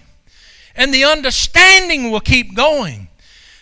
And 0.76 0.94
the 0.94 1.06
understanding 1.06 2.12
will 2.12 2.20
keep 2.20 2.56
going 2.56 3.10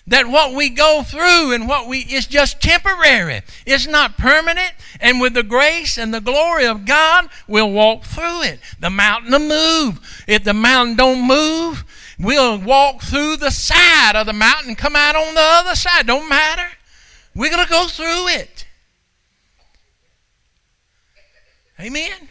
that 0.08 0.28
what 0.28 0.54
we 0.54 0.70
go 0.70 1.04
through 1.04 1.54
and 1.54 1.68
what 1.68 1.88
we 1.88 2.00
is 2.00 2.28
just 2.28 2.62
temporary. 2.62 3.42
It's 3.66 3.88
not 3.88 4.18
permanent. 4.18 4.74
And 5.00 5.22
with 5.22 5.34
the 5.34 5.44
grace 5.44 5.98
and 5.98 6.14
the 6.14 6.22
glory 6.22 6.66
of 6.66 6.86
God, 6.86 7.30
we'll 7.48 7.72
walk 7.72 8.04
through 8.04 8.44
it. 8.44 8.60
The 8.80 8.90
mountain 8.90 9.32
will 9.32 9.40
move. 9.40 10.24
If 10.28 10.44
the 10.44 10.54
mountain 10.54 10.96
don't 10.96 11.28
move, 11.28 11.86
we'll 12.20 12.60
walk 12.60 13.02
through 13.02 13.38
the 13.38 13.52
side 13.52 14.16
of 14.16 14.26
the 14.26 14.34
mountain 14.34 14.76
come 14.76 14.96
out 14.96 15.16
on 15.16 15.34
the 15.34 15.42
other 15.42 15.76
side. 15.76 16.08
Don't 16.08 16.28
matter. 16.28 16.68
We're 17.36 17.52
going 17.52 17.64
to 17.64 17.72
go 17.72 17.88
through 17.88 18.28
it. 18.30 18.66
Amen. 21.80 22.31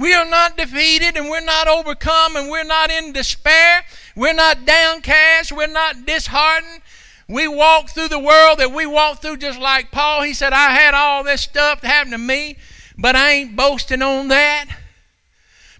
We 0.00 0.14
are 0.14 0.24
not 0.24 0.56
defeated 0.56 1.18
and 1.18 1.28
we're 1.28 1.44
not 1.44 1.68
overcome 1.68 2.34
and 2.34 2.50
we're 2.50 2.64
not 2.64 2.90
in 2.90 3.12
despair. 3.12 3.84
We're 4.16 4.32
not 4.32 4.64
downcast. 4.64 5.52
We're 5.52 5.66
not 5.66 6.06
disheartened. 6.06 6.80
We 7.28 7.46
walk 7.46 7.90
through 7.90 8.08
the 8.08 8.18
world 8.18 8.60
that 8.60 8.72
we 8.72 8.86
walk 8.86 9.20
through 9.20 9.36
just 9.36 9.60
like 9.60 9.90
Paul. 9.90 10.22
He 10.22 10.32
said, 10.32 10.54
I 10.54 10.70
had 10.70 10.94
all 10.94 11.22
this 11.22 11.42
stuff 11.42 11.82
happen 11.82 12.12
to 12.12 12.18
me, 12.18 12.56
but 12.96 13.14
I 13.14 13.30
ain't 13.32 13.56
boasting 13.56 14.00
on 14.00 14.28
that 14.28 14.68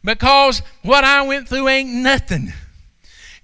because 0.04 0.60
what 0.82 1.02
I 1.02 1.22
went 1.22 1.48
through 1.48 1.68
ain't 1.68 1.88
nothing. 1.88 2.52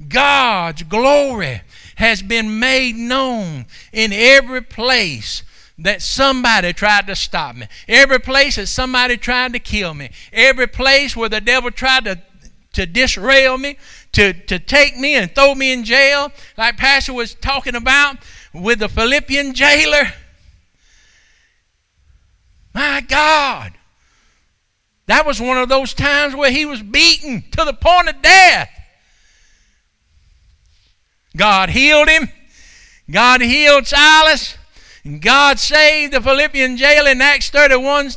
God's 0.07 0.83
glory 0.83 1.62
has 1.95 2.20
been 2.20 2.59
made 2.59 2.97
known 2.97 3.64
in 3.95 4.12
every 4.12 4.61
place 4.61 5.43
that 5.79 6.01
somebody 6.01 6.72
tried 6.72 7.07
to 7.07 7.16
stop 7.16 7.55
me. 7.55 7.66
Every 7.87 8.18
place 8.18 8.57
that 8.57 8.66
somebody 8.68 9.16
tried 9.16 9.53
to 9.53 9.59
kill 9.59 9.95
me. 9.95 10.11
Every 10.33 10.66
place 10.66 11.14
where 11.14 11.29
the 11.29 11.41
devil 11.41 11.70
tried 11.70 12.05
to, 12.07 12.20
to 12.72 12.87
disrail 12.87 13.59
me, 13.59 13.77
to, 14.12 14.33
to 14.33 14.59
take 14.59 14.97
me 14.97 15.14
and 15.14 15.35
throw 15.35 15.55
me 15.55 15.72
in 15.72 15.85
jail, 15.85 16.33
like 16.57 16.79
Pastor 16.79 17.12
was 17.12 17.35
talking 17.35 17.74
about 17.74 18.16
with 18.55 18.79
the 18.79 18.89
Philippian 18.89 19.53
jailer. 19.53 20.12
My 22.74 23.03
God. 23.03 23.72
That 25.07 25.24
was 25.24 25.41
one 25.41 25.59
of 25.59 25.68
those 25.68 25.95
times 25.95 26.35
where 26.35 26.51
he 26.51 26.66
was 26.66 26.83
beaten 26.83 27.45
to 27.53 27.64
the 27.64 27.72
point 27.72 28.09
of 28.09 28.20
death. 28.22 28.70
God 31.37 31.68
healed 31.68 32.09
him. 32.09 32.29
God 33.11 33.41
healed 33.41 33.87
Silas. 33.87 34.57
God 35.21 35.59
saved 35.59 36.13
the 36.13 36.21
Philippian 36.21 36.77
jail 36.77 37.07
in 37.07 37.21
Acts 37.21 37.51
31 37.51 38.11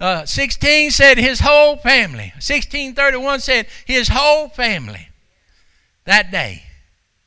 uh, 0.00 0.24
16 0.24 0.90
said 0.90 1.18
his 1.18 1.40
whole 1.40 1.76
family. 1.76 2.32
1631 2.36 3.40
said 3.40 3.66
his 3.84 4.08
whole 4.08 4.48
family 4.48 5.08
that 6.04 6.30
day 6.30 6.62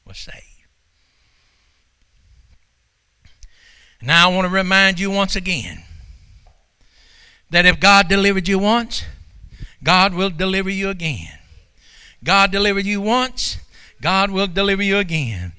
was 0.05 0.17
saved. 0.17 0.37
Now 4.01 4.29
I 4.29 4.33
want 4.33 4.45
to 4.45 4.53
remind 4.53 4.99
you 4.99 5.11
once 5.11 5.35
again 5.35 5.83
that 7.49 7.65
if 7.65 7.79
God 7.79 8.09
delivered 8.09 8.47
you 8.47 8.59
once, 8.59 9.05
God 9.83 10.13
will 10.13 10.31
deliver 10.31 10.69
you 10.69 10.89
again. 10.89 11.37
God 12.23 12.51
delivered 12.51 12.85
you 12.85 12.99
once, 12.99 13.57
God 14.01 14.31
will 14.31 14.47
deliver 14.47 14.81
you 14.81 14.97
again. 14.97 15.53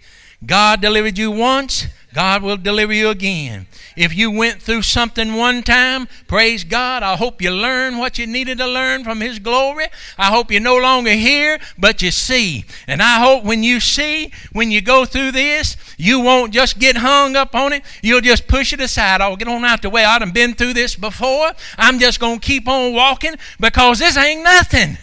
God 0.44 0.80
delivered 0.80 1.16
you 1.16 1.30
once, 1.30 1.86
God 2.14 2.44
will 2.44 2.56
deliver 2.56 2.92
you 2.92 3.08
again. 3.08 3.66
If 3.96 4.14
you 4.14 4.30
went 4.30 4.62
through 4.62 4.82
something 4.82 5.34
one 5.34 5.64
time, 5.64 6.06
praise 6.28 6.62
God. 6.62 7.02
I 7.02 7.16
hope 7.16 7.42
you 7.42 7.50
learned 7.50 7.98
what 7.98 8.18
you 8.18 8.26
needed 8.26 8.58
to 8.58 8.66
learn 8.66 9.02
from 9.02 9.20
His 9.20 9.40
glory. 9.40 9.86
I 10.16 10.26
hope 10.26 10.52
you 10.52 10.60
no 10.60 10.76
longer 10.76 11.10
hear, 11.10 11.58
but 11.76 12.02
you 12.02 12.12
see. 12.12 12.64
And 12.86 13.02
I 13.02 13.18
hope 13.18 13.42
when 13.42 13.64
you 13.64 13.80
see, 13.80 14.32
when 14.52 14.70
you 14.70 14.80
go 14.80 15.04
through 15.04 15.32
this, 15.32 15.76
you 15.98 16.20
won't 16.20 16.52
just 16.52 16.78
get 16.78 16.96
hung 16.96 17.34
up 17.34 17.54
on 17.54 17.72
it. 17.72 17.82
You'll 18.00 18.20
just 18.20 18.46
push 18.46 18.72
it 18.72 18.80
aside. 18.80 19.20
I'll 19.20 19.36
get 19.36 19.48
on 19.48 19.64
out 19.64 19.82
the 19.82 19.90
way. 19.90 20.04
I 20.04 20.20
done 20.20 20.30
been 20.30 20.54
through 20.54 20.74
this 20.74 20.94
before. 20.94 21.52
I'm 21.76 21.98
just 21.98 22.20
going 22.20 22.38
to 22.38 22.46
keep 22.46 22.68
on 22.68 22.94
walking 22.94 23.34
because 23.58 23.98
this 23.98 24.16
ain't 24.16 24.44
nothing. 24.44 24.98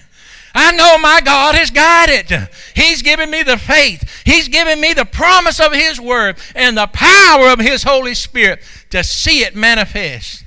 I 0.54 0.72
know 0.74 0.98
my 0.98 1.22
God 1.22 1.56
has 1.56 1.72
it. 1.74 2.50
He's 2.76 3.02
given 3.02 3.30
me 3.30 3.44
the 3.44 3.58
faith. 3.58 4.24
He's 4.26 4.48
given 4.48 4.80
me 4.82 4.94
the 4.94 5.06
promise 5.06 5.60
of 5.60 5.74
His 5.74 6.00
Word 6.00 6.38
and 6.56 6.78
the 6.78 6.88
power 6.88 7.50
of 7.50 7.60
His 7.60 7.84
Holy 7.84 8.14
Spirit 8.14 8.62
to 8.90 9.04
see 9.04 9.44
it 9.44 9.56
manifest 9.56 10.44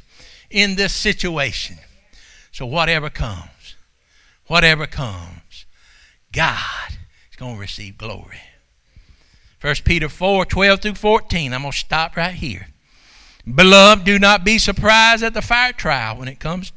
in 0.50 0.76
this 0.76 0.92
situation. 0.92 1.78
So, 2.52 2.66
whatever 2.66 3.10
comes, 3.10 3.76
whatever 4.46 4.86
comes, 4.86 5.66
God 6.32 6.90
is 7.30 7.36
going 7.36 7.54
to 7.54 7.60
receive 7.60 7.98
glory. 7.98 8.40
1 9.60 9.74
Peter 9.84 10.10
4 10.10 10.44
12 10.44 10.80
through 10.80 10.94
14. 10.94 11.54
I'm 11.54 11.62
going 11.62 11.72
to 11.72 11.78
stop 11.78 12.16
right 12.16 12.34
here. 12.34 12.68
Beloved, 13.52 14.04
do 14.04 14.18
not 14.18 14.44
be 14.44 14.58
surprised 14.58 15.22
at 15.22 15.34
the 15.34 15.42
fire 15.42 15.72
trial 15.72 16.18
when 16.18 16.28
it 16.28 16.38
comes 16.38 16.72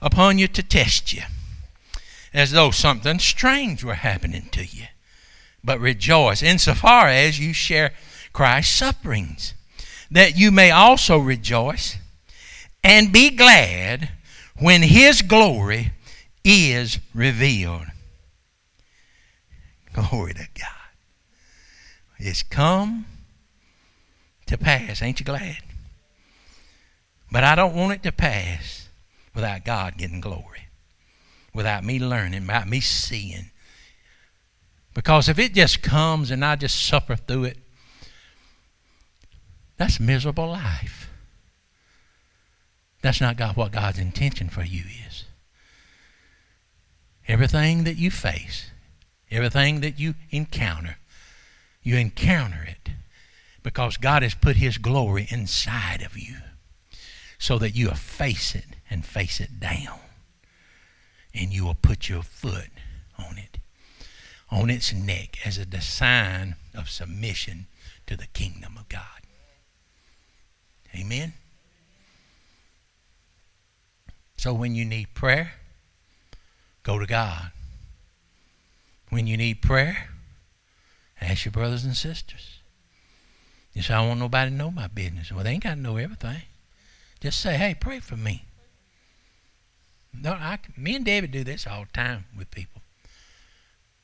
upon 0.00 0.38
you 0.38 0.48
to 0.48 0.62
test 0.62 1.12
you 1.12 1.22
as 2.32 2.52
though 2.52 2.70
something 2.70 3.18
strange 3.18 3.84
were 3.84 3.94
happening 3.94 4.48
to 4.52 4.64
you. 4.64 4.84
But 5.64 5.80
rejoice 5.80 6.42
insofar 6.42 7.08
as 7.08 7.40
you 7.40 7.52
share 7.52 7.92
Christ's 8.32 8.74
sufferings, 8.76 9.54
that 10.10 10.36
you 10.36 10.50
may 10.50 10.70
also 10.70 11.18
rejoice 11.18 11.96
and 12.84 13.12
be 13.12 13.30
glad 13.30 14.10
when 14.58 14.82
his 14.82 15.22
glory 15.22 15.92
is 16.44 16.98
revealed. 17.14 17.86
Glory 19.92 20.34
to 20.34 20.46
God. 20.58 20.68
It's 22.18 22.42
come 22.42 23.06
to 24.46 24.56
pass. 24.56 25.02
Ain't 25.02 25.20
you 25.20 25.26
glad? 25.26 25.58
But 27.30 27.44
I 27.44 27.54
don't 27.54 27.74
want 27.74 27.92
it 27.92 28.02
to 28.04 28.12
pass 28.12 28.88
without 29.34 29.64
God 29.64 29.98
getting 29.98 30.20
glory, 30.20 30.57
without 31.58 31.82
me 31.82 31.98
learning, 31.98 32.42
without 32.42 32.68
me 32.68 32.78
seeing. 32.78 33.50
Because 34.94 35.28
if 35.28 35.40
it 35.40 35.54
just 35.54 35.82
comes 35.82 36.30
and 36.30 36.44
I 36.44 36.54
just 36.54 36.86
suffer 36.86 37.16
through 37.16 37.44
it, 37.44 37.58
that's 39.76 39.98
miserable 39.98 40.46
life. 40.46 41.10
That's 43.02 43.20
not 43.20 43.36
God, 43.36 43.56
what 43.56 43.72
God's 43.72 43.98
intention 43.98 44.48
for 44.48 44.62
you 44.62 44.84
is. 45.08 45.24
Everything 47.26 47.82
that 47.82 47.96
you 47.96 48.12
face, 48.12 48.70
everything 49.28 49.80
that 49.80 49.98
you 49.98 50.14
encounter, 50.30 50.98
you 51.82 51.96
encounter 51.96 52.62
it 52.68 52.92
because 53.64 53.96
God 53.96 54.22
has 54.22 54.34
put 54.34 54.54
His 54.54 54.78
glory 54.78 55.26
inside 55.28 56.02
of 56.02 56.16
you 56.16 56.36
so 57.36 57.58
that 57.58 57.74
you 57.74 57.90
face 57.90 58.54
it 58.54 58.64
and 58.88 59.04
face 59.04 59.40
it 59.40 59.58
down. 59.58 59.98
And 61.38 61.52
you 61.52 61.64
will 61.64 61.74
put 61.74 62.08
your 62.08 62.22
foot 62.22 62.70
on 63.16 63.38
it, 63.38 63.58
on 64.50 64.70
its 64.70 64.92
neck, 64.92 65.46
as 65.46 65.56
a 65.56 65.80
sign 65.80 66.56
of 66.74 66.90
submission 66.90 67.66
to 68.06 68.16
the 68.16 68.26
kingdom 68.26 68.76
of 68.76 68.88
God. 68.88 69.02
Amen? 70.94 71.34
So 74.36 74.52
when 74.52 74.74
you 74.74 74.84
need 74.84 75.14
prayer, 75.14 75.52
go 76.82 76.98
to 76.98 77.06
God. 77.06 77.50
When 79.10 79.26
you 79.26 79.36
need 79.36 79.62
prayer, 79.62 80.08
ask 81.20 81.44
your 81.44 81.52
brothers 81.52 81.84
and 81.84 81.96
sisters. 81.96 82.60
You 83.74 83.82
say, 83.82 83.94
I 83.94 83.98
don't 83.98 84.08
want 84.08 84.20
nobody 84.20 84.50
to 84.50 84.56
know 84.56 84.70
my 84.70 84.88
business. 84.88 85.30
Well, 85.30 85.44
they 85.44 85.50
ain't 85.50 85.62
got 85.62 85.74
to 85.74 85.80
know 85.80 85.98
everything. 85.98 86.42
Just 87.20 87.40
say, 87.40 87.56
hey, 87.56 87.76
pray 87.78 88.00
for 88.00 88.16
me. 88.16 88.47
No, 90.12 90.32
I, 90.32 90.58
me 90.76 90.96
and 90.96 91.04
David 91.04 91.30
do 91.30 91.44
this 91.44 91.66
all 91.66 91.84
the 91.84 91.92
time 91.92 92.24
with 92.36 92.50
people. 92.50 92.82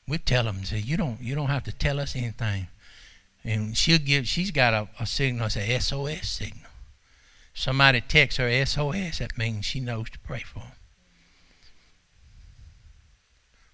We 0.07 0.17
tell 0.17 0.43
them, 0.43 0.63
say, 0.63 0.79
you 0.79 0.97
don't, 0.97 1.19
you 1.21 1.35
don't 1.35 1.49
have 1.49 1.63
to 1.63 1.71
tell 1.71 1.99
us 1.99 2.15
anything. 2.15 2.67
And 3.43 3.75
she'll 3.75 3.99
give, 3.99 4.27
she's 4.27 4.51
got 4.51 4.73
a, 4.73 4.87
a 4.99 5.05
signal, 5.05 5.47
it's 5.47 5.57
a 5.57 5.79
SOS 5.79 6.27
signal. 6.27 6.69
Somebody 7.53 8.01
texts 8.01 8.37
her 8.37 8.65
SOS, 8.65 9.19
that 9.19 9.37
means 9.37 9.65
she 9.65 9.79
knows 9.79 10.09
to 10.11 10.19
pray 10.19 10.39
for 10.45 10.59
them. 10.59 10.71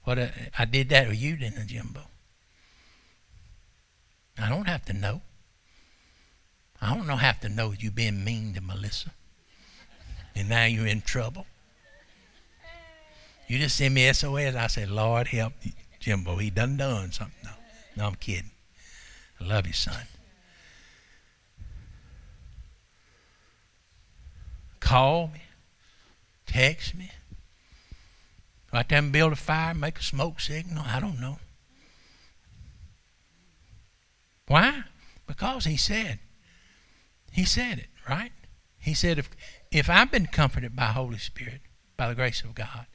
What 0.03 0.17
a, 0.17 0.31
I 0.57 0.65
did 0.65 0.89
that 0.89 1.07
or 1.07 1.13
you 1.13 1.35
didn't, 1.35 1.61
I, 1.61 1.65
Jimbo. 1.65 2.01
I 4.39 4.49
don't 4.49 4.67
have 4.67 4.85
to 4.85 4.93
know. 4.93 5.21
I 6.81 6.95
don't 6.95 7.07
know 7.07 7.17
have 7.17 7.39
to 7.41 7.49
know 7.49 7.73
you 7.77 7.91
being 7.91 8.23
mean 8.23 8.53
to 8.53 8.61
Melissa 8.61 9.11
and 10.35 10.49
now 10.49 10.65
you're 10.65 10.87
in 10.87 11.01
trouble. 11.01 11.45
You 13.51 13.59
just 13.59 13.75
send 13.75 13.95
me 13.95 14.09
SOS. 14.13 14.55
I 14.55 14.67
say, 14.67 14.85
Lord, 14.85 15.27
help 15.27 15.51
Jimbo. 15.99 16.37
He 16.37 16.49
done 16.49 16.77
done 16.77 17.11
something. 17.11 17.35
No, 17.43 17.51
no, 17.97 18.05
I'm 18.05 18.15
kidding. 18.15 18.51
I 19.41 19.43
love 19.43 19.67
you, 19.67 19.73
son. 19.73 20.05
Call 24.79 25.27
me. 25.27 25.41
Text 26.45 26.95
me. 26.95 27.11
Right 28.71 28.87
there 28.87 28.99
and 28.99 29.11
build 29.11 29.33
a 29.33 29.35
fire, 29.35 29.73
make 29.73 29.99
a 29.99 30.03
smoke 30.03 30.39
signal. 30.39 30.85
I 30.87 31.01
don't 31.01 31.19
know. 31.19 31.39
Why? 34.47 34.83
Because 35.27 35.65
he 35.65 35.75
said. 35.75 36.19
He 37.33 37.43
said 37.43 37.79
it, 37.79 37.89
right? 38.07 38.31
He 38.79 38.93
said, 38.93 39.19
if, 39.19 39.29
if 39.73 39.89
I've 39.89 40.09
been 40.09 40.27
comforted 40.27 40.73
by 40.73 40.85
Holy 40.85 41.17
Spirit, 41.17 41.59
by 41.97 42.07
the 42.07 42.15
grace 42.15 42.43
of 42.45 42.55
God, 42.55 42.85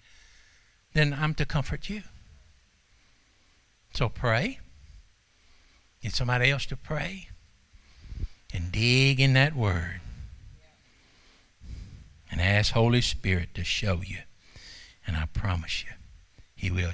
then 0.96 1.12
I'm 1.12 1.34
to 1.34 1.44
comfort 1.44 1.90
you. 1.90 2.02
So 3.92 4.08
pray. 4.08 4.60
Get 6.02 6.12
somebody 6.12 6.50
else 6.50 6.66
to 6.66 6.76
pray. 6.76 7.28
And 8.54 8.72
dig 8.72 9.20
in 9.20 9.34
that 9.34 9.54
word. 9.54 10.00
And 12.30 12.40
ask 12.40 12.72
Holy 12.72 13.02
Spirit 13.02 13.54
to 13.54 13.64
show 13.64 14.00
you. 14.04 14.18
And 15.06 15.16
I 15.16 15.26
promise 15.26 15.84
you, 15.84 15.92
He 16.54 16.70
will. 16.70 16.92